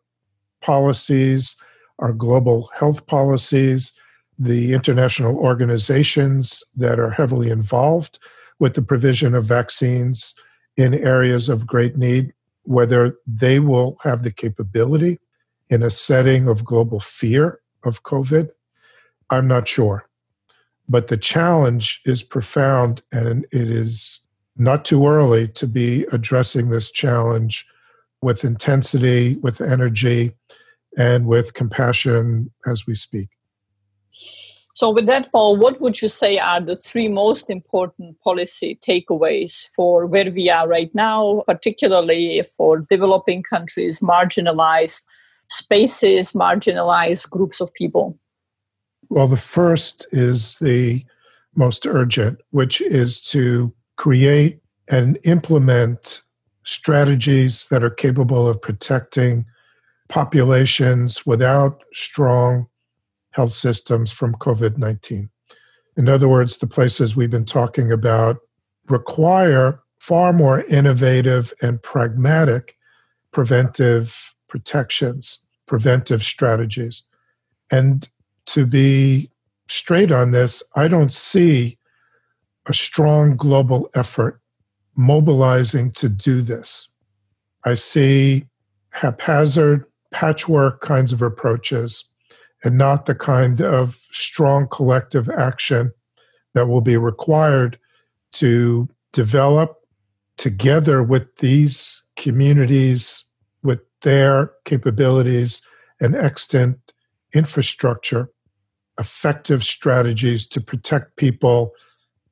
policies, 0.60 1.56
our 1.98 2.12
global 2.12 2.70
health 2.74 3.06
policies, 3.06 3.98
the 4.38 4.72
international 4.72 5.36
organizations 5.36 6.62
that 6.76 6.98
are 6.98 7.10
heavily 7.10 7.50
involved 7.50 8.18
with 8.58 8.74
the 8.74 8.82
provision 8.82 9.34
of 9.34 9.44
vaccines 9.44 10.34
in 10.76 10.94
areas 10.94 11.48
of 11.48 11.66
great 11.66 11.96
need, 11.96 12.32
whether 12.64 13.16
they 13.26 13.58
will 13.60 13.98
have 14.02 14.22
the 14.22 14.32
capability 14.32 15.20
in 15.70 15.82
a 15.82 15.90
setting 15.90 16.48
of 16.48 16.64
global 16.64 17.00
fear 17.00 17.60
of 17.84 18.02
COVID, 18.02 18.50
I'm 19.30 19.46
not 19.46 19.68
sure. 19.68 20.08
But 20.88 21.08
the 21.08 21.16
challenge 21.16 22.02
is 22.04 22.22
profound, 22.22 23.02
and 23.12 23.46
it 23.52 23.68
is 23.70 24.20
not 24.56 24.84
too 24.84 25.06
early 25.06 25.48
to 25.48 25.66
be 25.66 26.04
addressing 26.12 26.68
this 26.68 26.90
challenge 26.90 27.66
with 28.20 28.44
intensity, 28.44 29.36
with 29.36 29.60
energy, 29.60 30.34
and 30.96 31.26
with 31.26 31.54
compassion 31.54 32.50
as 32.66 32.86
we 32.86 32.94
speak. 32.94 33.28
So, 34.74 34.90
with 34.90 35.06
that, 35.06 35.30
Paul, 35.30 35.56
what 35.56 35.80
would 35.80 36.02
you 36.02 36.08
say 36.08 36.36
are 36.36 36.60
the 36.60 36.74
three 36.74 37.06
most 37.06 37.48
important 37.48 38.20
policy 38.20 38.76
takeaways 38.84 39.68
for 39.74 40.04
where 40.04 40.32
we 40.32 40.50
are 40.50 40.66
right 40.66 40.92
now, 40.92 41.44
particularly 41.46 42.42
for 42.56 42.80
developing 42.80 43.44
countries, 43.44 44.00
marginalized 44.00 45.02
spaces, 45.48 46.32
marginalized 46.32 47.30
groups 47.30 47.60
of 47.60 47.72
people? 47.74 48.18
Well, 49.10 49.28
the 49.28 49.36
first 49.36 50.08
is 50.10 50.58
the 50.58 51.04
most 51.54 51.86
urgent, 51.86 52.40
which 52.50 52.80
is 52.80 53.20
to 53.26 53.72
create 53.96 54.58
and 54.88 55.18
implement 55.22 56.22
strategies 56.64 57.68
that 57.68 57.84
are 57.84 57.90
capable 57.90 58.48
of 58.48 58.60
protecting 58.60 59.46
populations 60.08 61.24
without 61.24 61.84
strong 61.92 62.66
health 63.34 63.52
systems 63.52 64.12
from 64.12 64.34
COVID 64.36 64.78
19. 64.78 65.28
In 65.96 66.08
other 66.08 66.28
words, 66.28 66.58
the 66.58 66.66
places 66.66 67.14
we've 67.14 67.30
been 67.30 67.44
talking 67.44 67.92
about 67.92 68.38
require 68.88 69.80
far 69.98 70.32
more 70.32 70.62
innovative 70.64 71.52
and 71.60 71.82
pragmatic 71.82 72.76
preventive 73.32 74.34
protections, 74.48 75.40
preventive 75.66 76.22
strategies. 76.22 77.02
And 77.70 78.08
to 78.46 78.66
be 78.66 79.30
straight 79.68 80.12
on 80.12 80.30
this, 80.30 80.62
I 80.76 80.88
don't 80.88 81.12
see 81.12 81.78
a 82.66 82.74
strong 82.74 83.36
global 83.36 83.88
effort 83.94 84.40
mobilizing 84.94 85.90
to 85.92 86.08
do 86.08 86.42
this. 86.42 86.90
I 87.64 87.74
see 87.74 88.46
haphazard, 88.92 89.86
patchwork 90.12 90.80
kinds 90.80 91.12
of 91.12 91.22
approaches 91.22 92.04
and 92.64 92.78
not 92.78 93.06
the 93.06 93.14
kind 93.14 93.60
of 93.60 94.06
strong 94.10 94.66
collective 94.68 95.28
action 95.28 95.92
that 96.54 96.66
will 96.66 96.80
be 96.80 96.96
required 96.96 97.78
to 98.32 98.88
develop 99.12 99.76
together 100.36 101.02
with 101.02 101.36
these 101.36 102.06
communities 102.16 103.30
with 103.62 103.80
their 104.02 104.50
capabilities 104.64 105.64
and 106.00 106.16
extant 106.16 106.92
infrastructure 107.32 108.30
effective 108.98 109.64
strategies 109.64 110.46
to 110.46 110.60
protect 110.60 111.16
people 111.16 111.72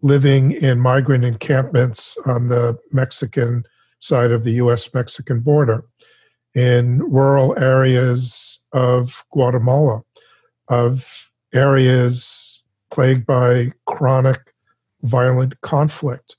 living 0.00 0.52
in 0.52 0.80
migrant 0.80 1.24
encampments 1.24 2.16
on 2.26 2.48
the 2.48 2.76
Mexican 2.92 3.64
side 4.00 4.30
of 4.30 4.44
the 4.44 4.52
US 4.52 4.92
Mexican 4.92 5.40
border, 5.40 5.84
in 6.54 6.98
rural 6.98 7.58
areas 7.58 8.64
of 8.72 9.24
Guatemala, 9.32 10.02
of 10.68 11.30
areas 11.52 12.62
plagued 12.90 13.26
by 13.26 13.72
chronic 13.86 14.52
violent 15.02 15.60
conflict 15.62 16.36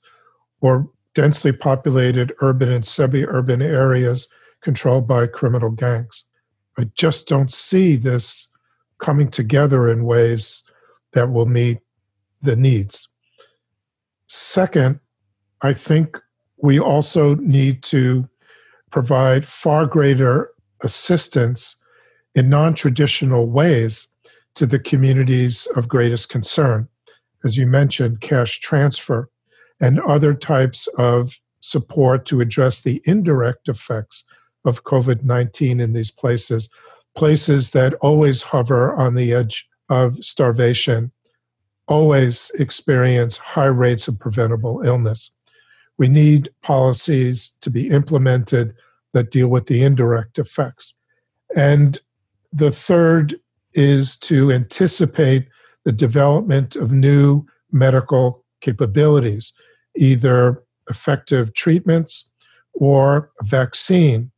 or 0.60 0.88
densely 1.14 1.52
populated 1.52 2.32
urban 2.40 2.70
and 2.70 2.86
semi 2.86 3.24
urban 3.24 3.62
areas 3.62 4.28
controlled 4.62 5.06
by 5.06 5.26
criminal 5.26 5.70
gangs. 5.70 6.28
I 6.78 6.90
just 6.94 7.28
don't 7.28 7.52
see 7.52 7.96
this 7.96 8.50
coming 8.98 9.28
together 9.28 9.88
in 9.88 10.04
ways 10.04 10.62
that 11.12 11.30
will 11.30 11.46
meet 11.46 11.78
the 12.42 12.56
needs. 12.56 13.08
Second, 14.26 15.00
I 15.62 15.72
think 15.72 16.18
we 16.56 16.80
also 16.80 17.34
need 17.36 17.82
to 17.84 18.28
provide 18.94 19.44
far 19.44 19.86
greater 19.86 20.50
assistance 20.84 21.82
in 22.36 22.48
non 22.48 22.74
traditional 22.74 23.50
ways 23.50 24.14
to 24.54 24.66
the 24.66 24.78
communities 24.78 25.66
of 25.74 25.88
greatest 25.88 26.28
concern. 26.28 26.86
As 27.42 27.56
you 27.56 27.66
mentioned, 27.66 28.20
cash 28.20 28.60
transfer 28.60 29.28
and 29.80 29.98
other 30.02 30.32
types 30.32 30.86
of 30.96 31.40
support 31.60 32.24
to 32.26 32.40
address 32.40 32.82
the 32.82 33.02
indirect 33.04 33.68
effects 33.68 34.22
of 34.64 34.84
COVID 34.84 35.24
19 35.24 35.80
in 35.80 35.92
these 35.92 36.12
places, 36.12 36.70
places 37.16 37.72
that 37.72 37.94
always 37.94 38.42
hover 38.42 38.94
on 38.94 39.16
the 39.16 39.32
edge 39.34 39.68
of 39.88 40.24
starvation, 40.24 41.10
always 41.88 42.52
experience 42.60 43.38
high 43.38 43.64
rates 43.64 44.06
of 44.06 44.20
preventable 44.20 44.82
illness. 44.82 45.32
We 45.98 46.06
need 46.06 46.50
policies 46.62 47.56
to 47.60 47.70
be 47.70 47.88
implemented 47.88 48.76
that 49.14 49.30
deal 49.30 49.48
with 49.48 49.66
the 49.66 49.82
indirect 49.82 50.38
effects. 50.38 50.94
And 51.56 51.98
the 52.52 52.70
third 52.70 53.36
is 53.72 54.18
to 54.18 54.52
anticipate 54.52 55.48
the 55.84 55.92
development 55.92 56.76
of 56.76 56.92
new 56.92 57.46
medical 57.72 58.44
capabilities, 58.60 59.52
either 59.96 60.62
effective 60.88 61.54
treatments 61.54 62.30
or 62.74 63.30
a 63.40 63.44
vaccine, 63.44 64.30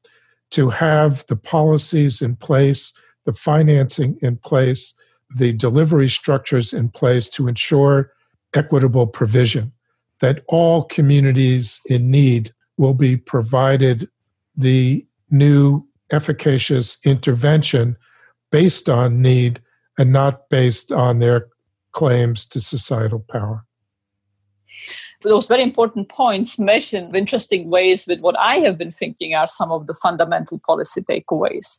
to 0.51 0.70
have 0.70 1.27
the 1.27 1.37
policies 1.37 2.22
in 2.22 2.37
place, 2.37 2.93
the 3.24 3.33
financing 3.33 4.16
in 4.22 4.37
place, 4.37 4.95
the 5.35 5.53
delivery 5.53 6.09
structures 6.09 6.72
in 6.72 6.89
place 6.89 7.29
to 7.31 7.49
ensure 7.49 8.12
equitable 8.55 9.07
provision, 9.07 9.72
that 10.20 10.43
all 10.49 10.85
communities 10.85 11.81
in 11.87 12.11
need 12.11 12.55
will 12.79 12.95
be 12.95 13.16
provided 13.16 14.09
the 14.57 15.07
new 15.31 15.87
efficacious 16.11 16.99
intervention 17.05 17.97
based 18.51 18.89
on 18.89 19.21
need 19.21 19.61
and 19.99 20.13
not 20.13 20.49
based 20.49 20.93
on 20.93 21.19
their 21.19 21.49
claims 21.93 22.47
to 22.47 22.61
societal 22.61 23.25
power. 23.29 23.65
Those 25.23 25.49
very 25.49 25.63
important 25.63 26.09
points 26.09 26.59
mesh 26.59 26.93
in 26.93 27.15
interesting 27.17 27.71
ways 27.71 28.07
with 28.07 28.21
what 28.21 28.39
I 28.39 28.57
have 28.59 28.77
been 28.77 28.93
thinking 28.93 29.35
are 29.35 29.49
some 29.49 29.73
of 29.73 29.87
the 29.87 29.95
fundamental 29.95 30.61
policy 30.65 31.01
takeaways 31.01 31.79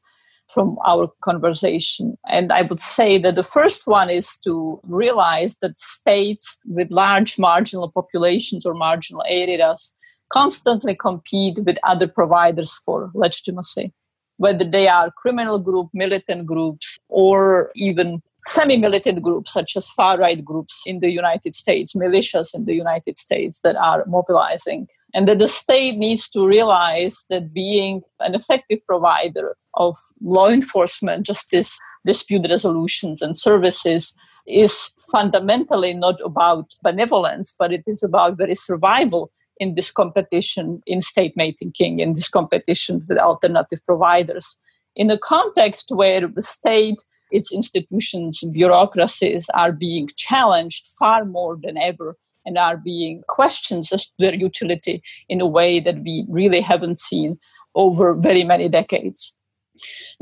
from 0.49 0.77
our 0.85 1.11
conversation. 1.21 2.17
And 2.27 2.51
I 2.51 2.63
would 2.63 2.79
say 2.79 3.17
that 3.19 3.35
the 3.35 3.43
first 3.43 3.85
one 3.85 4.09
is 4.09 4.37
to 4.39 4.79
realize 4.83 5.57
that 5.57 5.77
states 5.77 6.57
with 6.65 6.89
large 6.89 7.37
marginal 7.37 7.91
populations 7.91 8.65
or 8.65 8.73
marginal 8.73 9.23
areas 9.27 9.93
constantly 10.29 10.95
compete 10.95 11.59
with 11.65 11.77
other 11.83 12.07
providers 12.07 12.79
for 12.85 13.11
legitimacy 13.13 13.93
whether 14.37 14.63
they 14.63 14.87
are 14.87 15.11
criminal 15.11 15.59
group, 15.59 15.89
militant 15.93 16.45
groups, 16.45 16.97
or 17.09 17.71
even 17.75 18.21
semi 18.45 18.77
militant 18.77 19.21
groups 19.21 19.51
such 19.51 19.75
as 19.75 19.89
far 19.89 20.17
right 20.17 20.45
groups 20.45 20.83
in 20.85 20.99
the 21.01 21.09
United 21.09 21.53
States, 21.53 21.93
militias 21.93 22.55
in 22.55 22.65
the 22.65 22.73
United 22.73 23.17
States 23.17 23.59
that 23.61 23.75
are 23.75 24.05
mobilizing. 24.07 24.87
And 25.13 25.27
that 25.27 25.39
the 25.39 25.47
state 25.47 25.97
needs 25.97 26.29
to 26.29 26.47
realize 26.47 27.25
that 27.29 27.53
being 27.53 28.01
an 28.19 28.35
effective 28.35 28.79
provider 28.87 29.57
of 29.73 29.97
law 30.21 30.49
enforcement, 30.49 31.25
justice, 31.25 31.77
dispute 32.05 32.47
resolutions, 32.49 33.21
and 33.21 33.37
services 33.37 34.13
is 34.47 34.93
fundamentally 35.11 35.93
not 35.93 36.21
about 36.23 36.75
benevolence, 36.81 37.53
but 37.57 37.73
it 37.73 37.83
is 37.85 38.01
about 38.01 38.37
very 38.37 38.55
survival 38.55 39.29
in 39.59 39.75
this 39.75 39.91
competition 39.91 40.81
in 40.85 41.01
state 41.01 41.33
making, 41.35 41.71
king 41.71 41.99
in 41.99 42.13
this 42.13 42.29
competition 42.29 43.05
with 43.07 43.17
alternative 43.17 43.79
providers. 43.85 44.55
In 44.95 45.11
a 45.11 45.17
context 45.17 45.91
where 45.91 46.27
the 46.27 46.41
state 46.41 47.03
its 47.31 47.51
institutions, 47.51 48.43
bureaucracies 48.51 49.49
are 49.53 49.71
being 49.71 50.09
challenged 50.15 50.87
far 50.97 51.25
more 51.25 51.57
than 51.61 51.77
ever 51.77 52.15
and 52.45 52.57
are 52.57 52.77
being 52.77 53.23
questioned 53.27 53.85
as 53.91 54.07
to 54.07 54.13
their 54.19 54.33
utility 54.33 55.03
in 55.27 55.41
a 55.41 55.45
way 55.45 55.79
that 55.79 55.99
we 56.03 56.25
really 56.29 56.61
haven't 56.61 56.99
seen 56.99 57.37
over 57.75 58.13
very 58.15 58.43
many 58.43 58.69
decades. 58.69 59.36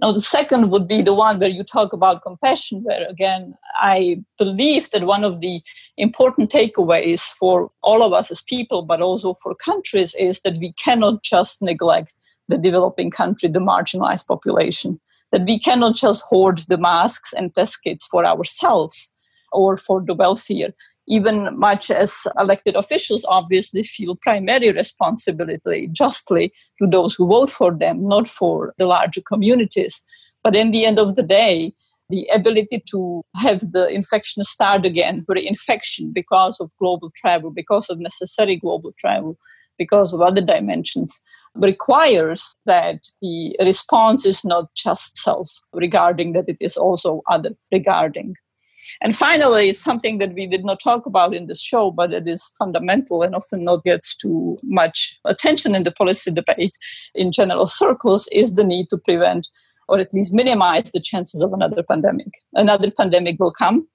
Now, 0.02 0.12
the 0.12 0.22
second 0.22 0.72
would 0.72 0.88
be 0.88 1.02
the 1.02 1.14
one 1.14 1.40
where 1.40 1.50
you 1.50 1.64
talk 1.64 1.94
about 1.94 2.24
compassion, 2.24 2.84
where 2.84 3.08
again, 3.08 3.56
I 3.80 4.22
believe 4.38 4.90
that 4.92 5.04
one 5.04 5.24
of 5.24 5.42
the 5.42 5.62
important 5.98 6.52
takeaways 6.52 7.32
for 7.34 7.72
all 7.82 8.04
of 8.04 8.14
us 8.14 8.32
as 8.32 8.42
people, 8.42 8.82
but 8.82 9.02
also 9.02 9.36
for 9.36 9.56
countries, 9.56 10.16
is 10.16 10.42
that 10.42 10.58
we 10.58 10.74
cannot 10.74 11.24
just 11.24 11.62
neglect 11.62 12.14
the 12.48 12.58
developing 12.58 13.12
country, 13.12 13.50
the 13.50 13.60
marginalized 13.60 14.28
population, 14.28 15.00
that 15.32 15.46
we 15.46 15.58
cannot 15.58 15.96
just 15.96 16.22
hoard 16.24 16.60
the 16.70 16.78
masks 16.78 17.34
and 17.34 17.54
test 17.56 17.84
kits 17.84 18.06
for 18.06 18.26
ourselves 18.26 19.12
or 19.52 19.78
for 19.78 20.04
the 20.06 20.14
wealthier 20.14 20.74
even 21.08 21.58
much 21.58 21.92
as 21.92 22.26
elected 22.40 22.76
officials 22.76 23.26
obviously 23.28 23.84
feel 23.84 24.16
primary 24.16 24.72
responsibility 24.72 25.88
justly 25.92 26.52
to 26.80 26.88
those 26.88 27.16
who 27.16 27.28
vote 27.28 27.50
for 27.50 27.78
them, 27.78 28.08
not 28.08 28.28
for 28.28 28.74
the 28.78 28.88
larger 28.88 29.22
communities. 29.22 30.02
But 30.44 30.56
in 30.56 30.72
the 30.72 30.86
end 30.86 31.00
of 31.00 31.16
the 31.16 31.24
day, 31.24 31.74
the 32.10 32.28
ability 32.34 32.84
to 32.92 33.24
have 33.38 33.72
the 33.72 33.88
infection 33.90 34.44
start 34.44 34.86
again, 34.86 35.26
reinfection 35.30 36.14
because 36.14 36.60
of 36.60 36.72
global 36.80 37.12
travel, 37.16 37.52
because 37.52 37.90
of 37.90 38.00
necessary 38.00 38.56
global 38.56 38.94
travel, 38.98 39.38
because 39.78 40.14
of 40.14 40.22
other 40.22 40.42
dimensions, 40.42 41.20
requires 41.56 42.54
that 42.66 43.08
the 43.22 43.56
response 43.62 44.26
is 44.26 44.44
not 44.44 44.74
just 44.76 45.18
self 45.18 45.60
regarding, 45.74 46.34
that 46.34 46.48
it 46.48 46.58
is 46.60 46.78
also 46.78 47.22
other 47.30 47.52
regarding. 47.72 48.36
And 49.02 49.16
finally, 49.16 49.74
something 49.74 50.18
that 50.20 50.34
we 50.34 50.48
did 50.48 50.66
not 50.66 50.80
talk 50.84 51.06
about 51.06 51.36
in 51.36 51.48
this 51.48 51.62
show, 51.62 51.92
but 51.92 52.14
it 52.14 52.28
is 52.28 52.52
fundamental 52.58 53.22
and 53.22 53.36
often 53.36 53.64
not 53.64 53.84
gets 53.84 54.16
too 54.16 54.58
much 54.64 55.20
attention 55.26 55.76
in 55.76 55.84
the 55.84 55.92
policy 55.92 56.32
debate 56.32 56.76
in 57.14 57.32
general 57.32 57.68
circles, 57.68 58.28
is 58.32 58.56
the 58.56 58.64
need 58.64 58.88
to 58.90 58.98
prevent 58.98 59.48
or 59.88 60.00
at 60.00 60.14
least 60.14 60.34
minimize 60.34 60.92
the 60.92 61.00
chances 61.00 61.42
of 61.42 61.54
another 61.54 61.84
pandemic. 61.84 62.32
Another 62.54 62.90
pandemic 62.90 63.40
will 63.40 63.52
come. 63.52 63.88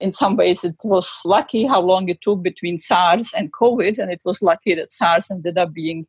In 0.00 0.12
some 0.12 0.36
ways, 0.36 0.64
it 0.64 0.76
was 0.84 1.22
lucky 1.24 1.66
how 1.66 1.80
long 1.80 2.08
it 2.08 2.20
took 2.20 2.42
between 2.42 2.78
SARS 2.78 3.32
and 3.36 3.52
COVID, 3.52 3.98
and 3.98 4.10
it 4.12 4.22
was 4.24 4.42
lucky 4.42 4.74
that 4.74 4.92
SARS 4.92 5.30
ended 5.30 5.58
up 5.58 5.72
being 5.72 6.06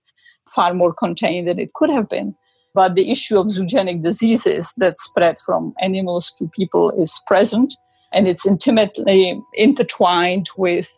far 0.47 0.73
more 0.73 0.93
contained 0.93 1.47
than 1.47 1.59
it 1.59 1.73
could 1.73 1.89
have 1.89 2.09
been. 2.09 2.35
But 2.73 2.95
the 2.95 3.09
issue 3.09 3.39
of 3.39 3.47
zoogenic 3.47 4.03
diseases 4.03 4.73
that 4.77 4.97
spread 4.97 5.37
from 5.41 5.73
animals 5.81 6.31
to 6.37 6.49
people 6.55 6.91
is 6.91 7.19
present 7.25 7.75
and 8.11 8.27
it's 8.27 8.45
intimately 8.45 9.41
intertwined 9.53 10.49
with 10.57 10.89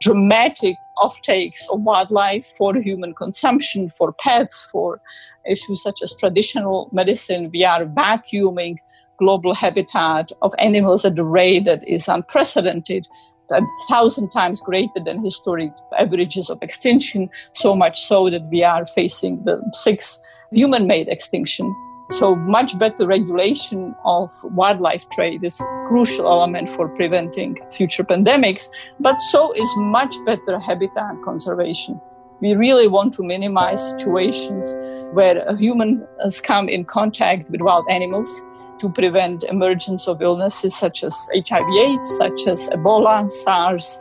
dramatic 0.00 0.76
offtakes 0.98 1.62
of 1.70 1.82
wildlife 1.82 2.46
for 2.46 2.74
human 2.74 3.14
consumption, 3.14 3.88
for 3.88 4.12
pets, 4.12 4.68
for 4.70 5.00
issues 5.48 5.82
such 5.82 6.02
as 6.02 6.14
traditional 6.14 6.88
medicine. 6.92 7.50
We 7.52 7.64
are 7.64 7.84
vacuuming 7.84 8.78
global 9.18 9.54
habitat 9.54 10.30
of 10.42 10.52
animals 10.58 11.04
at 11.04 11.18
a 11.18 11.24
rate 11.24 11.64
that 11.64 11.86
is 11.88 12.08
unprecedented, 12.08 13.06
a 13.50 13.62
thousand 13.88 14.30
times 14.30 14.60
greater 14.60 15.00
than 15.04 15.24
historic 15.24 15.72
averages 15.98 16.50
of 16.50 16.62
extinction, 16.62 17.28
so 17.54 17.74
much 17.74 18.00
so 18.00 18.30
that 18.30 18.44
we 18.50 18.62
are 18.62 18.86
facing 18.86 19.44
the 19.44 19.62
sixth 19.72 20.22
human 20.50 20.86
made 20.86 21.08
extinction 21.08 21.74
so, 22.18 22.36
much 22.36 22.78
better 22.78 23.06
regulation 23.06 23.94
of 24.04 24.30
wildlife 24.44 25.08
trade 25.10 25.42
is 25.42 25.60
a 25.60 25.84
crucial 25.86 26.26
element 26.26 26.70
for 26.70 26.88
preventing 26.88 27.58
future 27.72 28.04
pandemics, 28.04 28.68
but 29.00 29.20
so 29.20 29.52
is 29.52 29.68
much 29.76 30.14
better 30.24 30.58
habitat 30.58 31.16
conservation. 31.24 32.00
We 32.40 32.54
really 32.54 32.88
want 32.88 33.14
to 33.14 33.22
minimize 33.24 33.90
situations 33.90 34.76
where 35.12 35.56
humans 35.56 36.40
come 36.40 36.68
in 36.68 36.84
contact 36.84 37.50
with 37.50 37.60
wild 37.60 37.86
animals 37.90 38.44
to 38.78 38.88
prevent 38.90 39.44
emergence 39.44 40.06
of 40.06 40.22
illnesses 40.22 40.76
such 40.76 41.04
as 41.04 41.14
HIV/AIDS, 41.34 42.16
such 42.16 42.46
as 42.46 42.68
Ebola, 42.68 43.32
SARS, 43.32 44.00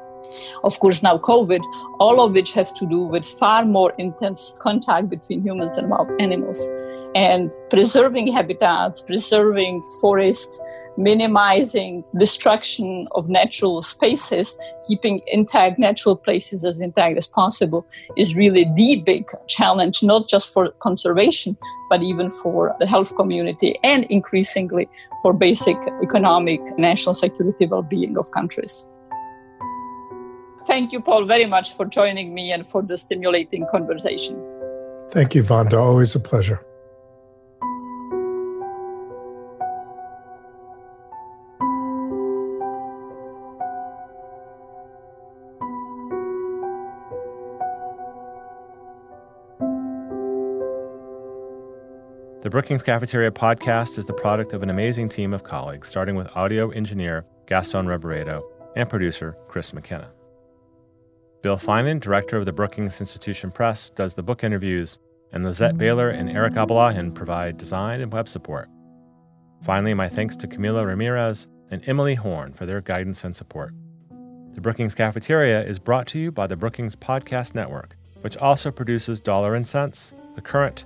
of 0.63 0.79
course, 0.79 1.03
now 1.03 1.17
COVID, 1.17 1.61
all 1.99 2.21
of 2.21 2.33
which 2.33 2.53
have 2.53 2.73
to 2.75 2.85
do 2.87 3.03
with 3.03 3.25
far 3.25 3.65
more 3.65 3.93
intense 3.97 4.55
contact 4.59 5.09
between 5.09 5.41
humans 5.41 5.77
and 5.77 5.89
wild 5.89 6.09
animals. 6.19 6.69
And 7.15 7.51
preserving 7.69 8.31
habitats, 8.31 9.01
preserving 9.01 9.83
forests, 10.01 10.59
minimizing 10.97 12.03
destruction 12.17 13.07
of 13.11 13.29
natural 13.29 13.81
spaces, 13.81 14.57
keeping 14.87 15.21
intact 15.27 15.79
natural 15.79 16.15
places 16.15 16.63
as 16.63 16.79
intact 16.81 17.17
as 17.17 17.27
possible 17.27 17.85
is 18.17 18.35
really 18.35 18.65
the 18.75 19.01
big 19.05 19.25
challenge, 19.47 20.03
not 20.03 20.27
just 20.27 20.53
for 20.53 20.71
conservation, 20.79 21.57
but 21.89 22.01
even 22.01 22.31
for 22.31 22.75
the 22.79 22.87
health 22.87 23.15
community 23.15 23.77
and 23.83 24.05
increasingly 24.05 24.89
for 25.21 25.33
basic 25.33 25.77
economic 26.01 26.59
national 26.77 27.13
security 27.13 27.65
well 27.65 27.83
being 27.83 28.17
of 28.17 28.29
countries. 28.31 28.85
Thank 30.65 30.93
you, 30.93 31.01
Paul, 31.01 31.25
very 31.25 31.45
much 31.45 31.75
for 31.75 31.85
joining 31.85 32.33
me 32.33 32.51
and 32.51 32.65
for 32.65 32.81
the 32.81 32.97
stimulating 32.97 33.67
conversation. 33.69 34.41
Thank 35.09 35.35
you, 35.35 35.43
Vanda. 35.43 35.77
Always 35.77 36.15
a 36.15 36.19
pleasure. 36.19 36.65
Brookings 52.53 52.83
Cafeteria 52.83 53.31
podcast 53.31 53.97
is 53.97 54.05
the 54.05 54.13
product 54.13 54.53
of 54.53 54.61
an 54.61 54.69
amazing 54.69 55.09
team 55.09 55.33
of 55.33 55.43
colleagues, 55.43 55.87
starting 55.87 56.15
with 56.15 56.27
audio 56.35 56.69
engineer 56.69 57.25
Gaston 57.47 57.87
Reboredo 57.87 58.43
and 58.75 58.87
producer 58.87 59.35
Chris 59.47 59.73
McKenna. 59.73 60.11
Bill 61.41 61.57
Finan, 61.57 61.99
director 61.99 62.37
of 62.37 62.45
the 62.45 62.53
Brookings 62.53 63.01
Institution 63.01 63.49
Press, 63.49 63.89
does 63.89 64.13
the 64.13 64.21
book 64.21 64.43
interviews, 64.43 64.99
and 65.31 65.43
Lizette 65.43 65.79
Baylor 65.79 66.11
and 66.11 66.29
Eric 66.29 66.53
Abalahin 66.53 67.15
provide 67.15 67.57
design 67.57 68.01
and 68.01 68.13
web 68.13 68.29
support. 68.29 68.69
Finally, 69.63 69.95
my 69.95 70.07
thanks 70.07 70.35
to 70.35 70.47
Camilo 70.47 70.85
Ramirez 70.85 71.47
and 71.71 71.81
Emily 71.89 72.13
Horn 72.13 72.53
for 72.53 72.67
their 72.67 72.81
guidance 72.81 73.23
and 73.23 73.35
support. 73.35 73.73
The 74.53 74.61
Brookings 74.61 74.93
Cafeteria 74.93 75.63
is 75.65 75.79
brought 75.79 76.05
to 76.09 76.19
you 76.19 76.31
by 76.31 76.45
the 76.45 76.55
Brookings 76.55 76.95
Podcast 76.95 77.55
Network, 77.55 77.95
which 78.21 78.37
also 78.37 78.69
produces 78.69 79.19
Dollar 79.19 79.55
and 79.55 79.67
Sense, 79.67 80.13
The 80.35 80.41
Current, 80.41 80.85